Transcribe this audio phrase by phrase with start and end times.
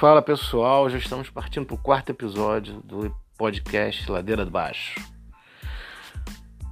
[0.00, 4.98] Fala pessoal, já estamos partindo para o quarto episódio do podcast Ladeira do Baixo.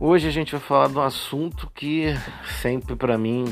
[0.00, 2.06] Hoje a gente vai falar de um assunto que
[2.62, 3.44] sempre para mim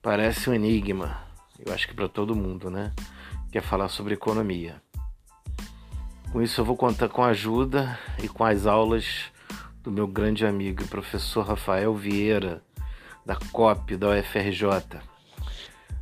[0.00, 1.20] parece um enigma.
[1.58, 2.94] Eu acho que para todo mundo, né?
[3.52, 4.80] Que é falar sobre economia.
[6.32, 9.30] Com isso eu vou contar com a ajuda e com as aulas
[9.82, 12.62] do meu grande amigo e professor Rafael Vieira,
[13.26, 14.98] da COP da UFRJ.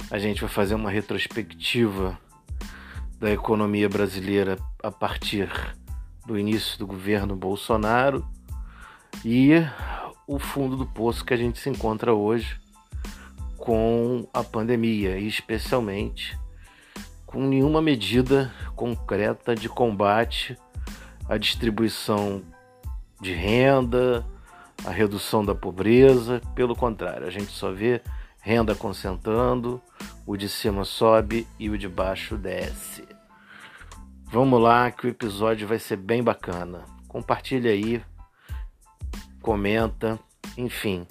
[0.08, 2.16] A gente vai fazer uma retrospectiva
[3.18, 5.48] da economia brasileira a partir
[6.26, 8.26] do início do governo Bolsonaro
[9.24, 9.52] e
[10.26, 12.60] o fundo do poço que a gente se encontra hoje
[13.56, 16.38] com a pandemia e especialmente
[17.24, 20.56] com nenhuma medida concreta de combate
[21.28, 22.42] à distribuição
[23.20, 24.24] de renda,
[24.84, 28.02] à redução da pobreza, pelo contrário, a gente só vê
[28.46, 29.82] renda concentrando,
[30.24, 33.04] o de cima sobe e o de baixo desce.
[34.22, 36.84] Vamos lá que o episódio vai ser bem bacana.
[37.08, 38.00] Compartilha aí,
[39.42, 40.16] comenta,
[40.56, 41.08] enfim.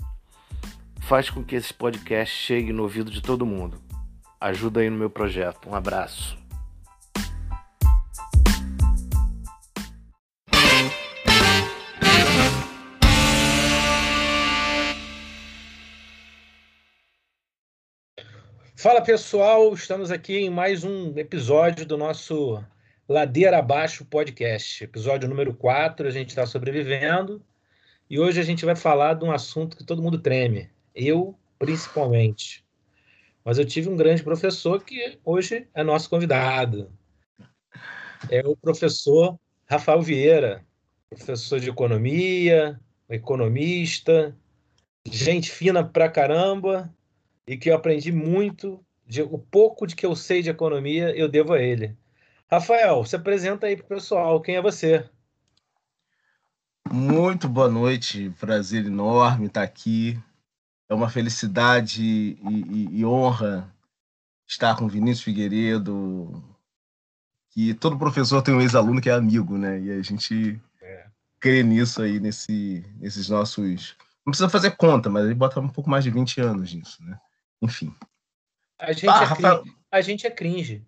[1.01, 3.81] Faz com que esse podcast chegue no ouvido de todo mundo.
[4.39, 5.69] Ajuda aí no meu projeto.
[5.69, 6.44] Um abraço.
[18.77, 22.61] Fala pessoal, estamos aqui em mais um episódio do nosso
[23.07, 26.05] Ladeira Abaixo Podcast, episódio número 4.
[26.05, 27.41] A gente está sobrevivendo
[28.09, 32.65] e hoje a gente vai falar de um assunto que todo mundo treme, eu principalmente.
[33.45, 36.91] Mas eu tive um grande professor que hoje é nosso convidado.
[38.29, 40.65] É o professor Rafael Vieira,
[41.09, 42.77] professor de economia,
[43.09, 44.35] economista,
[45.07, 46.93] gente fina pra caramba
[47.47, 48.83] e que eu aprendi muito.
[49.07, 51.95] De, o pouco de que eu sei de economia eu devo a ele.
[52.49, 54.41] Rafael, se apresenta aí para o pessoal.
[54.41, 55.07] Quem é você?
[56.91, 60.19] Muito boa noite, prazer enorme estar aqui.
[60.87, 63.71] É uma felicidade e, e, e honra
[64.47, 66.43] estar com Vinícius Figueiredo,
[67.49, 69.79] que todo professor tem um ex-aluno que é amigo, né?
[69.79, 71.07] E a gente é.
[71.39, 73.95] crê nisso aí, nesse, nesses nossos.
[74.25, 77.19] Não precisa fazer conta, mas ele bota um pouco mais de 20 anos nisso, né?
[77.61, 77.93] Enfim.
[78.79, 79.61] A gente, ah, é, Rafael...
[79.61, 79.77] cringe.
[79.91, 80.85] a gente é cringe.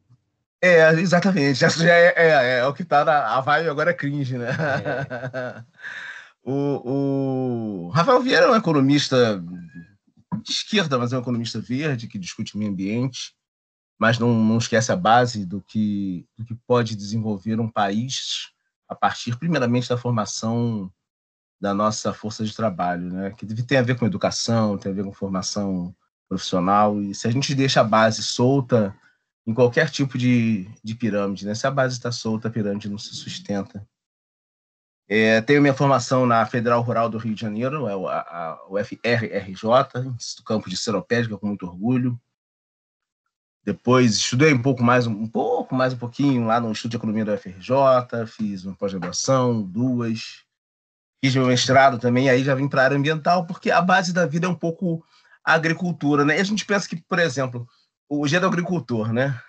[0.61, 1.63] É, exatamente.
[1.66, 4.50] Essa já é, é, é, o que tá na a vibe agora é cringe, né?
[4.50, 5.63] É.
[6.44, 9.44] o, o Rafael Vieira é um economista
[10.44, 13.33] de esquerda, mas é um economista verde que discute meio ambiente,
[14.00, 18.51] mas não, não esquece a base do que, do que pode desenvolver um país
[18.88, 20.91] a partir, primeiramente, da formação
[21.59, 23.31] da nossa força de trabalho, né?
[23.31, 25.95] Que tem a ver com educação, tem a ver com formação
[26.27, 28.95] profissional, e se a gente deixa a base solta
[29.45, 31.55] em qualquer tipo de, de pirâmide, né?
[31.55, 33.88] Se a base está solta, a pirâmide não se sustenta.
[35.09, 40.05] É, tenho minha formação na Federal Rural do Rio de Janeiro, é a, o FRRJ,
[40.17, 42.19] Instituto Campo de Seropédica, com muito orgulho.
[43.63, 47.23] Depois estudei um pouco mais, um pouco mais um pouquinho lá no Instituto de Economia
[47.23, 50.45] do FRJ, fiz uma pós-graduação, duas.
[51.23, 54.25] Fiz meu mestrado também, aí já vim para a área ambiental, porque a base da
[54.25, 55.03] vida é um pouco
[55.47, 56.37] a agricultura, né?
[56.37, 57.65] E a gente pensa que, por exemplo,
[58.09, 59.39] o dia do agricultor, né?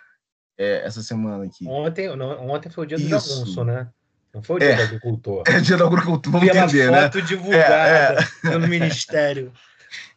[0.57, 1.67] É, essa semana aqui.
[1.67, 3.89] Ontem, não, ontem foi o dia do jagunço, né?
[4.33, 5.43] Não foi o dia é, do agricultor.
[5.51, 7.25] É o dia do agricultor, vamos Pela entender, foto né?
[7.25, 8.49] divulgada é, é.
[8.49, 9.53] pelo Ministério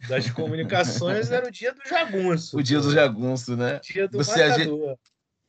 [0.07, 2.57] das Comunicações, era o dia do jagunço.
[2.57, 3.77] O dia do jagunço, né?
[3.77, 4.71] O dia do Você, a gente,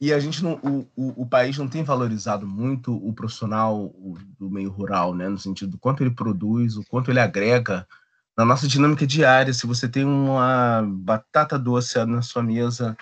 [0.01, 3.95] E a gente não, o, o, o, país não tem valorizado muito o profissional
[4.39, 5.29] do meio rural, né?
[5.29, 7.87] No sentido do quanto ele produz, o quanto ele agrega
[8.37, 12.97] na nossa dinâmica diária, se você tem uma batata doce na sua mesa,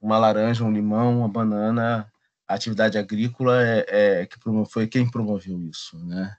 [0.00, 2.10] uma laranja, um limão, uma banana,
[2.46, 4.38] a atividade agrícola é, é que
[4.68, 6.36] foi quem promoveu isso, né?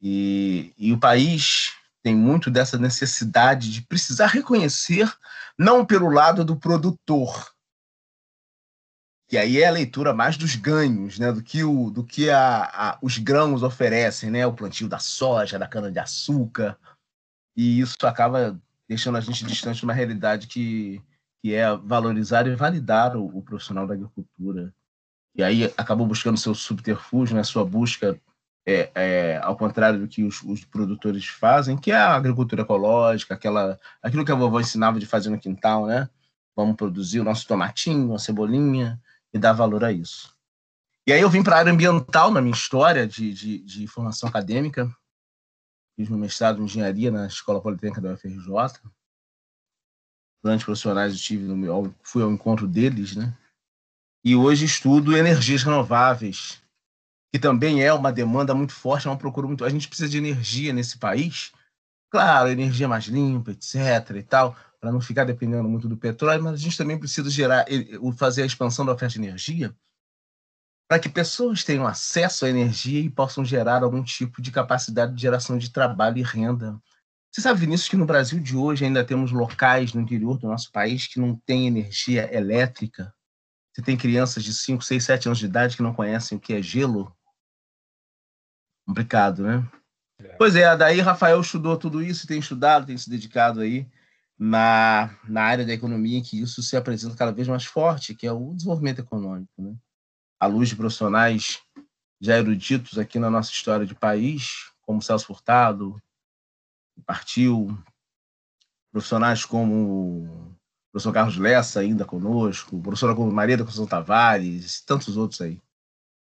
[0.00, 1.72] E, e o país
[2.02, 5.12] tem muito dessa necessidade de precisar reconhecer,
[5.58, 7.52] não pelo lado do produtor,
[9.28, 12.62] que aí é a leitura mais dos ganhos, né, do que, o, do que a,
[12.64, 16.76] a, os grãos oferecem, né, o plantio da soja, da cana-de-açúcar,
[17.60, 18.58] e isso acaba
[18.88, 20.98] deixando a gente distante de uma realidade que,
[21.42, 24.74] que é valorizar e validar o, o profissional da agricultura.
[25.36, 28.18] E aí acabou buscando seu subterfúgio, né, sua busca,
[28.66, 33.34] é, é, ao contrário do que os, os, produtores fazem, que é a agricultura ecológica,
[33.34, 36.08] aquela, aquilo que a vovó ensinava de fazer no quintal, né?
[36.56, 38.98] Vamos produzir o nosso tomatinho, a cebolinha
[39.34, 40.34] e dar valor a isso.
[41.06, 44.30] E aí eu vim para a área ambiental na minha história de, de, de formação
[44.30, 44.90] acadêmica,
[46.00, 48.80] fiz meu mestrado em engenharia na Escola Politécnica da UFRJ.
[50.42, 53.36] Grandes profissionais eu tive meu, fui ao encontro deles, né?
[54.24, 56.62] e hoje estudo energias renováveis,
[57.32, 59.64] que também é uma demanda muito forte, é uma procura muito.
[59.64, 61.52] A gente precisa de energia nesse país,
[62.10, 63.76] claro, energia mais limpa, etc.
[64.16, 67.66] e tal, para não ficar dependendo muito do petróleo, mas a gente também precisa gerar,
[68.16, 69.74] fazer a expansão da oferta de energia
[70.90, 75.22] para que pessoas tenham acesso à energia e possam gerar algum tipo de capacidade de
[75.22, 76.82] geração de trabalho e renda.
[77.30, 80.72] Você sabe, Vinícius, que no Brasil de hoje ainda temos locais no interior do nosso
[80.72, 83.14] país que não têm energia elétrica?
[83.72, 86.54] Você tem crianças de 5, 6, 7 anos de idade que não conhecem o que
[86.54, 87.16] é gelo?
[88.84, 89.70] Complicado, né?
[90.18, 90.34] É.
[90.36, 93.88] Pois é, daí Rafael estudou tudo isso, tem estudado, tem se dedicado aí
[94.36, 98.26] na, na área da economia em que isso se apresenta cada vez mais forte, que
[98.26, 99.76] é o desenvolvimento econômico, né?
[100.40, 101.60] À luz de profissionais
[102.20, 105.96] já eruditos aqui na nossa história de país, como Celso Furtado,
[107.06, 107.78] partiu,
[108.92, 110.56] profissionais como o
[110.92, 115.60] professor Carlos Lessa ainda conosco, o professor Maria da Conceição Tavares, tantos outros aí.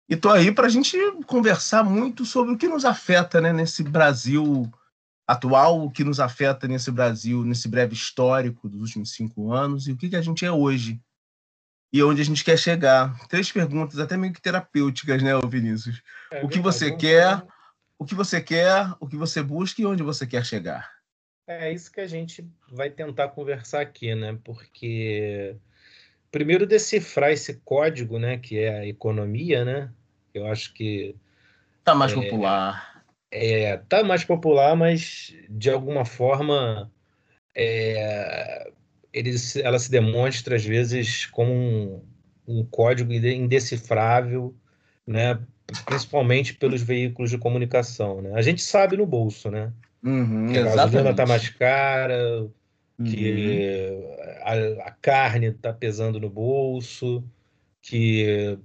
[0.09, 0.97] E estou aí para a gente
[1.27, 4.71] conversar muito sobre o que nos afeta né, nesse Brasil
[5.27, 9.93] atual, o que nos afeta nesse Brasil, nesse breve histórico dos últimos cinco anos e
[9.93, 11.01] o que, que a gente é hoje
[11.93, 13.19] e onde a gente quer chegar.
[13.29, 16.03] Três perguntas, até meio que terapêuticas, né, Vinícius?
[16.31, 17.43] É, o que você quer,
[17.99, 20.91] o que você quer, o que você busca e onde você quer chegar.
[21.47, 24.39] É isso que a gente vai tentar conversar aqui, né?
[24.45, 25.57] Porque
[26.31, 29.91] primeiro decifrar esse código, né, que é a economia, né?
[30.35, 31.17] Eu acho que
[31.83, 33.03] tá mais é, popular.
[33.31, 36.91] É, tá mais popular, mas de alguma forma
[37.55, 38.71] é,
[39.13, 42.03] ele, ela se demonstra às vezes como um,
[42.47, 44.55] um código indecifrável,
[45.07, 45.39] né?
[45.85, 48.33] Principalmente pelos veículos de comunicação, né?
[48.35, 49.73] A gente sabe no bolso, né?
[50.03, 52.43] Uhum, que a gasolina está mais cara,
[52.99, 53.05] uhum.
[53.05, 53.99] que
[54.43, 57.25] a, a carne está pesando no bolso,
[57.83, 58.59] que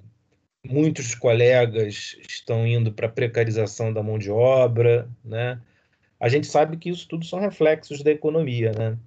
[0.65, 5.59] muitos colegas estão indo para a precarização da mão de obra, né?
[6.19, 8.97] A gente sabe que isso tudo são reflexos da economia, né?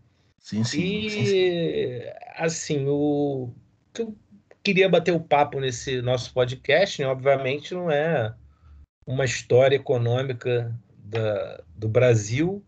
[0.47, 0.81] Sim, sim.
[0.81, 2.03] E, sim, sim.
[2.37, 3.51] assim, o
[3.93, 4.17] que eu
[4.63, 7.09] queria bater o papo nesse nosso podcast, né?
[7.09, 8.33] obviamente, não é
[9.05, 12.65] uma história econômica da, do Brasil,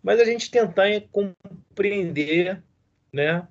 [0.00, 2.62] mas a gente tentar compreender,
[3.12, 3.48] né?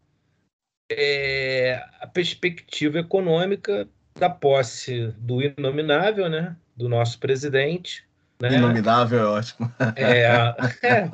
[0.89, 8.04] É, a perspectiva econômica da posse do inominável, né, do nosso presidente.
[8.41, 8.55] Né?
[8.55, 9.71] Inominável é ótimo.
[9.95, 10.23] É,
[10.83, 11.09] é,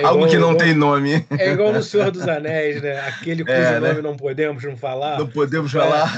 [0.00, 1.26] é Algo que não tem nome.
[1.36, 3.00] É igual no Senhor dos Anéis, né?
[3.00, 3.88] Aquele cujo é, né?
[3.88, 5.18] nome não podemos não falar.
[5.18, 6.08] Não podemos falar.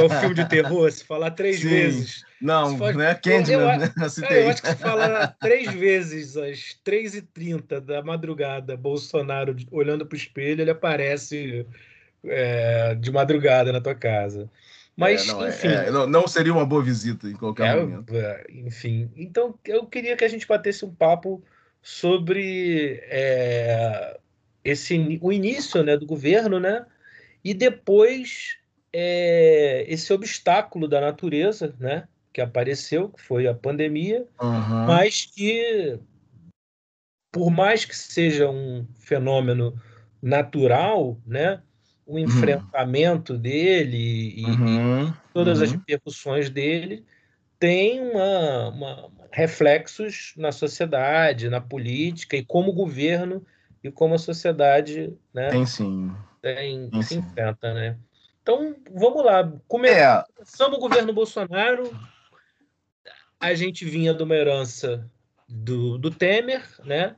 [0.00, 1.68] É, o filme de terror, se falar três Sim.
[1.68, 2.24] vezes.
[2.40, 3.92] Não, não é Candyman, eu, né?
[3.96, 10.14] eu, eu acho que se falar três vezes às 3h30 da madrugada, Bolsonaro olhando para
[10.14, 11.64] o espelho, ele aparece
[12.24, 14.48] é, de madrugada na tua casa.
[14.98, 15.68] Mas, é, não, é, enfim.
[15.68, 18.16] É, não, não, seria uma boa visita em qualquer é, momento.
[18.16, 19.08] É, enfim.
[19.14, 21.40] Então, eu queria que a gente batesse um papo
[21.80, 23.00] sobre
[24.64, 26.84] esse, o início né, do governo, né?
[27.44, 28.58] E depois
[28.92, 32.08] esse obstáculo da natureza, né?
[32.32, 34.86] Que apareceu, que foi a pandemia, uhum.
[34.86, 36.00] mas que,
[37.30, 39.80] por mais que seja um fenômeno
[40.20, 41.62] natural, né?
[42.08, 42.20] O uhum.
[42.20, 43.38] enfrentamento uhum.
[43.38, 45.08] dele e, uhum.
[45.08, 45.64] e todas uhum.
[45.64, 47.04] as repercussões dele
[47.60, 53.44] tem uma, uma, reflexos na sociedade, na política e como o governo
[53.84, 56.10] e como a sociedade né, tem sim.
[56.40, 57.18] Tem, tem se sim.
[57.18, 57.74] enfrenta.
[57.74, 57.98] Né?
[58.40, 59.40] Então, vamos lá.
[59.40, 59.52] É.
[59.68, 61.94] Começamos o governo Bolsonaro,
[63.38, 65.06] a gente vinha de uma herança
[65.46, 67.16] do, do Temer, né?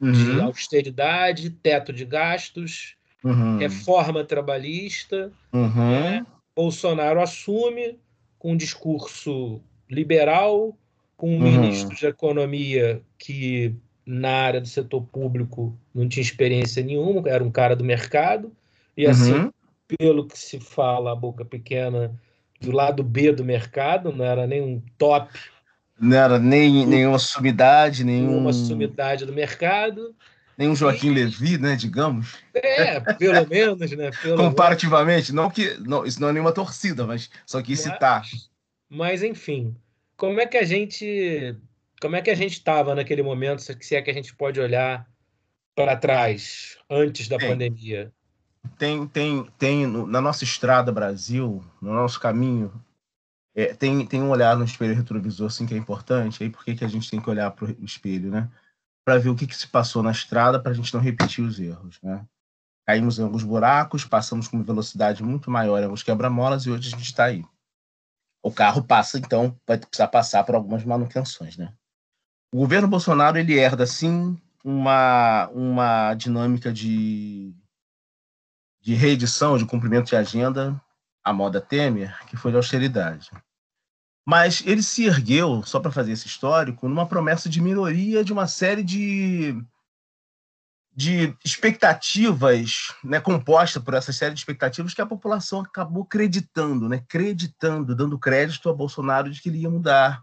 [0.00, 0.46] de uhum.
[0.46, 3.58] austeridade, teto de gastos, uhum.
[3.58, 5.32] reforma trabalhista.
[5.52, 5.90] Uhum.
[5.90, 6.26] Né?
[6.54, 7.98] Bolsonaro assume
[8.38, 10.76] com um discurso liberal,
[11.16, 11.60] com um uhum.
[11.60, 13.74] ministro de economia que
[14.04, 18.52] na área do setor público não tinha experiência nenhuma, era um cara do mercado,
[18.96, 19.52] e assim, uhum.
[19.86, 22.12] pelo que se fala a boca pequena,
[22.60, 25.28] do lado B do mercado, não era nem um top.
[26.00, 28.28] Não era nem, nenhuma sumidade, nenhum...
[28.28, 30.14] nenhuma sumidade do mercado.
[30.56, 31.14] Nem um Joaquim e...
[31.14, 32.36] Levi, né, digamos.
[32.54, 34.10] É, pelo menos, né?
[34.22, 35.44] Pelo Comparativamente, menos.
[35.44, 38.20] não que não, isso não é nenhuma torcida, mas só que citar.
[38.20, 38.50] Mas,
[38.88, 39.74] mas enfim,
[40.16, 41.56] como é que a gente
[42.00, 45.08] como é que a gente estava naquele momento, se é que a gente pode olhar
[45.74, 48.12] para trás, antes da tem, pandemia?
[48.76, 52.72] Tem, tem, tem na nossa estrada Brasil, no nosso caminho,
[53.54, 56.42] é, tem, tem um olhar no espelho retrovisor assim que é importante.
[56.42, 58.50] Aí por que, que a gente tem que olhar para o espelho, né?
[59.04, 61.58] Para ver o que, que se passou na estrada para a gente não repetir os
[61.58, 62.24] erros, né?
[62.86, 66.90] Caímos em alguns buracos, passamos com uma velocidade muito maior alguns quebra-molas e hoje a
[66.90, 67.44] gente está aí.
[68.42, 71.72] O carro passa, então, vai precisar passar por algumas manutenções, né?
[72.52, 77.54] O governo Bolsonaro, ele herda, sim, uma, uma dinâmica de,
[78.80, 80.80] de reedição, de cumprimento de agenda,
[81.24, 83.30] a moda Temer, que foi de austeridade.
[84.24, 88.46] Mas ele se ergueu, só para fazer esse histórico, numa promessa de minoria de uma
[88.46, 89.56] série de,
[90.94, 96.96] de expectativas, né, composta por essa série de expectativas que a população acabou acreditando, né,
[96.96, 100.22] acreditando, dando crédito a Bolsonaro de que ele ia mudar.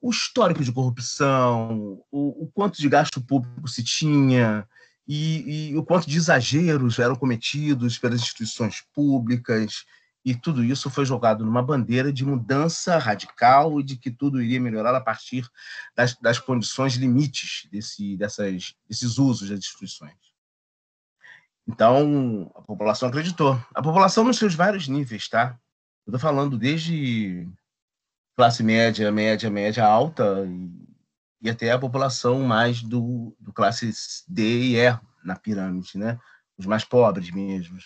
[0.00, 4.66] O histórico de corrupção, o, o quanto de gasto público se tinha,
[5.08, 9.86] e, e, o quanto de exageros eram cometidos pelas instituições públicas,
[10.28, 14.60] e tudo isso foi jogado numa bandeira de mudança radical e de que tudo iria
[14.60, 15.48] melhorar a partir
[15.96, 20.18] das, das condições limites desse, dessas, desses usos das instituições.
[21.66, 23.58] Então, a população acreditou.
[23.74, 25.58] A população nos seus vários níveis, tá?
[26.06, 27.48] Eu estou falando desde
[28.36, 33.90] classe média, média, média alta e, e até a população mais do, do classe
[34.28, 36.18] D e E na pirâmide, né?
[36.58, 37.78] Os mais pobres mesmo.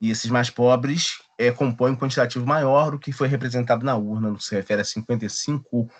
[0.00, 4.30] E esses mais pobres é, compõem um quantitativo maior do que foi representado na urna,
[4.30, 5.90] no se refere a 55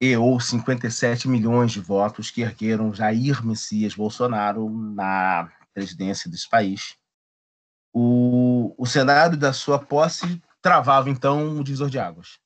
[0.00, 6.96] e ou 57 milhões de votos que ergueram Jair Messias Bolsonaro na presidência desse país.
[7.92, 12.38] O, o cenário da sua posse travava, então, o divisor de águas.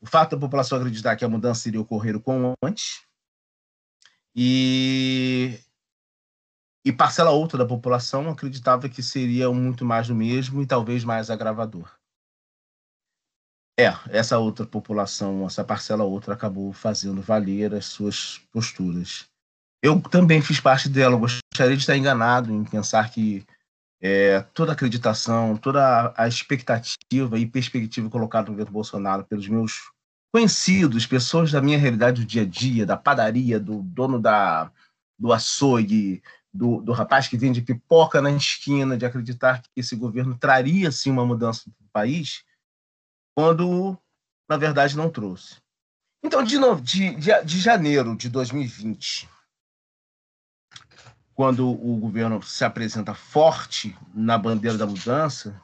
[0.00, 3.02] O fato da população acreditar que a mudança iria ocorrer o quão antes
[4.40, 5.58] e
[6.84, 11.30] e parcela outra da população acreditava que seria muito mais do mesmo e talvez mais
[11.30, 11.90] agravador.
[13.78, 19.26] É, essa outra população, essa parcela outra, acabou fazendo valer as suas posturas.
[19.80, 23.46] Eu também fiz parte dela, gostaria de estar enganado em pensar que
[24.00, 29.92] é, toda a acreditação, toda a expectativa e perspectiva colocada no governo Bolsonaro pelos meus
[30.32, 34.70] conhecidos, pessoas da minha realidade do dia a dia, da padaria, do dono da,
[35.18, 40.36] do açougue, do, do rapaz que vende pipoca na esquina, de acreditar que esse governo
[40.36, 42.42] traria sim uma mudança para o país,
[43.34, 43.96] quando
[44.48, 45.56] na verdade não trouxe.
[46.22, 49.28] Então, de, de, de, de janeiro de 2020,
[51.34, 55.60] quando o governo se apresenta forte na bandeira da mudança,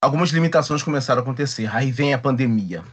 [0.00, 1.74] algumas limitações começaram a acontecer.
[1.74, 2.84] Aí vem a pandemia.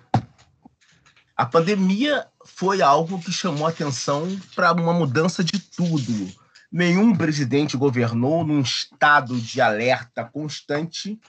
[1.38, 6.33] A pandemia foi algo que chamou atenção para uma mudança de tudo
[6.71, 11.19] Nenhum presidente governou num estado de alerta constante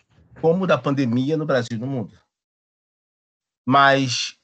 [0.40, 2.18] como o da pandemia no Brasil e no mundo.
[3.66, 4.36] Mas,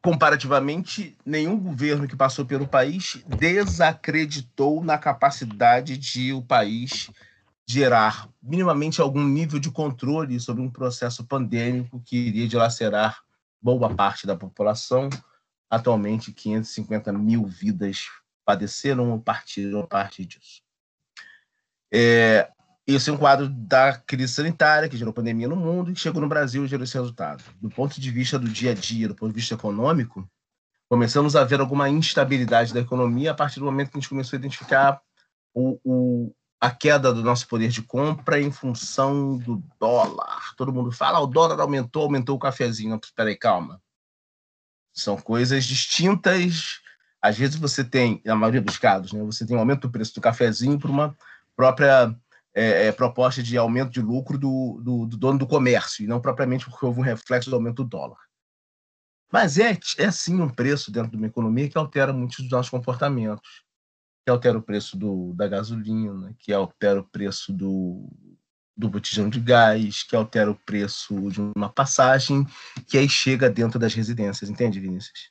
[0.00, 7.10] comparativamente, nenhum governo que passou pelo país desacreditou na capacidade de o país
[7.68, 13.24] gerar minimamente algum nível de controle sobre um processo pandêmico que iria dilacerar
[13.60, 15.08] boa parte da população,
[15.68, 18.06] atualmente 550 mil vidas
[18.46, 20.62] padeceram ou partiram a partir disso.
[21.92, 22.48] É,
[22.86, 26.28] esse é um quadro da crise sanitária que gerou pandemia no mundo e chegou no
[26.28, 27.42] Brasil e gerou esse resultado.
[27.60, 30.26] Do ponto de vista do dia a dia, do ponto de vista econômico,
[30.88, 34.36] começamos a ver alguma instabilidade da economia a partir do momento que a gente começou
[34.36, 35.02] a identificar
[35.52, 40.54] o, o, a queda do nosso poder de compra em função do dólar.
[40.56, 43.00] Todo mundo fala, ah, o dólar aumentou, aumentou o cafezinho.
[43.02, 43.82] Espera aí, calma.
[44.92, 46.80] São coisas distintas
[47.20, 50.14] às vezes você tem, na maioria dos casos, né, você tem um aumento do preço
[50.14, 51.16] do cafezinho por uma
[51.56, 52.14] própria
[52.54, 56.20] é, é, proposta de aumento de lucro do, do, do, dono do comércio, e não
[56.20, 58.18] propriamente porque houve um reflexo do aumento do dólar.
[59.30, 62.70] Mas é, é sim um preço dentro de uma economia que altera muitos dos nossos
[62.70, 63.64] comportamentos,
[64.24, 68.08] que altera o preço do, da gasolina, que altera o preço do,
[68.76, 72.46] do botijão de gás, que altera o preço de uma passagem,
[72.86, 75.30] que aí chega dentro das residências, entende, Vinícius?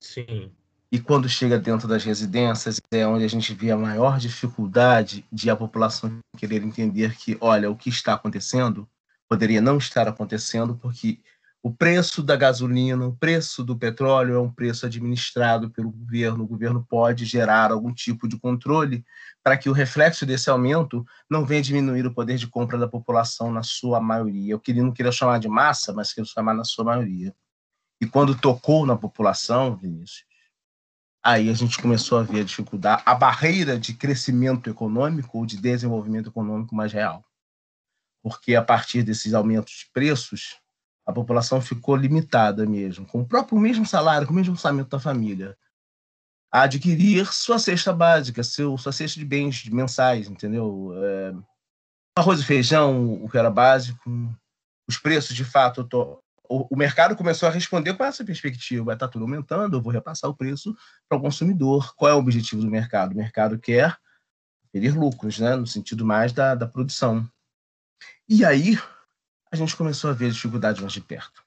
[0.00, 0.52] Sim.
[0.90, 5.50] E quando chega dentro das residências, é onde a gente vê a maior dificuldade de
[5.50, 8.88] a população querer entender que, olha, o que está acontecendo
[9.28, 11.20] poderia não estar acontecendo, porque
[11.62, 16.44] o preço da gasolina, o preço do petróleo é um preço administrado pelo governo.
[16.44, 19.04] O governo pode gerar algum tipo de controle
[19.42, 23.52] para que o reflexo desse aumento não venha diminuir o poder de compra da população
[23.52, 24.52] na sua maioria.
[24.52, 27.34] Eu queria, não queria chamar de massa, mas queria chamar na sua maioria.
[28.00, 30.27] E quando tocou na população, Vinícius,
[31.22, 35.56] aí a gente começou a ver a dificuldade, a barreira de crescimento econômico ou de
[35.56, 37.24] desenvolvimento econômico mais real.
[38.22, 40.58] Porque a partir desses aumentos de preços,
[41.06, 45.00] a população ficou limitada mesmo, com o próprio mesmo salário, com o mesmo orçamento da
[45.00, 45.56] família.
[46.50, 50.92] a adquirir sua cesta básica, seu, sua cesta de bens mensais, entendeu?
[50.96, 51.34] É,
[52.18, 54.00] arroz e feijão, o que era básico,
[54.88, 55.84] os preços, de fato,
[56.48, 60.34] o, mercado começou a responder com essa perspectiva, está tudo aumentando, eu vou repassar o
[60.34, 60.74] preço
[61.08, 61.94] para o consumidor.
[61.94, 63.12] Qual é o objetivo do mercado?
[63.12, 63.98] O mercado quer
[64.72, 67.28] ter lucros, né, no sentido mais da, da produção.
[68.28, 68.78] E aí,
[69.50, 71.44] a gente começou a ver a dificuldade mais de perto.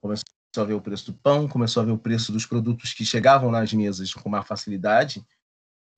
[0.00, 0.24] Começou
[0.56, 3.50] a ver o preço do pão, começou a ver o preço dos produtos que chegavam
[3.50, 5.24] nas mesas com maior facilidade,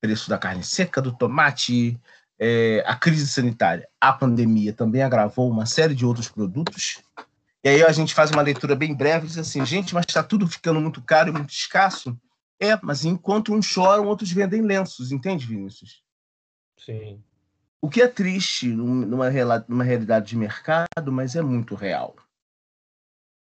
[0.00, 1.98] preço da carne seca, do tomate,
[2.38, 7.02] é, a crise sanitária, a pandemia também agravou uma série de outros produtos.
[7.64, 10.22] E aí a gente faz uma leitura bem breve e diz assim, gente, mas está
[10.22, 12.14] tudo ficando muito caro e muito escasso.
[12.60, 16.04] É, mas enquanto uns choram, outros vendem lenços, entende, Vinícius?
[16.78, 17.24] Sim.
[17.80, 19.30] O que é triste numa,
[19.66, 22.14] numa realidade de mercado, mas é muito real.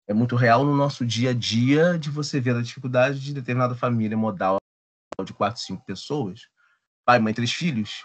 [0.07, 3.75] É muito real no nosso dia a dia de você ver a dificuldade de determinada
[3.75, 4.59] família modal
[5.25, 6.43] de quatro, cinco pessoas,
[7.07, 8.05] pai, mãe, três filhos,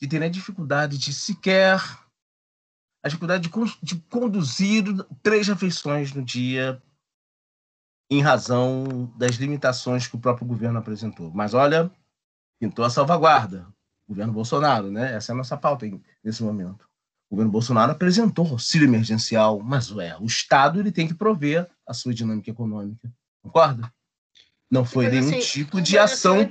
[0.00, 1.80] de ter a dificuldade de sequer
[3.02, 4.84] a dificuldade de, de conduzir
[5.22, 6.82] três refeições no dia
[8.10, 11.30] em razão das limitações que o próprio governo apresentou.
[11.32, 11.90] Mas olha,
[12.58, 13.66] pintou a salvaguarda
[14.10, 15.14] governo Bolsonaro, né?
[15.14, 15.86] Essa é a nossa pauta
[16.22, 16.88] nesse momento.
[17.30, 21.94] O governo Bolsonaro apresentou auxílio emergencial, mas ué, o Estado ele tem que prover a
[21.94, 23.10] sua dinâmica econômica.
[23.40, 23.92] Concorda?
[24.68, 26.50] Não foi mas, nenhum assim, tipo de ação.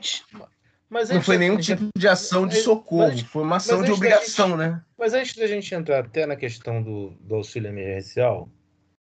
[0.89, 4.50] Mas não foi nenhum tipo de ação de socorro, mas, foi uma ação de obrigação,
[4.50, 4.84] gente, né?
[4.98, 8.50] Mas antes da gente entrar até na questão do, do auxílio emergencial,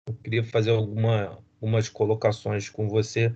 [0.08, 3.34] eu queria fazer alguma, algumas colocações com você.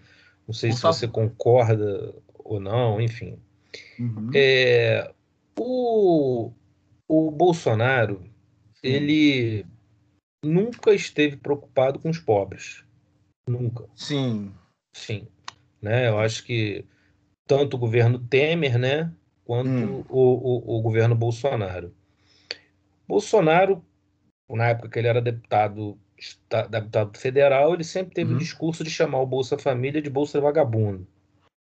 [0.48, 0.94] Não sei Por se favor.
[0.94, 3.38] você concorda ou não, enfim.
[3.98, 4.30] Uhum.
[4.34, 5.12] É,
[5.58, 6.50] o,
[7.06, 8.22] o Bolsonaro,
[8.74, 8.88] Sim.
[8.88, 9.66] ele
[10.42, 12.84] nunca esteve preocupado com os pobres.
[13.46, 13.84] Nunca.
[13.94, 14.52] Sim.
[14.94, 15.28] Sim.
[15.82, 16.08] Né?
[16.08, 16.84] Eu acho que
[17.50, 19.12] tanto o governo Temer, né,
[19.44, 20.04] quanto hum.
[20.08, 21.92] o, o, o, governo Bolsonaro.
[23.08, 23.84] Bolsonaro,
[24.48, 25.98] na época que ele era deputado,
[26.70, 28.38] deputado federal, ele sempre teve o uhum.
[28.38, 31.04] discurso de chamar o Bolsa Família de Bolsa Vagabundo,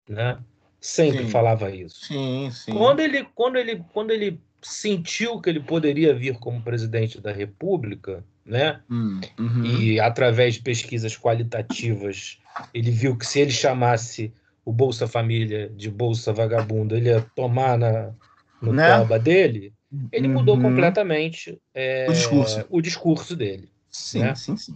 [0.08, 0.38] né?
[0.80, 1.30] sempre sim.
[1.30, 2.06] falava isso.
[2.06, 2.72] Sim, sim.
[2.72, 8.24] Quando ele, quando ele, quando ele sentiu que ele poderia vir como presidente da República,
[8.44, 8.80] né?
[8.90, 9.64] Hum, uhum.
[9.64, 12.38] E através de pesquisas qualitativas,
[12.72, 14.32] ele viu que se ele chamasse
[14.64, 18.12] o Bolsa Família de Bolsa Vagabundo, ele ia tomar na
[18.60, 18.96] no né?
[18.98, 19.72] toba dele.
[20.10, 20.34] Ele uhum.
[20.34, 22.66] mudou completamente é, o, discurso.
[22.68, 23.68] o discurso dele.
[23.90, 24.34] Sim, né?
[24.34, 24.74] sim, sim,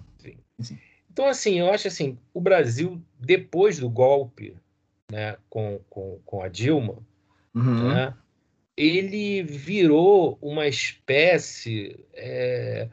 [0.61, 0.79] sim.
[1.11, 4.55] Então, assim, eu acho assim, o Brasil, depois do golpe,
[5.11, 6.99] né, com, com, com a Dilma,
[7.53, 7.89] uhum.
[7.89, 8.15] né,
[8.77, 12.89] ele virou uma espécie, é,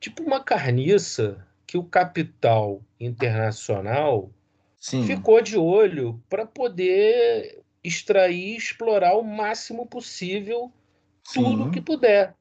[0.00, 4.30] tipo uma carniça que o capital internacional
[4.78, 5.04] Sim.
[5.04, 10.72] ficou de olho para poder extrair e explorar o máximo possível
[11.32, 11.70] tudo Sim.
[11.70, 12.34] que puder.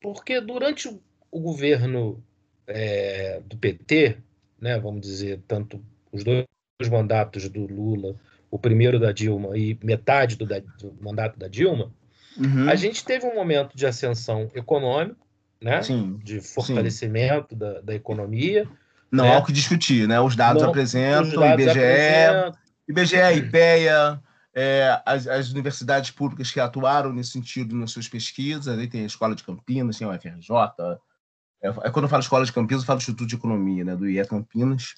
[0.00, 0.88] Porque durante
[1.30, 2.22] o governo
[2.66, 4.18] é, do PT,
[4.60, 6.46] né, vamos dizer, tanto os dois
[6.90, 8.16] mandatos do Lula
[8.50, 11.92] o primeiro da Dilma e metade do, da, do mandato da Dilma,
[12.36, 12.68] uhum.
[12.68, 15.16] a gente teve um momento de ascensão econômica,
[15.60, 15.82] né?
[15.82, 18.66] Sim, de fortalecimento da, da, economia.
[19.10, 19.34] Não né?
[19.34, 20.20] há o que discutir, né?
[20.20, 22.60] Os dados Não, apresentam, os dados IBGE, apresentam...
[22.88, 24.22] IBGE, IPEA,
[24.54, 29.06] é, as, as, universidades públicas que atuaram nesse sentido nas suas pesquisas, aí tem a
[29.06, 30.50] Escola de Campinas, tem o FRJ.
[31.62, 33.96] É, é, quando eu falo Escola de Campinas, eu falo Instituto de Economia, né?
[33.96, 34.94] Do IE Campinas.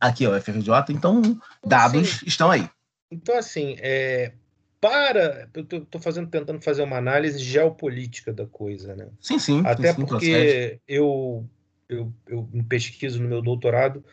[0.00, 2.68] Aqui, ó, FRJ, então, então dados assim, estão aí.
[3.10, 4.32] Então, assim, é,
[4.80, 5.48] para.
[5.54, 9.08] Eu estou fazendo, tentando fazer uma análise geopolítica da coisa, né?
[9.20, 9.62] Sim, sim.
[9.64, 11.48] Até sim, porque eu,
[11.92, 14.04] eu, eu pesquiso no meu doutorado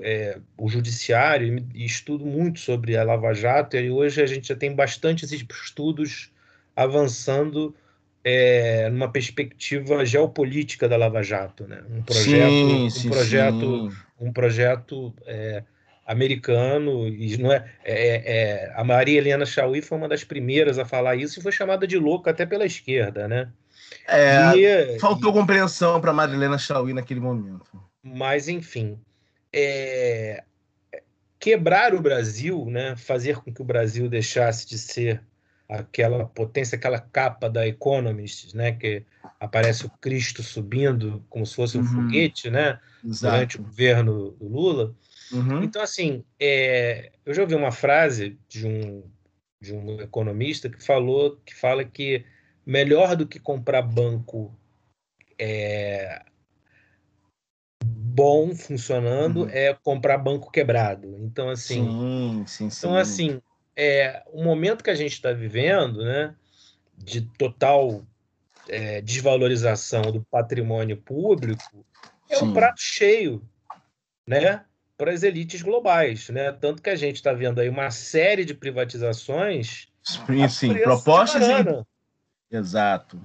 [0.00, 4.56] é, o judiciário e estudo muito sobre a Lava Jato, e hoje a gente já
[4.56, 6.30] tem bastantes estudos
[6.74, 7.74] avançando
[8.22, 11.82] é, numa perspectiva geopolítica da Lava Jato, né?
[11.90, 13.96] Um projeto, sim, sim, um projeto, sim.
[14.20, 15.62] um projeto é,
[16.04, 20.84] americano e não é, é, é, a Maria Helena Chauí foi uma das primeiras a
[20.84, 23.48] falar isso e foi chamada de louca até pela esquerda, né?
[24.06, 27.66] É, e, faltou e, compreensão para Maria Helena Chauí naquele momento.
[28.02, 28.98] Mas enfim,
[29.52, 30.44] é,
[31.38, 32.96] quebrar o Brasil, né?
[32.96, 35.22] Fazer com que o Brasil deixasse de ser
[35.68, 39.04] aquela potência, aquela capa da Economist, né, que
[39.40, 41.86] aparece o Cristo subindo como se fosse um uhum.
[41.86, 43.34] foguete, né, Exato.
[43.34, 44.94] durante o governo do Lula.
[45.32, 45.62] Uhum.
[45.64, 49.02] Então, assim, é, eu já ouvi uma frase de um
[49.58, 52.24] de um economista que falou que fala que
[52.66, 54.52] melhor do que comprar banco
[55.38, 56.24] é,
[57.84, 59.50] bom funcionando uhum.
[59.50, 61.16] é comprar banco quebrado.
[61.18, 62.78] Então, assim, sim, sim, sim.
[62.78, 63.40] então assim
[63.76, 66.34] é, o momento que a gente está vivendo, né,
[66.96, 68.02] de total
[68.68, 71.84] é, desvalorização do patrimônio público,
[72.28, 72.46] é Sim.
[72.46, 73.46] um prato cheio,
[74.26, 74.64] né,
[74.96, 76.50] para as elites globais, né?
[76.52, 79.88] Tanto que a gente está vendo aí uma série de privatizações.
[80.02, 81.86] Sim, sim propostas e...
[82.50, 83.20] Exato.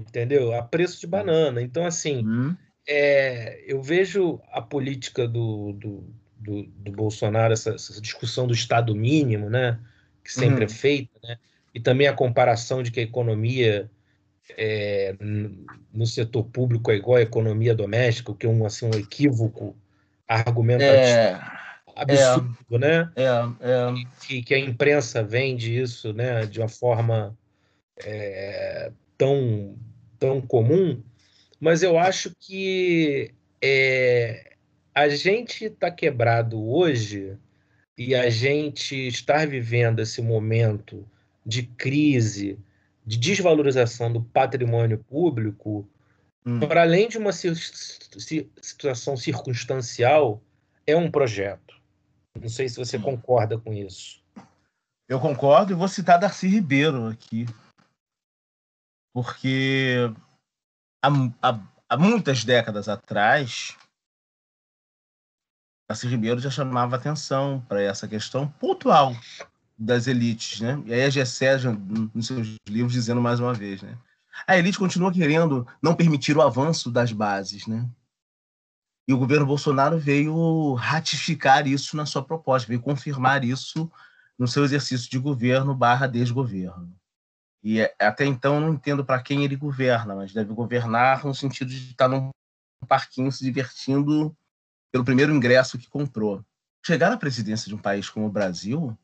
[0.00, 0.54] Entendeu?
[0.54, 1.60] A preço de banana.
[1.62, 2.56] Então, assim, hum.
[2.86, 8.94] é, eu vejo a política do, do, do, do Bolsonaro, essa, essa, discussão do Estado
[8.94, 9.78] mínimo, né?
[10.24, 10.70] Que sempre uhum.
[10.70, 11.38] é feita, né?
[11.74, 13.90] E também a comparação de que a economia
[14.56, 15.14] é,
[15.92, 19.76] no setor público é igual à economia doméstica, o que é um, assim, um equívoco
[20.28, 21.40] argumentativo é,
[21.96, 23.12] absurdo, é, né?
[23.16, 23.24] É,
[23.60, 23.94] é.
[24.26, 27.36] Que, que, a imprensa vende isso né, de uma forma
[27.98, 29.76] é, tão,
[30.18, 31.02] tão comum,
[31.60, 34.54] mas eu acho que é,
[34.94, 37.36] a gente está quebrado hoje
[37.96, 41.06] e a gente estar vivendo esse momento
[41.44, 42.58] de crise,
[43.06, 45.88] de desvalorização do patrimônio público,
[46.44, 46.60] hum.
[46.60, 50.42] para além de uma situação circunstancial,
[50.86, 51.80] é um projeto.
[52.40, 53.02] Não sei se você hum.
[53.02, 54.20] concorda com isso.
[55.08, 57.46] Eu concordo e vou citar Darcy Ribeiro aqui.
[59.12, 60.12] Porque
[61.02, 61.08] há,
[61.42, 63.76] há, há muitas décadas atrás,
[65.88, 69.14] Darcy Ribeiro já chamava atenção para essa questão pontual
[69.78, 70.82] das elites, né?
[70.86, 71.56] E aí a Gessé,
[72.14, 73.98] nos seus livros, dizendo mais uma vez, né?
[74.46, 77.88] A elite continua querendo não permitir o avanço das bases, né?
[79.06, 83.90] E o governo Bolsonaro veio ratificar isso na sua proposta, veio confirmar isso
[84.38, 86.94] no seu exercício de governo barra desgoverno.
[87.62, 91.68] E é, até então não entendo para quem ele governa, mas deve governar no sentido
[91.68, 92.30] de estar num
[92.88, 94.36] parquinho se divertindo
[94.90, 96.44] pelo primeiro ingresso que comprou.
[96.84, 98.96] Chegar à presidência de um país como o Brasil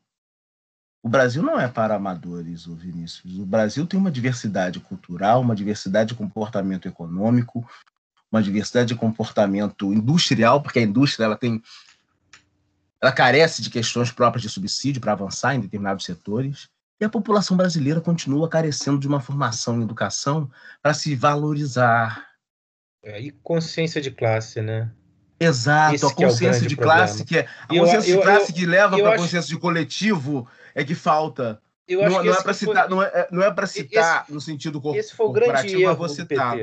[1.03, 3.39] o Brasil não é para amadores, o Vinícius.
[3.39, 7.67] O Brasil tem uma diversidade cultural, uma diversidade de comportamento econômico,
[8.31, 11.63] uma diversidade de comportamento industrial, porque a indústria ela tem
[13.01, 16.69] ela carece de questões próprias de subsídio para avançar em determinados setores.
[17.01, 20.51] E a população brasileira continua carecendo de uma formação em educação
[20.83, 22.27] para se valorizar.
[23.03, 24.91] É, e consciência de classe, né?
[25.41, 26.99] Exato, Esse a consciência é de problema.
[26.99, 29.61] classe que é a consciência eu, de classe eu, que leva para a consciência de
[29.61, 31.63] coletivo é que falta.
[31.87, 32.91] Eu acho não, que não é para citar, foi...
[32.91, 35.97] não é, não é para citar esse, no sentido corporativo, esse foi o grande erro
[35.97, 36.57] você citar.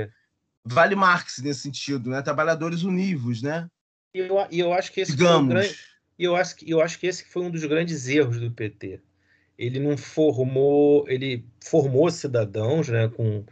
[0.66, 2.22] Vale Marx nesse sentido, né?
[2.22, 3.68] Trabalhadores univos, né?
[4.14, 5.38] E eu, eu acho que esse Digamos.
[5.38, 5.80] foi um grande,
[6.20, 9.02] eu acho eu acho que esse foi um dos grandes erros do PT.
[9.58, 13.44] Ele não formou, ele formou cidadãos, né, com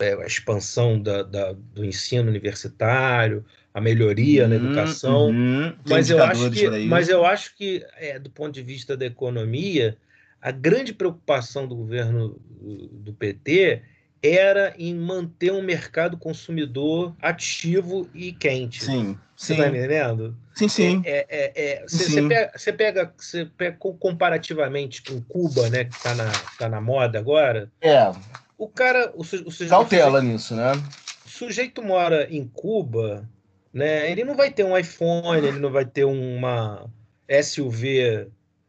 [0.00, 5.74] é, a expansão da, da, do ensino universitário, a melhoria uhum, na educação, uhum.
[5.88, 9.96] mas, eu acho que, mas eu acho que, é, do ponto de vista da economia,
[10.40, 12.40] a grande preocupação do governo
[12.92, 13.82] do PT
[14.22, 18.84] era em manter um mercado consumidor ativo e quente.
[18.84, 19.18] Sim.
[19.34, 20.36] Você está entendendo?
[20.68, 21.02] Sim, sim.
[21.04, 22.28] É, é, é, você, sim.
[22.28, 27.18] Pega, você, pega, você pega comparativamente com Cuba, né, que está na, tá na moda
[27.18, 27.70] agora.
[27.80, 28.10] É.
[28.58, 29.12] O cara.
[29.14, 30.72] O, o, Cautela o sujeito, nisso, né?
[31.24, 33.28] O sujeito mora em Cuba
[33.72, 34.10] né?
[34.10, 36.86] Ele não vai ter um iPhone, ele não vai ter uma
[37.42, 38.28] SUV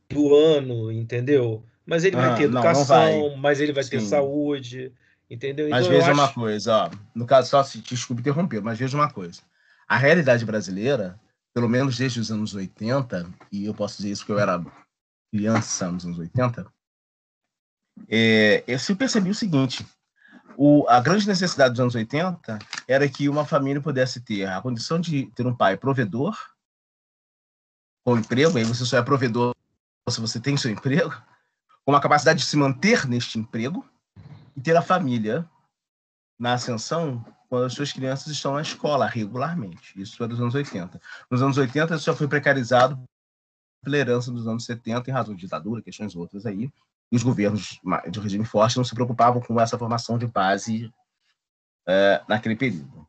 [0.10, 1.63] do ano, entendeu?
[1.86, 3.39] Mas ele ah, vai ter educação, não, não vai.
[3.39, 3.89] mas ele vai Sim.
[3.91, 4.93] ter saúde,
[5.30, 5.69] entendeu?
[5.69, 6.19] Mas então, veja acho...
[6.19, 9.41] uma coisa, ó, no caso, só se desculpe interromper, mas veja uma coisa.
[9.88, 11.19] A realidade brasileira,
[11.53, 14.63] pelo menos desde os anos 80, e eu posso dizer isso porque eu era
[15.31, 16.71] criança nos anos 80,
[18.09, 19.85] é, eu percebi o seguinte:
[20.57, 24.99] o, a grande necessidade dos anos 80 era que uma família pudesse ter a condição
[24.99, 26.37] de ter um pai provedor,
[28.03, 29.55] com emprego, aí você só é provedor
[30.09, 31.13] se você tem seu emprego,
[31.85, 33.87] com a capacidade de se manter neste emprego,
[34.55, 35.49] e ter a família
[36.37, 40.01] na ascensão quando as suas crianças estão na escola regularmente.
[40.01, 41.01] Isso é dos anos 80.
[41.29, 42.97] Nos anos 80, isso já foi precarizado
[43.83, 46.71] pela herança dos anos 70, em razão de ditadura, questões outras aí,
[47.11, 47.77] e os governos
[48.09, 50.89] de regime forte não se preocupavam com essa formação de base
[51.85, 53.05] é, naquele período.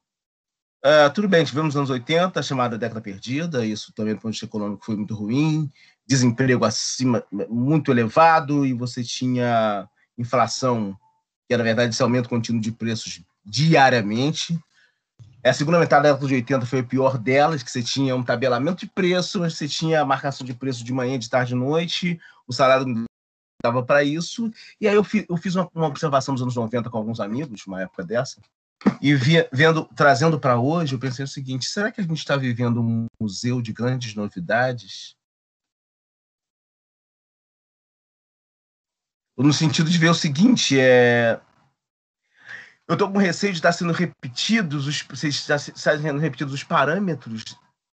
[0.83, 4.33] É, tudo bem, tivemos nos anos 80 a chamada década perdida, isso também do ponto
[4.33, 5.71] de vista econômico foi muito ruim,
[6.05, 10.99] desemprego acima muito elevado e você tinha inflação,
[11.47, 14.59] que era, na verdade, esse aumento contínuo de preços diariamente.
[15.45, 18.23] A segunda metade da década de 80 foi a pior delas, que você tinha um
[18.23, 21.57] tabelamento de preço, mas você tinha a marcação de preço de manhã, de tarde e
[21.57, 23.05] noite, o salário
[23.63, 24.51] dava para isso.
[24.81, 27.67] E aí eu, fi, eu fiz uma, uma, observação dos anos 90 com alguns amigos,
[27.67, 28.41] uma época dessa,
[29.01, 32.37] e via, vendo, trazendo para hoje, eu pensei o seguinte: será que a gente está
[32.37, 35.17] vivendo um museu de grandes novidades?
[39.37, 41.41] no sentido de ver o seguinte, é...
[42.89, 47.45] eu estou com receio de estar sendo repetidos os, estar sendo repetidos os parâmetros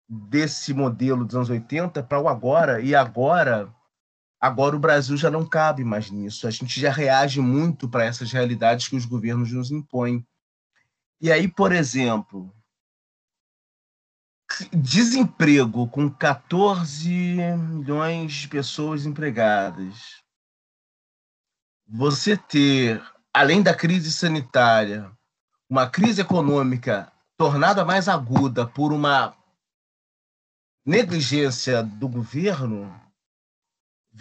[0.09, 3.73] desse modelo dos anos 80 para o agora, e agora
[4.41, 6.47] agora o Brasil já não cabe mais nisso.
[6.47, 10.27] A gente já reage muito para essas realidades que os governos nos impõem.
[11.21, 12.55] E aí, por exemplo,
[14.73, 17.11] desemprego com 14
[17.57, 20.23] milhões de pessoas empregadas.
[21.87, 23.03] Você ter,
[23.39, 25.13] além da crise sanitária,
[25.71, 29.33] uma crise econômica tornada mais aguda por uma
[30.85, 32.93] negligência do governo,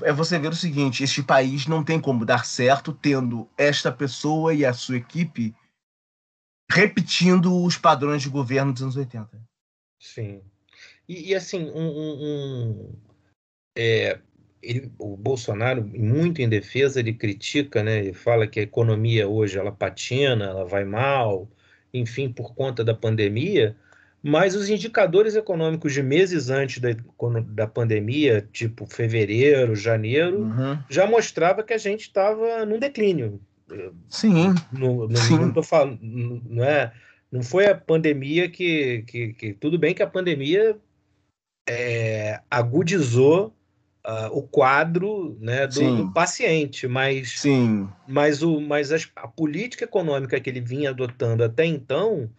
[0.03, 4.53] é você ver o seguinte: este país não tem como dar certo tendo esta pessoa
[4.53, 5.56] e a sua equipe
[6.69, 9.41] repetindo os padrões de governo dos anos 80.
[9.99, 10.43] Sim.
[11.08, 13.01] E, e assim, um, um, um
[13.75, 14.21] é,
[14.67, 17.99] ele, o Bolsonaro, muito em defesa, ele critica, né?
[17.99, 21.49] Ele fala que a economia hoje ela patina, ela vai mal,
[21.93, 23.75] enfim, por conta da pandemia.
[24.21, 26.89] Mas os indicadores econômicos de meses antes da,
[27.47, 30.77] da pandemia, tipo fevereiro, janeiro, uhum.
[30.89, 33.39] já mostrava que a gente estava num declínio.
[34.10, 34.53] Sim.
[34.71, 35.38] No, no, Sim.
[35.39, 36.91] Não, tô falando, não é
[37.32, 40.77] não foi a pandemia que, que, que tudo bem que a pandemia
[41.67, 43.53] é, agudizou
[44.08, 47.89] uh, o quadro né, do, do, paciente, mas, Sim.
[48.08, 52.30] mas, o, mas a, a política econômica que ele vinha adotando até então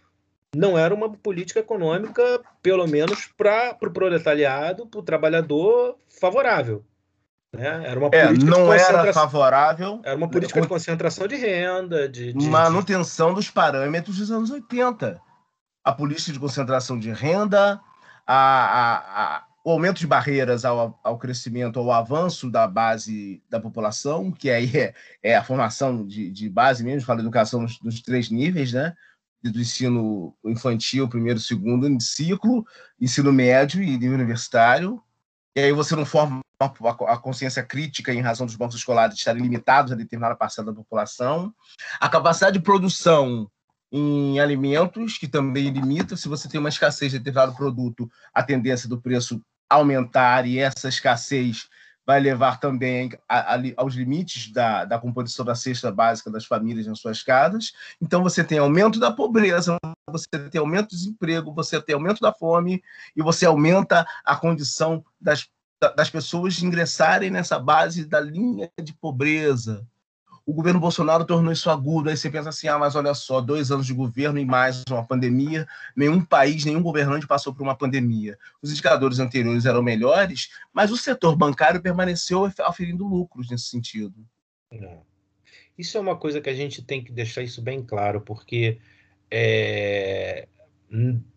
[0.57, 6.83] não era uma política econômica, pelo menos para o pro proletariado, para o trabalhador, favorável.
[7.53, 7.85] Né?
[7.87, 10.01] Era uma é, não era favorável.
[10.03, 15.21] Era uma política de concentração de renda, de, de manutenção dos parâmetros dos anos 80.
[15.85, 17.81] A política de concentração de renda,
[18.27, 23.61] a, a, a, o aumento de barreiras ao, ao crescimento, ao avanço da base da
[23.61, 28.01] população, que aí é, é a formação de, de base mesmo, fala educação nos, nos
[28.01, 28.95] três níveis, né?
[29.43, 32.67] do ensino infantil, primeiro, segundo ciclo,
[32.99, 35.03] ensino médio e nível universitário.
[35.55, 39.93] E aí você não forma a consciência crítica em razão dos bancos escolares estarem limitados
[39.93, 41.55] a determinada parcela da população,
[42.01, 43.49] a capacidade de produção
[43.93, 48.89] em alimentos, que também limita, se você tem uma escassez de determinado produto, a tendência
[48.89, 51.69] do preço aumentar e essa escassez
[52.07, 56.87] vai levar também a, a, aos limites da, da composição da cesta básica das famílias
[56.87, 57.75] nas suas casas.
[58.01, 59.77] Então, você tem aumento da pobreza,
[60.11, 62.83] você tem aumento do desemprego, você tem aumento da fome
[63.15, 65.47] e você aumenta a condição das
[65.95, 69.87] das pessoas ingressarem nessa base da linha de pobreza.
[70.49, 72.09] O governo Bolsonaro tornou isso agudo.
[72.09, 75.05] Aí você pensa assim: ah, mas olha só, dois anos de governo e mais uma
[75.05, 75.69] pandemia.
[75.95, 78.39] Nenhum país, nenhum governante passou por uma pandemia.
[78.63, 84.15] Os indicadores anteriores eram melhores, mas o setor bancário permaneceu aferindo lucros nesse sentido.
[84.73, 84.97] É.
[85.77, 88.79] Isso é uma coisa que a gente tem que deixar isso bem claro, porque
[89.31, 90.49] é,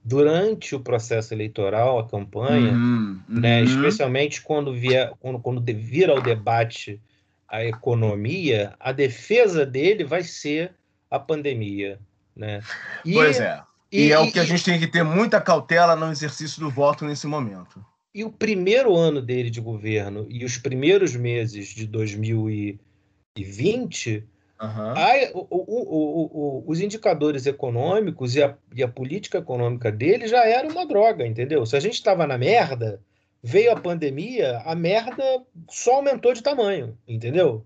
[0.01, 3.65] durante o processo eleitoral, a campanha, uhum, né, uhum.
[3.65, 7.01] especialmente quando, vier, quando, quando vir ao debate
[7.51, 10.71] a economia, a defesa dele vai ser
[11.09, 11.99] a pandemia.
[12.33, 12.61] Né?
[13.03, 13.61] E, pois é.
[13.91, 16.71] E, e é o que a gente tem que ter muita cautela no exercício do
[16.71, 17.85] voto nesse momento.
[18.15, 24.93] E o primeiro ano dele de governo e os primeiros meses de 2020 Uhum.
[24.95, 30.45] A, o, o, o, os indicadores econômicos e a, e a, política econômica dele já
[30.45, 31.65] era uma droga, entendeu?
[31.65, 33.01] Se a gente estava na merda,
[33.43, 35.23] veio a pandemia, a merda
[35.69, 37.65] só aumentou de tamanho, entendeu?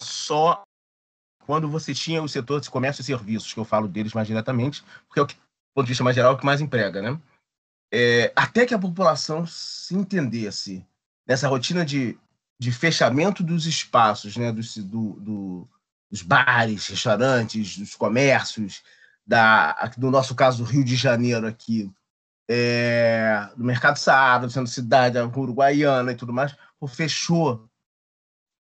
[0.00, 0.62] Só
[1.46, 4.82] quando você tinha o setor de comércio e serviços, que eu falo deles mais diretamente,
[5.06, 5.40] porque é o que, do
[5.74, 7.20] ponto de vista mais geral, é o que mais emprega, né?
[7.92, 10.84] É, até que a população se entendesse
[11.26, 12.18] nessa rotina de
[12.58, 15.68] de fechamento dos espaços, né, dos, do, do,
[16.10, 18.82] dos bares, restaurantes, dos comércios,
[19.26, 21.90] da, no nosso caso do Rio de Janeiro aqui,
[22.48, 27.68] é, do Mercado Saara, do Centro Cidade, da Uruguaiana e tudo mais, pô, fechou.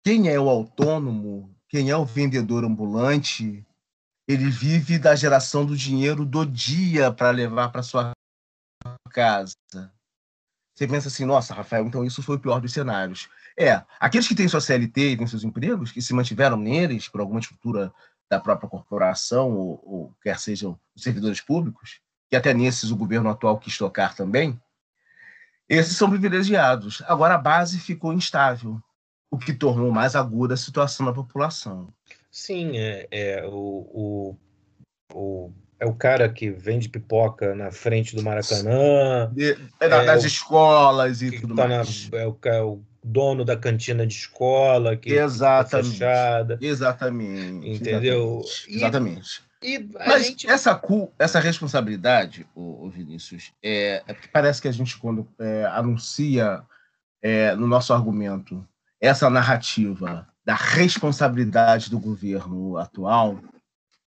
[0.04, 1.54] Quem é o autônomo?
[1.68, 3.66] Quem é o vendedor ambulante?
[4.28, 8.12] Ele vive da geração do dinheiro do dia para levar para sua
[9.12, 9.56] casa.
[10.76, 13.30] Você pensa assim, nossa, Rafael, então isso foi o pior dos cenários.
[13.58, 17.22] É, aqueles que têm sua CLT e têm seus empregos, que se mantiveram neles por
[17.22, 17.94] alguma estrutura
[18.30, 22.02] da própria corporação, ou, ou quer sejam servidores públicos,
[22.34, 24.60] que até nesses o governo atual quis tocar também,
[25.70, 27.04] esses são privilegiados.
[27.06, 28.82] Agora a base ficou instável,
[29.30, 31.94] o que tornou mais aguda a situação da população.
[32.32, 34.38] Sim, é, é o, o,
[35.14, 39.32] o é o cara que vende pipoca na frente do Maracanã.
[39.38, 42.10] É, é, nas escolas e tudo tá mais.
[42.10, 46.58] Na, é, o, é o dono da cantina de escola que exatamente fechada.
[46.60, 50.50] exatamente entendeu exatamente, e, e mas gente...
[50.50, 50.80] essa
[51.18, 56.64] essa responsabilidade o, Vinícius é, é, porque parece que a gente quando é, anuncia
[57.22, 58.68] é, no nosso argumento
[59.00, 63.40] essa narrativa da responsabilidade do governo atual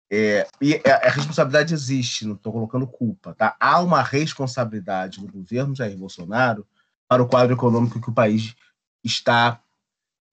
[0.09, 3.57] é, e a responsabilidade existe, não estou colocando culpa, tá?
[3.59, 6.65] Há uma responsabilidade do governo Jair Bolsonaro
[7.09, 8.55] para o quadro econômico que o país
[9.03, 9.61] está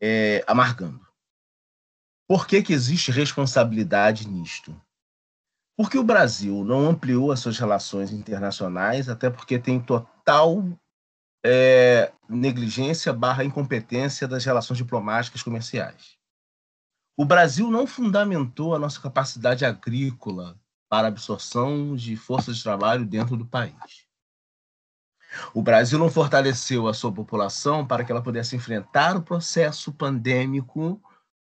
[0.01, 1.05] é, amargando.
[2.29, 4.81] Por que, que existe responsabilidade nisto?
[5.77, 10.65] Porque o Brasil não ampliou as suas relações internacionais, até porque tem total
[11.45, 16.17] é, negligência barra incompetência das relações diplomáticas comerciais.
[17.17, 20.59] O Brasil não fundamentou a nossa capacidade agrícola
[20.89, 24.07] para absorção de forças de trabalho dentro do país.
[25.53, 31.01] O Brasil não fortaleceu a sua população para que ela pudesse enfrentar o processo pandêmico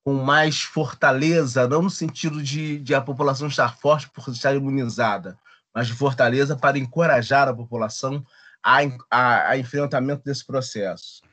[0.05, 5.35] com mais fortaleza, não no sentido de, de a população estar forte por estar imunizada,
[5.73, 8.23] mas de fortaleza para encorajar a população
[8.63, 8.77] a,
[9.09, 11.23] a, a enfrentamento desse processo.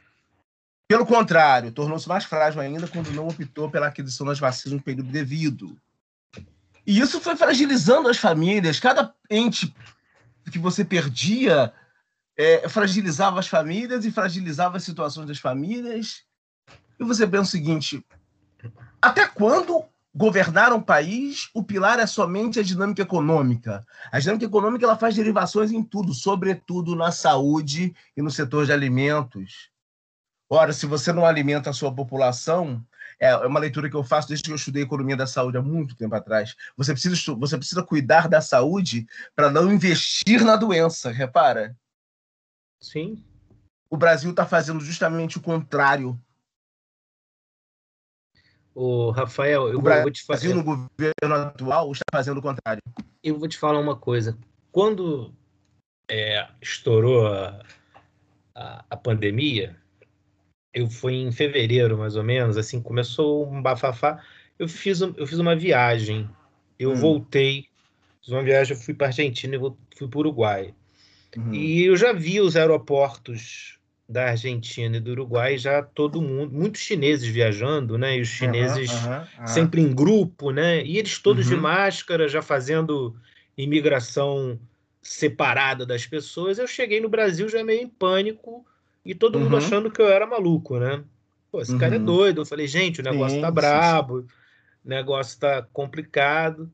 [0.88, 5.10] Pelo contrário, tornou-se mais frágil ainda quando não optou pela aquisição das vacinas no período
[5.10, 5.76] devido.
[6.86, 8.80] E isso foi fragilizando as famílias.
[8.80, 9.74] Cada ente
[10.50, 11.74] que você perdia
[12.36, 16.22] é, fragilizava as famílias e fragilizava as situações das famílias.
[16.98, 18.04] E você pensa o seguinte:
[19.00, 23.84] até quando governar um país, o pilar é somente a dinâmica econômica.
[24.10, 28.72] A dinâmica econômica ela faz derivações em tudo, sobretudo na saúde e no setor de
[28.72, 29.70] alimentos.
[30.50, 32.84] Ora, se você não alimenta a sua população,
[33.18, 35.96] é uma leitura que eu faço desde que eu estudei economia da saúde há muito
[35.96, 36.54] tempo atrás.
[36.76, 41.74] Você precisa, você precisa cuidar da saúde para não investir na doença, repara.
[42.80, 43.24] Sim.
[43.88, 46.20] O Brasil está fazendo justamente o contrário.
[48.74, 50.48] O Rafael, eu o Brasil, vou te fazer.
[50.48, 52.82] O Brasil no governo atual está fazendo o contrário.
[53.22, 54.36] Eu vou te falar uma coisa.
[54.70, 55.32] Quando
[56.08, 57.62] é, estourou a,
[58.54, 59.76] a, a, pandemia,
[60.72, 64.22] eu fui em fevereiro, mais ou menos, assim, começou um bafafá.
[64.58, 66.28] Eu fiz, eu fiz uma viagem.
[66.78, 66.96] Eu hum.
[66.96, 67.66] voltei,
[68.22, 69.58] fiz uma viagem, eu fui para Argentina e
[69.96, 70.74] fui para o Uruguai.
[71.36, 71.54] Uhum.
[71.54, 73.78] E eu já vi os aeroportos
[74.12, 78.18] da Argentina e do Uruguai já todo mundo, muitos chineses viajando, né?
[78.18, 80.84] E os chineses uhum, uhum, sempre em grupo, né?
[80.84, 81.62] E eles todos de uhum.
[81.62, 83.16] máscara, já fazendo
[83.56, 84.60] imigração
[85.00, 86.58] separada das pessoas.
[86.58, 88.64] Eu cheguei no Brasil já meio em pânico
[89.04, 89.58] e todo mundo uhum.
[89.58, 91.02] achando que eu era maluco, né?
[91.50, 92.04] Pô, esse cara é uhum.
[92.04, 92.42] doido.
[92.42, 94.26] Eu falei, gente, o negócio sim, tá brabo, sim.
[94.84, 96.70] o negócio tá complicado.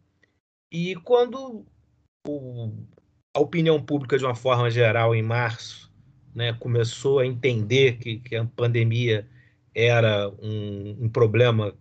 [0.70, 1.64] E quando
[2.26, 2.72] o,
[3.32, 5.87] a opinião pública, de uma forma geral, em março,
[6.34, 9.26] né, começou a entender que, que a pandemia
[9.74, 11.74] era um, um, problema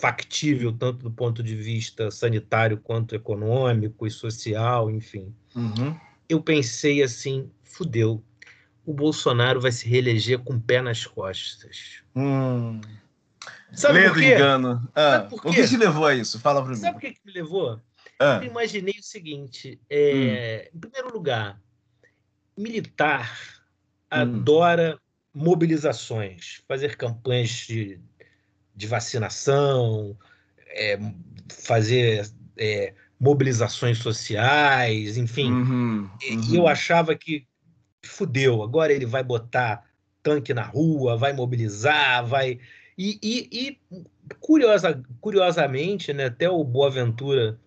[0.00, 5.34] factível, tanto do ponto de vista sanitário quanto econômico e social, enfim.
[5.54, 5.96] Uhum.
[6.28, 8.22] Eu pensei assim: fudeu,
[8.84, 12.02] o Bolsonaro vai se reeleger com o pé nas costas.
[12.14, 12.80] Hum.
[13.72, 14.34] Sabe Ledo por quê?
[14.34, 14.90] engano.
[14.94, 15.48] Ah, por quê?
[15.48, 16.38] O que te levou a isso?
[16.38, 16.76] Fala para mim.
[16.76, 17.80] Sabe o que, que me levou?
[18.18, 18.40] Ah.
[18.42, 20.76] Eu imaginei o seguinte: é, hum.
[20.76, 21.60] em primeiro lugar,
[22.56, 23.61] militar
[24.12, 24.20] hum.
[24.20, 24.98] adora
[25.34, 27.98] mobilizações, fazer campanhas de,
[28.74, 30.16] de vacinação,
[30.68, 30.98] é,
[31.48, 35.50] fazer é, mobilizações sociais, enfim.
[35.50, 36.40] Uhum, uhum.
[36.50, 37.46] E eu achava que
[38.04, 39.84] fudeu, agora ele vai botar
[40.22, 42.58] tanque na rua, vai mobilizar, vai.
[42.98, 43.48] E, e,
[43.90, 44.06] e
[44.38, 47.58] curiosa, curiosamente, né, até o Boaventura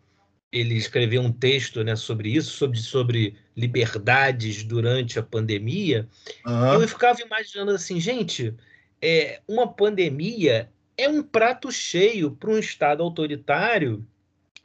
[0.56, 6.08] ele escreveu um texto né, sobre isso, sobre, sobre liberdades durante a pandemia.
[6.46, 6.82] Uhum.
[6.82, 8.56] Eu ficava imaginando assim, gente,
[9.02, 14.08] é, uma pandemia é um prato cheio para um Estado autoritário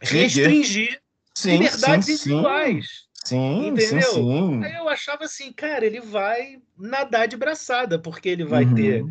[0.01, 1.01] restringir
[1.34, 2.86] sim, liberdades sim, individuais.
[3.24, 4.12] Sim, entendeu?
[4.12, 4.64] Sim.
[4.64, 8.74] Aí eu achava assim, cara, ele vai nadar de braçada, porque ele vai uhum.
[8.76, 9.05] ter.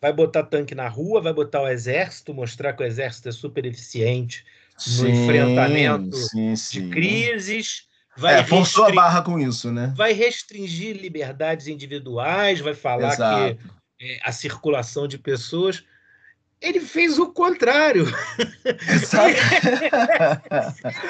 [0.00, 3.66] Vai botar tanque na rua, vai botar o exército, mostrar que o exército é super
[3.66, 4.44] eficiente,
[4.86, 6.82] no enfrentamento sim, sim.
[6.82, 7.86] de crises.
[8.16, 9.92] Vai é, forçou a barra com isso, né?
[9.96, 13.56] Vai restringir liberdades individuais, vai falar Exato.
[13.56, 13.58] que
[14.04, 15.82] é, a circulação de pessoas.
[16.60, 18.04] Ele fez o contrário.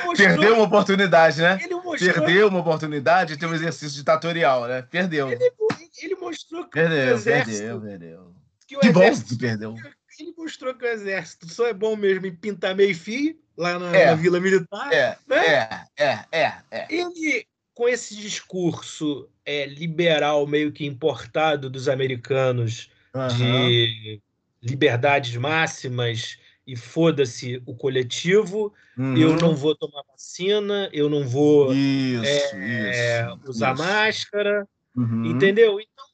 [0.07, 1.59] mostrou, Perdeu uma oportunidade, né?
[1.71, 4.83] Mostrou, Perdeu uma oportunidade de ter um exercício ditatorial, né?
[4.83, 5.31] Perdeu.
[5.31, 5.53] Ele,
[6.01, 8.35] ele mostrou que perdeu, o exército, perdeu, perdeu.
[8.67, 9.75] Que, o que exército, bom que perdeu.
[10.19, 13.97] Ele mostrou que o exército só é bom mesmo em pintar meio fio lá na,
[13.97, 14.93] é, na Vila Militar.
[14.93, 15.47] É, né?
[15.47, 16.87] é, é, é, é.
[16.89, 23.29] Ele, com esse discurso é, liberal meio que importado dos americanos uhum.
[23.29, 24.21] de
[24.63, 29.17] liberdades máximas e foda-se o coletivo, uhum.
[29.17, 33.83] eu não vou tomar vacina, eu não vou isso, é, isso, usar isso.
[33.83, 35.27] máscara, uhum.
[35.27, 35.81] entendeu?
[35.81, 36.05] Então,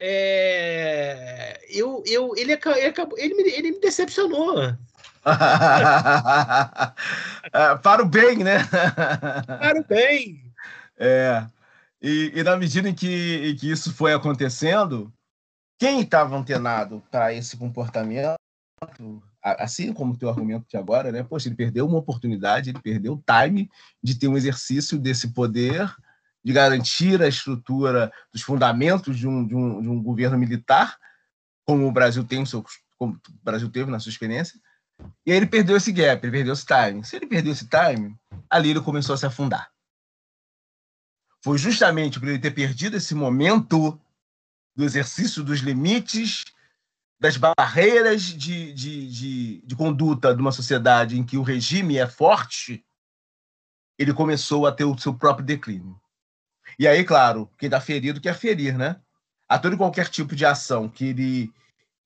[0.00, 4.74] é, eu, eu, ele, acabou, ele, me, ele me decepcionou.
[7.52, 8.64] É, para o bem, né?
[8.64, 10.44] Para o bem.
[10.98, 11.46] É.
[12.00, 15.12] E, e na medida em que, em que isso foi acontecendo,
[15.78, 18.36] quem estava antenado para esse comportamento,
[19.42, 21.22] assim como o teu argumento de agora, né?
[21.22, 23.70] Poxa, ele perdeu uma oportunidade, ele perdeu o time
[24.02, 25.90] de ter um exercício desse poder,
[26.42, 30.96] de garantir a estrutura dos fundamentos de um, de um, de um governo militar,
[31.66, 32.64] como o Brasil tem, seu,
[32.98, 34.58] como o Brasil teve na sua experiência,
[35.24, 37.04] e aí ele perdeu esse gap, ele perdeu esse time.
[37.04, 38.16] Se ele perdeu esse time,
[38.48, 39.70] ali ele começou a se afundar.
[41.42, 43.98] Foi justamente por ele ter perdido esse momento
[44.74, 46.44] do exercício dos limites,
[47.18, 52.06] das barreiras de, de, de, de conduta de uma sociedade em que o regime é
[52.06, 52.84] forte,
[53.98, 56.00] ele começou a ter o seu próprio declínio.
[56.78, 58.98] E aí, claro, quem está ferido quer ferir, né?
[59.46, 61.52] A todo e qualquer tipo de ação que ele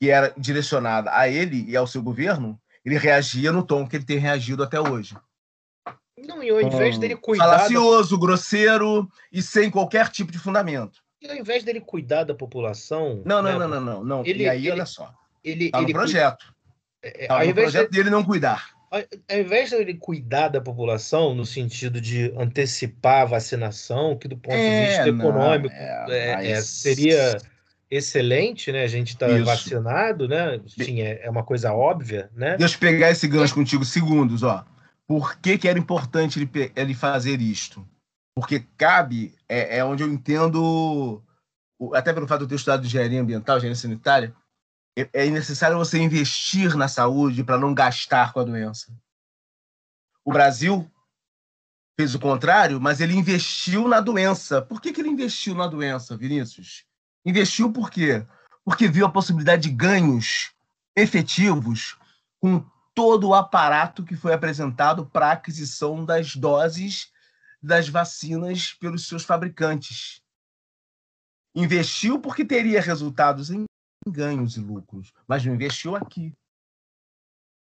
[0.01, 4.05] que era direcionada a ele e ao seu governo, ele reagia no tom que ele
[4.05, 5.17] tem reagido até hoje.
[6.27, 7.45] Não, e ao invés dele cuidar.
[7.45, 8.21] Falacioso, da...
[8.21, 11.03] grosseiro e sem qualquer tipo de fundamento.
[11.21, 13.23] E ao invés dele cuidar da população.
[13.25, 14.27] Não, não, né, não, não, não, não.
[14.27, 15.13] Ele, e aí, ele, olha só.
[15.43, 16.55] Ele, tá no ele projeto.
[17.03, 17.97] É, tá no projeto de...
[17.97, 18.75] dele não cuidar.
[18.91, 24.55] Ao invés dele cuidar da população no sentido de antecipar a vacinação, que do ponto
[24.55, 26.49] é, de vista econômico é, é, mas...
[26.49, 27.39] É, seria
[27.97, 28.83] excelente, né?
[28.83, 30.61] A gente está vacinado, né?
[30.79, 32.57] É, é, uma coisa óbvia, né?
[32.57, 34.65] Deixa eu pegar esse gancho contigo, segundos, ó.
[35.07, 37.87] Por que, que era importante ele, ele fazer isto?
[38.35, 41.23] Porque cabe, é, é onde eu entendo,
[41.93, 44.35] até pelo fato de eu ter estudado engenharia ambiental, engenharia sanitária,
[44.99, 48.93] é, é necessário você investir na saúde para não gastar com a doença.
[50.25, 50.91] O Brasil
[51.99, 54.63] fez o contrário, mas ele investiu na doença.
[54.63, 56.85] Por que, que ele investiu na doença, Vinícius?
[57.25, 58.27] Investiu por quê?
[58.65, 60.53] Porque viu a possibilidade de ganhos
[60.97, 61.99] efetivos
[62.41, 62.65] com
[62.95, 67.13] todo o aparato que foi apresentado para a aquisição das doses
[67.61, 70.23] das vacinas pelos seus fabricantes.
[71.55, 73.65] Investiu porque teria resultados em
[74.07, 76.33] ganhos e lucros, mas não investiu aqui.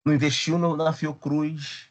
[0.05, 1.89] Não investiu no, na Fiocruz,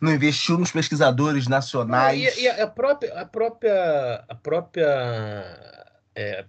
[0.00, 2.36] não investiu nos pesquisadores nacionais.
[2.36, 6.46] e, e, a própria, a própria, a própria é,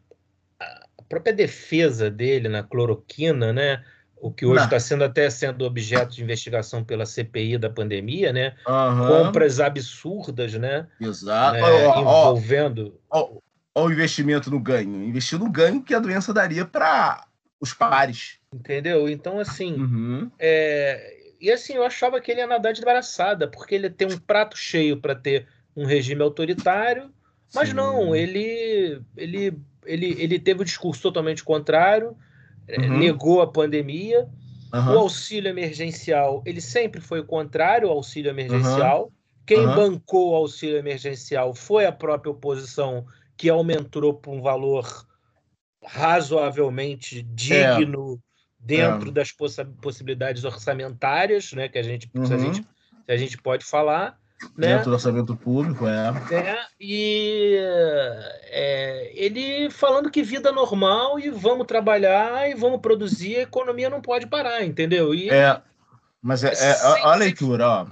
[1.08, 3.84] própria defesa dele na cloroquina, né?
[4.18, 8.56] O que hoje está sendo até sendo objeto de investigação pela CPI da pandemia, né?
[8.68, 9.08] Uhum.
[9.08, 10.88] Compras absurdas, né?
[10.99, 11.60] Exato.
[11.62, 11.99] Né?
[11.99, 12.99] envolvendo.
[13.10, 13.30] Olha
[13.76, 15.03] o investimento no ganho.
[15.03, 17.28] Investiu no ganho que a doença daria para
[17.60, 18.39] os pares.
[18.53, 19.08] Entendeu?
[19.08, 19.74] Então, assim.
[19.74, 20.32] Uhum.
[20.39, 21.14] É...
[21.39, 24.58] E assim, eu achava que ele ia nadar de braçada, porque ele tem um prato
[24.58, 25.45] cheio para ter
[25.76, 27.12] um regime autoritário,
[27.53, 27.76] mas Sim.
[27.76, 32.16] não, ele, ele ele, ele teve um discurso totalmente contrário,
[32.68, 32.98] é, uhum.
[32.98, 34.28] negou a pandemia.
[34.74, 34.96] Uhum.
[34.96, 39.04] O auxílio emergencial, ele sempre foi contrário ao auxílio emergencial.
[39.04, 39.12] Uhum.
[39.46, 43.06] Quem bancou o auxílio emergencial foi a própria oposição,
[43.38, 45.06] que aumentou para um valor
[45.84, 48.66] razoavelmente digno é.
[48.66, 49.12] dentro é.
[49.12, 53.64] das poss possibilidades orçamentárias, né, que a gente, se a gente, se a gente pode
[53.64, 54.18] falar.
[54.58, 54.68] Né?
[54.68, 56.10] Dentro do orçamento público, é.
[56.32, 57.58] é e
[58.48, 64.02] é, ele falando que vida normal e vamos trabalhar e vamos produzir, a economia não
[64.02, 65.16] pode parar, entendeu?
[65.16, 65.62] E, é,
[66.22, 67.88] mas é, é, olha a leitura, ó.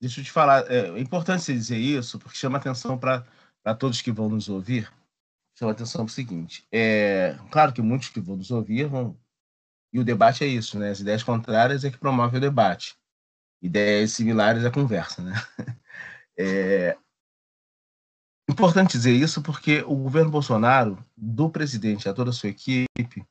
[0.00, 3.24] Deixa eu te falar, é, é importante você dizer isso, porque chama atenção para
[3.78, 4.92] todos que vão nos ouvir.
[5.58, 9.16] Chama atenção para o seguinte: é, claro que muitos que vão nos ouvir vão.
[9.92, 10.90] E o debate é isso, né?
[10.90, 12.94] As ideias contrárias é que promove o debate.
[13.60, 15.32] Ideias similares é conversa, né?
[16.38, 16.96] É
[18.48, 23.26] importante dizer isso porque o governo Bolsonaro, do presidente a toda a sua equipe,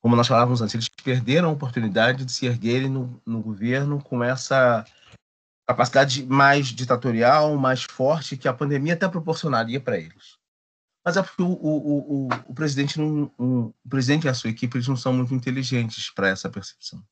[0.00, 4.22] como nós falávamos antes, eles perderam a oportunidade de se erguerem no, no governo com
[4.22, 4.84] essa
[5.66, 10.38] capacidade mais ditatorial, mais forte que a pandemia até proporcionaria para eles.
[11.04, 14.76] Mas é porque o, o, o, o presidente não, o presidente e a sua equipe
[14.76, 17.02] eles não são muito inteligentes para essa percepção.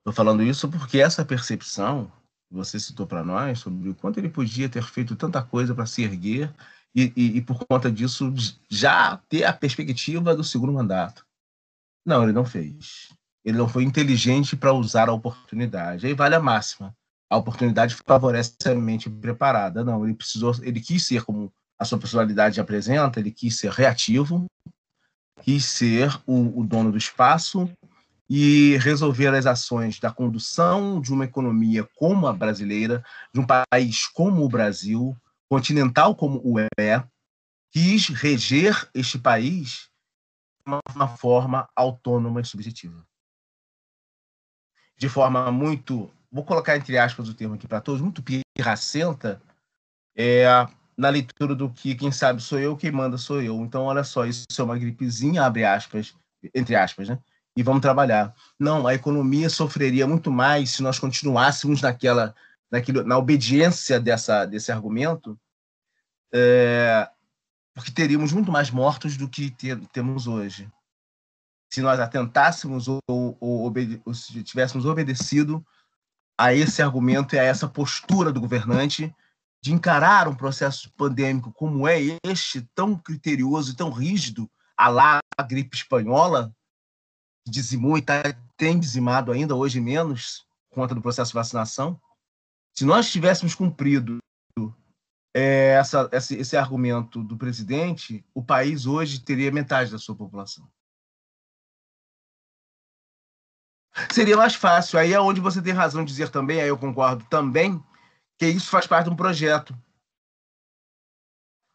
[0.00, 2.10] Estou falando isso porque essa percepção
[2.50, 6.02] você citou para nós sobre o quanto ele podia ter feito tanta coisa para se
[6.02, 6.52] erguer
[6.94, 8.32] e, e, e, por conta disso
[8.70, 11.26] já ter a perspectiva do segundo mandato.
[12.04, 13.12] Não, ele não fez.
[13.44, 16.06] Ele não foi inteligente para usar a oportunidade.
[16.06, 16.96] Aí vale a máxima.
[17.30, 19.84] A oportunidade favorece a mente preparada.
[19.84, 24.46] Não, ele precisou, ele quis ser como a sua personalidade apresenta, ele quis ser reativo,
[25.42, 27.70] quis ser o, o dono do espaço
[28.28, 33.02] e resolver as ações da condução de uma economia como a brasileira,
[33.32, 35.16] de um país como o Brasil,
[35.48, 37.02] continental como o é,
[37.70, 39.88] quis reger este país
[40.66, 43.06] de uma, forma autônoma e subjetiva.
[44.96, 49.40] De forma muito, vou colocar entre aspas o termo aqui para todos, muito pirracenta,
[50.14, 50.44] é,
[50.96, 53.56] na leitura do que quem sabe sou eu, quem manda sou eu.
[53.60, 56.14] Então, olha só, isso é uma gripezinha, abre aspas,
[56.52, 57.18] entre aspas, né?
[57.58, 58.32] E vamos trabalhar.
[58.56, 62.32] Não, a economia sofreria muito mais se nós continuássemos naquela,
[62.70, 65.36] naquilo, na obediência dessa, desse argumento,
[66.32, 67.10] é,
[67.74, 69.52] porque teríamos muito mais mortos do que
[69.92, 70.70] temos hoje.
[71.68, 75.66] Se nós atentássemos ou, ou, ou, ou se tivéssemos obedecido
[76.38, 79.12] a esse argumento e a essa postura do governante
[79.60, 85.18] de encarar um processo pandêmico como é este, tão criterioso e tão rígido, a lá
[85.36, 86.54] a gripe espanhola,
[87.50, 88.22] dizimou e tá,
[88.56, 92.00] tem dizimado ainda, hoje menos, conta do processo de vacinação,
[92.74, 94.18] se nós tivéssemos cumprido
[95.34, 100.68] é, essa, esse, esse argumento do presidente, o país hoje teria metade da sua população.
[104.12, 104.98] Seria mais fácil.
[104.98, 107.82] Aí é onde você tem razão de dizer também, aí eu concordo também,
[108.38, 109.76] que isso faz parte de um projeto.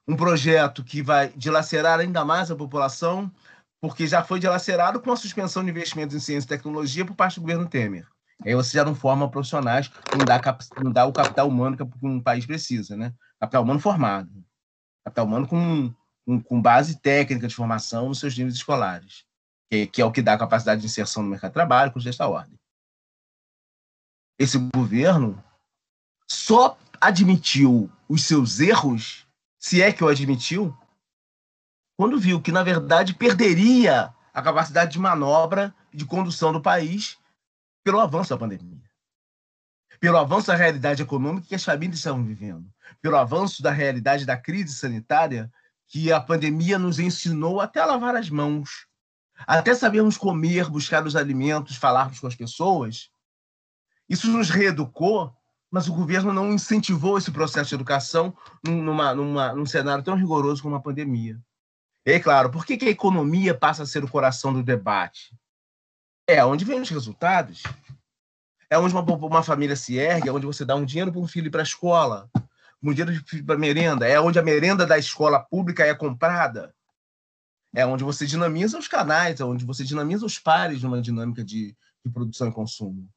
[0.08, 3.32] Um projeto que vai dilacerar ainda mais a população,
[3.84, 7.36] porque já foi dilacerado com a suspensão de investimentos em ciência e tecnologia por parte
[7.36, 8.08] do governo Temer.
[8.42, 10.40] Aí você já não forma profissionais, não dá,
[10.82, 13.14] não dá o capital humano que um país precisa, né?
[13.42, 14.32] Capital humano formado.
[15.04, 15.94] Capital humano com,
[16.26, 19.26] com, com base técnica de formação nos seus níveis escolares,
[19.70, 22.26] que, que é o que dá capacidade de inserção no mercado de trabalho, coisas desta
[22.26, 22.58] ordem.
[24.40, 25.44] Esse governo
[26.26, 29.28] só admitiu os seus erros,
[29.60, 30.74] se é que o admitiu,
[32.04, 37.18] quando viu que, na verdade, perderia a capacidade de manobra de condução do país
[37.82, 38.84] pelo avanço da pandemia,
[40.02, 42.70] pelo avanço da realidade econômica que as famílias estavam vivendo,
[43.02, 45.50] pelo avanço da realidade da crise sanitária
[45.88, 48.86] que a pandemia nos ensinou até a lavar as mãos,
[49.48, 53.12] até sabermos comer, buscar os alimentos, falarmos com as pessoas.
[54.10, 55.34] Isso nos reeducou
[55.72, 58.32] mas o governo não incentivou esse processo de educação
[58.64, 61.42] numa, numa, num cenário tão rigoroso como a pandemia.
[62.06, 65.34] E aí, claro, por que, que a economia passa a ser o coração do debate?
[66.28, 67.64] É onde vem os resultados.
[68.70, 71.28] É onde uma, uma família se ergue, é onde você dá um dinheiro para um
[71.28, 72.30] filho ir para a escola,
[72.82, 76.74] um dinheiro para merenda, é onde a merenda da escola pública é comprada.
[77.76, 81.76] É onde você dinamiza os canais, é onde você dinamiza os pares numa dinâmica de,
[82.06, 83.10] de produção e consumo.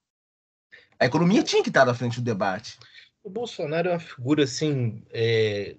[0.98, 2.78] A economia tinha que estar na frente do debate.
[3.22, 5.76] O Bolsonaro é uma figura assim é...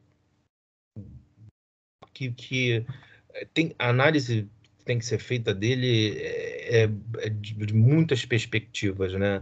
[2.18, 2.86] que, que
[3.34, 4.50] é, tem a análise
[4.84, 6.90] tem que ser feita dele é, é,
[7.20, 9.42] é de muitas perspectivas, né?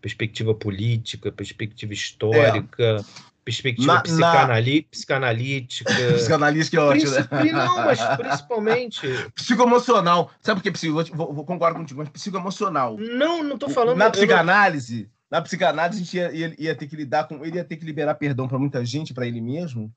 [0.00, 3.04] Perspectiva política, perspectiva histórica, é.
[3.44, 4.88] perspectiva na, psicanali na...
[4.90, 5.92] psicanalítica.
[6.14, 7.52] Psicanalítica é ótimo, né?
[7.52, 9.00] Não, mas principalmente.
[9.34, 10.30] Psicoemocional.
[10.40, 12.96] Sabe por que vou, vou, vou concordo contigo, mas psicoemocional.
[12.98, 13.96] Não, não estou falando.
[13.96, 17.44] Na psicanálise, na psicanálise, a gente ia, ia, ia, ter que lidar com.
[17.44, 19.90] Ele ia ter que liberar perdão para muita gente, para ele mesmo,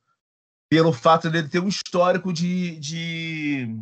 [0.70, 3.76] pelo fato de ele ter um histórico de, de,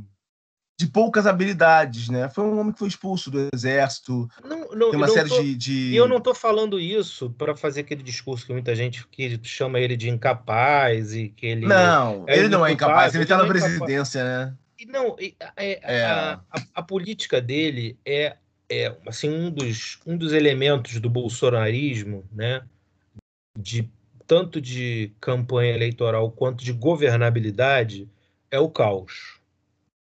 [0.80, 2.30] de, poucas habilidades, né?
[2.30, 4.28] Foi um homem que foi expulso do exército.
[4.44, 7.82] Não, não, tem uma série tô, de, de, Eu não estou falando isso para fazer
[7.82, 11.66] aquele discurso que muita gente que chama ele de incapaz e que ele.
[11.66, 14.48] Não, é ele não é incapaz, ele está na é presidência, incapaz.
[14.48, 14.58] né?
[14.90, 15.16] Não,
[15.56, 16.06] é, é.
[16.06, 18.36] A, a, a, política dele é
[18.70, 22.64] é assim um dos, um dos elementos do bolsonarismo, né,
[23.58, 23.90] de
[24.28, 28.08] tanto de campanha eleitoral quanto de governabilidade,
[28.50, 29.40] é o caos.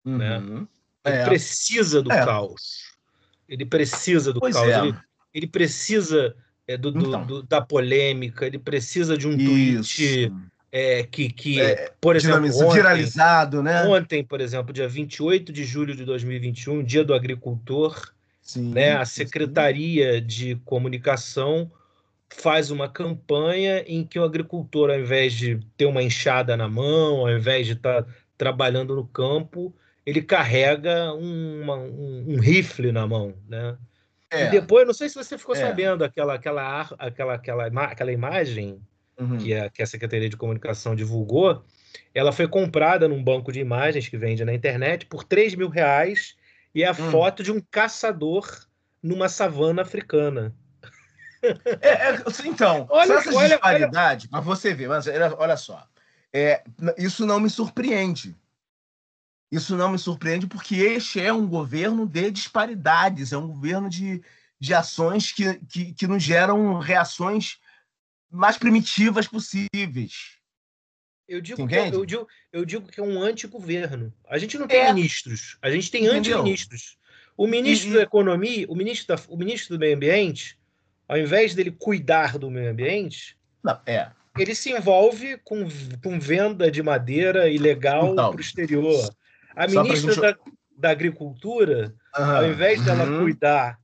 [0.03, 0.37] Né?
[0.37, 0.61] Uhum.
[0.61, 0.67] Né?
[1.05, 1.25] Ele é.
[1.25, 2.25] precisa do é.
[2.25, 2.95] caos.
[3.47, 4.67] Ele precisa do pois caos.
[4.67, 4.79] É.
[4.79, 4.97] Ele,
[5.33, 6.35] ele, precisa
[6.67, 7.25] é, do, do, então.
[7.25, 9.97] do, da polêmica, ele precisa de um Isso.
[9.97, 10.33] tweet
[10.71, 13.83] é, que, que é, por exemplo, ontem, viralizado, né?
[13.83, 18.93] Ontem, por exemplo, dia 28 de julho de 2021, dia do agricultor, Sim, né?
[18.93, 20.25] A Secretaria sim.
[20.25, 21.69] de Comunicação
[22.31, 27.19] faz uma campanha em que o agricultor, ao invés de ter uma enxada na mão,
[27.19, 29.75] ao invés de estar tá trabalhando no campo,
[30.05, 33.77] ele carrega uma, um, um, rifle na mão, né?
[34.31, 34.45] É.
[34.45, 35.59] E depois, não sei se você ficou é.
[35.59, 38.81] sabendo aquela, aquela, aquela, aquela, aquela imagem
[39.19, 39.37] uhum.
[39.37, 41.63] que, a, que a Secretaria de Comunicação divulgou,
[42.13, 46.35] ela foi comprada num banco de imagens que vende na internet por 3 mil reais
[46.73, 47.11] e é a hum.
[47.11, 48.47] foto de um caçador
[49.03, 50.55] numa savana africana.
[51.81, 54.31] É, é, então, olha, essa olha, disparidade, olha...
[54.31, 55.87] mas você vê, mas olha só,
[56.33, 56.63] é,
[56.97, 58.35] isso não me surpreende.
[59.51, 64.23] Isso não me surpreende, porque este é um governo de disparidades, é um governo de,
[64.57, 67.57] de ações que, que, que nos geram reações
[68.29, 70.37] mais primitivas possíveis.
[71.27, 74.13] Eu digo, que, é, eu, digo, eu digo que é um antigoverno.
[74.27, 74.93] A gente não tem é.
[74.93, 76.97] ministros, a gente tem anti-ministros.
[77.37, 80.57] O ministro e, da Economia, o ministro, da, o ministro do Meio Ambiente,
[81.11, 84.09] ao invés dele cuidar do meio ambiente, não, é.
[84.39, 85.67] ele se envolve com,
[86.01, 89.13] com venda de madeira ilegal então, para o exterior.
[89.53, 90.21] A ministra gente...
[90.21, 90.37] da,
[90.77, 92.23] da Agricultura, uhum.
[92.23, 93.23] ao invés dela uhum.
[93.23, 93.77] cuidar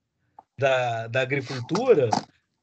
[0.57, 2.09] da, da agricultura,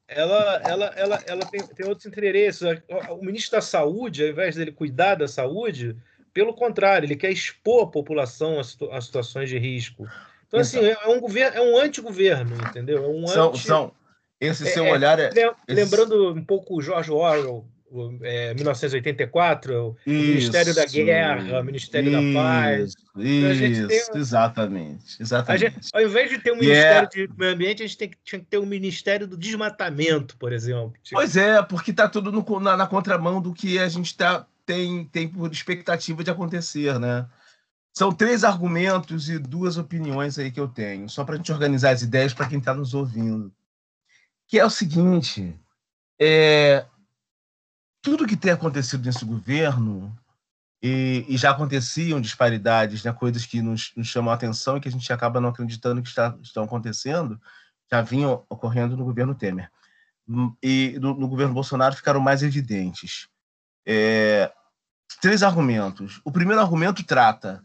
[0.07, 2.63] ela, ela, ela, ela tem, tem outros interesses.
[3.11, 5.95] O ministro da Saúde, ao invés dele cuidar da saúde,
[6.33, 10.07] pelo contrário, ele quer expor a população a, situ a situações de risco.
[10.47, 13.05] Então, assim, então, é um governo, é um antigoverno, entendeu?
[13.05, 13.59] É um são, anti...
[13.59, 13.93] são,
[14.39, 15.29] esse seu é, olhar é.
[15.67, 16.39] Lembrando esse...
[16.39, 17.65] um pouco o George Orwell,
[18.21, 22.93] é, 1984, isso, o Ministério da Guerra, o Ministério isso, da Paz.
[23.17, 24.19] Isso, tem...
[24.19, 25.21] exatamente.
[25.21, 25.61] exatamente.
[25.61, 27.33] Gente, ao invés de ter um Ministério yeah.
[27.33, 30.93] de Meio Ambiente, a gente tem, tinha que ter um Ministério do Desmatamento, por exemplo.
[31.01, 31.15] Tipo...
[31.15, 35.05] Pois é, porque está tudo no, na, na, contramão do que a gente tá, tem,
[35.05, 37.25] tem por expectativa de acontecer, né?
[37.93, 41.91] São três argumentos e duas opiniões aí que eu tenho, só para a gente organizar
[41.91, 43.53] as ideias para quem está nos ouvindo.
[44.47, 45.59] Que é o seguinte:
[46.19, 46.85] é,
[48.01, 50.15] tudo que tem acontecido nesse governo
[50.81, 54.87] e, e já aconteciam disparidades, né, coisas que nos, nos, chamam a atenção e que
[54.87, 57.41] a gente acaba não acreditando que está, estão acontecendo,
[57.91, 59.71] já vinham ocorrendo no governo Temer.
[60.61, 63.27] E no, no governo Bolsonaro ficaram mais evidentes.
[63.85, 64.51] É,
[65.21, 66.21] três argumentos.
[66.23, 67.63] O primeiro argumento trata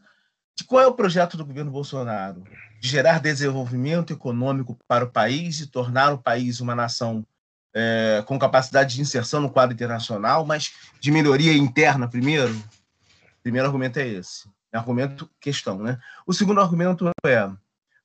[0.57, 2.43] de qual é o projeto do governo Bolsonaro?
[2.81, 7.27] Gerar desenvolvimento econômico para o país e tornar o país uma nação
[7.75, 12.55] é, com capacidade de inserção no quadro internacional, mas de melhoria interna primeiro?
[12.55, 14.49] O primeiro argumento é esse.
[14.73, 15.99] É argumento questão, né?
[16.27, 17.51] O segundo argumento é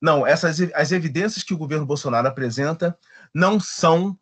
[0.01, 2.97] não, essas as evidências que o governo Bolsonaro apresenta
[3.33, 4.17] não são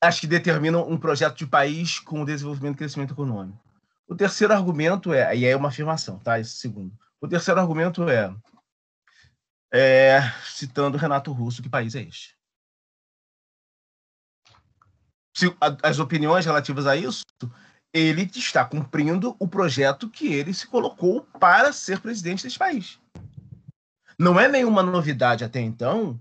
[0.00, 3.58] as que determinam um projeto de país com desenvolvimento e crescimento econômico.
[4.06, 6.38] O terceiro argumento é, e é uma afirmação, tá?
[6.38, 6.92] Esse segundo.
[7.20, 8.34] O terceiro argumento é,
[9.76, 12.34] é citando Renato Russo, que país é este?
[15.82, 17.24] as opiniões relativas a isso,
[17.92, 23.00] ele está cumprindo o projeto que ele se colocou para ser presidente desse país.
[24.16, 26.20] Não é nenhuma novidade até então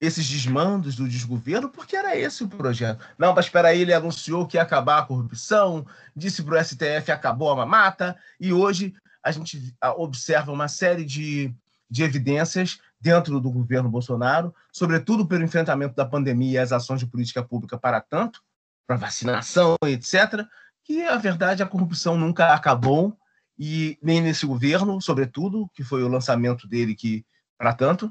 [0.00, 3.04] esses desmandos do desgoverno, porque era esse o projeto.
[3.16, 7.12] Não, mas espera aí, ele anunciou que ia acabar a corrupção, disse para o STF
[7.12, 11.54] acabou a mamata, e hoje a gente observa uma série de,
[11.92, 17.06] de evidências dentro do governo Bolsonaro, sobretudo pelo enfrentamento da pandemia e as ações de
[17.06, 18.42] política pública para tanto,
[18.86, 20.46] para vacinação, etc.,
[20.82, 23.14] que a verdade a corrupção nunca acabou
[23.58, 27.26] e nem nesse governo, sobretudo, que foi o lançamento dele que
[27.58, 28.10] para tanto,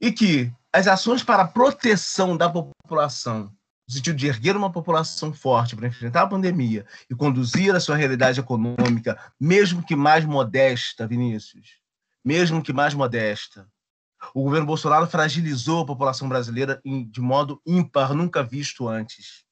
[0.00, 3.52] e que as ações para proteção da população,
[3.88, 7.96] no sentido de erguer uma população forte para enfrentar a pandemia e conduzir a sua
[7.96, 11.78] realidade econômica, mesmo que mais modesta, Vinícius,
[12.28, 13.66] mesmo que mais modesta,
[14.34, 19.46] o governo Bolsonaro fragilizou a população brasileira de modo ímpar, nunca visto antes.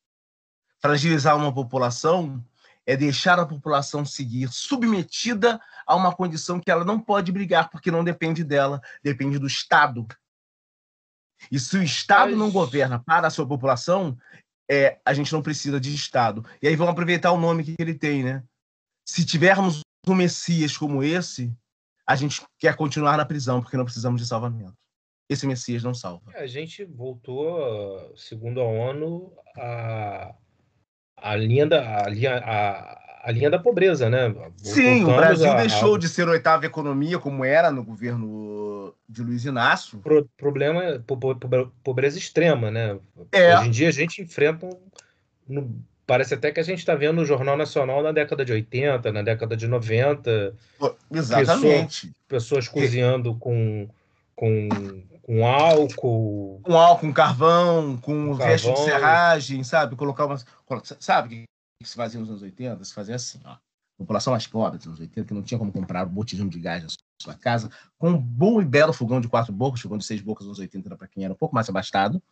[0.78, 2.44] Fragilizar uma população
[2.84, 7.90] é deixar a população seguir submetida a uma condição que ela não pode brigar, porque
[7.90, 10.06] não depende dela, depende do Estado.
[11.50, 12.38] E se o Estado Mas...
[12.38, 14.18] não governa para a sua população,
[14.70, 16.44] é, a gente não precisa de Estado.
[16.60, 18.44] E aí vamos aproveitar o nome que ele tem, né?
[19.08, 21.56] Se tivermos um Messias como esse,
[22.06, 24.74] a gente quer continuar na prisão porque não precisamos de salvamento.
[25.28, 26.22] Esse Messias não salva.
[26.34, 30.34] É, a gente voltou, segundo a ONU, a,
[31.16, 34.32] a, linha, da, a, linha, a, a linha da pobreza, né?
[34.56, 39.44] Sim, o Brasil a, deixou de ser oitava economia, como era no governo de Luiz
[39.44, 39.98] Inácio.
[39.98, 41.00] Pro, problema é
[41.82, 42.96] pobreza extrema, né?
[43.32, 43.58] É.
[43.58, 44.68] Hoje em dia a gente enfrenta
[45.48, 49.10] um, Parece até que a gente está vendo o Jornal Nacional na década de 80,
[49.10, 50.54] na década de 90.
[51.10, 52.14] Exatamente.
[52.28, 53.88] Pessoas, pessoas cozinhando com,
[54.36, 54.68] com,
[55.20, 56.60] com álcool.
[56.62, 59.96] Com álcool, com carvão, com, com resto de serragem, sabe?
[59.96, 60.46] Colocar umas.
[61.00, 61.30] Sabe o
[61.82, 62.84] que se fazia nos anos 80?
[62.84, 63.56] Se fazia assim, ó.
[63.98, 66.84] População mais pobre dos anos 80, que não tinha como comprar um botijão de gás
[66.84, 66.88] na
[67.20, 70.46] sua casa, com um bom e belo fogão de quatro bocas, fogão de seis bocas
[70.46, 72.22] nos anos 80 era para quem era um pouco mais abastado.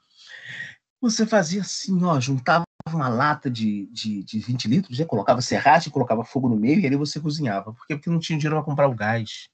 [1.01, 5.05] Você fazia assim, ó, juntava uma lata de, de, de 20 litros, né?
[5.05, 7.72] colocava serragem, colocava fogo no meio e ali você cozinhava.
[7.72, 7.95] Por quê?
[7.97, 9.49] Porque não tinha dinheiro para comprar o gás.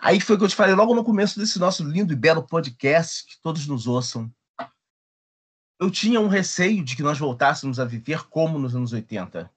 [0.00, 2.42] Aí foi o que eu te falei logo no começo desse nosso lindo e belo
[2.42, 4.32] podcast, que todos nos ouçam.
[5.78, 9.50] Eu tinha um receio de que nós voltássemos a viver como nos anos 80.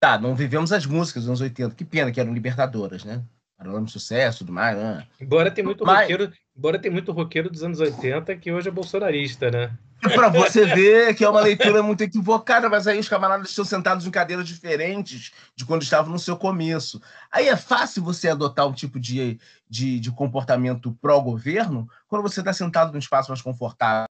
[0.00, 1.74] Tá, não vivemos as músicas dos anos 80.
[1.74, 3.22] Que pena que eram libertadoras, né?
[3.56, 4.76] Paralama sucesso, tudo mais.
[4.76, 5.06] Né?
[5.20, 6.00] Embora tem muito Mas...
[6.00, 9.76] roqueiro, embora tem muito roqueiro dos anos 80 que hoje é bolsonarista, né?
[10.00, 14.06] Para você ver que é uma leitura muito equivocada, mas aí os camaradas estão sentados
[14.06, 17.00] em cadeiras diferentes de quando estavam no seu começo.
[17.30, 19.38] Aí é fácil você adotar um tipo de,
[19.68, 24.06] de, de comportamento pró-governo quando você está sentado num espaço mais confortável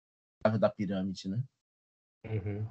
[0.60, 1.40] da pirâmide, né?
[2.26, 2.66] Uhum.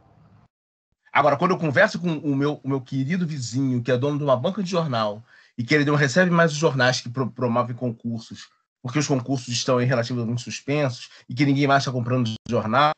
[1.13, 4.25] Agora, quando eu converso com o meu, o meu querido vizinho, que é dono de
[4.25, 5.23] uma banca de jornal,
[5.57, 8.49] e que ele não recebe mais os jornais que pro, promovem concursos,
[8.83, 12.93] porque os concursos estão em relativamente suspensos, e que ninguém mais está comprando jornal,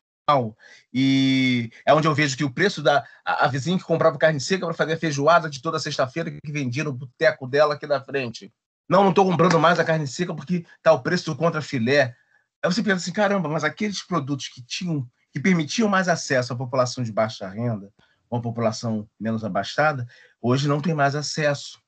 [0.93, 4.41] e é onde eu vejo que o preço da a, a vizinha que comprava carne
[4.41, 8.03] seca para fazer a feijoada de toda sexta-feira que vendia no boteco dela aqui na
[8.03, 8.51] frente.
[8.89, 12.17] Não, não estou comprando mais a carne seca porque está o preço do contra filé.
[12.63, 16.57] Aí você pensa assim, caramba, mas aqueles produtos que tinham que permitiam mais acesso à
[16.57, 17.93] população de baixa renda,
[18.31, 20.07] uma população menos abastada,
[20.41, 21.81] hoje não tem mais acesso.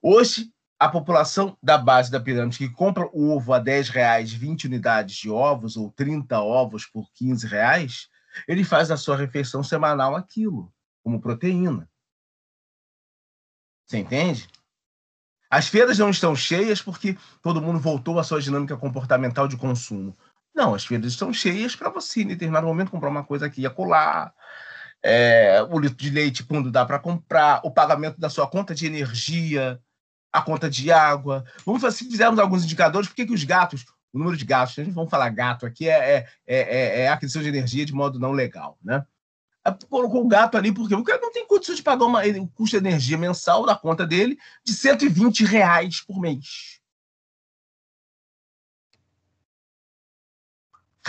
[0.00, 0.48] Hoje,
[0.78, 5.16] a população da base da pirâmide que compra o ovo a 10 reais, 20 unidades
[5.16, 8.08] de ovos, ou 30 ovos por 15 reais,
[8.48, 10.72] ele faz a sua refeição semanal aquilo,
[11.02, 11.88] como proteína.
[13.86, 14.48] Você entende?
[15.48, 20.16] As feiras não estão cheias porque todo mundo voltou à sua dinâmica comportamental de consumo.
[20.54, 23.66] Não, as feiras estão cheias para você, em determinado momento, comprar uma coisa aqui e
[23.66, 24.32] acolá.
[25.02, 28.86] É, o litro de leite, quando dá para comprar, o pagamento da sua conta de
[28.86, 29.80] energia,
[30.34, 31.44] a conta de água.
[31.64, 34.76] Vamos fazer, se fizermos alguns indicadores, por que, que os gatos, o número de gatos,
[34.76, 38.18] a gente vamos falar gato aqui, é, é, é, é aquisição de energia de modo
[38.18, 39.06] não legal, né?
[39.88, 40.96] Colocou o gato ali, por quê?
[40.96, 44.36] Porque não tem condição de pagar uma, o custo de energia mensal da conta dele
[44.64, 46.80] de 120 reais por mês.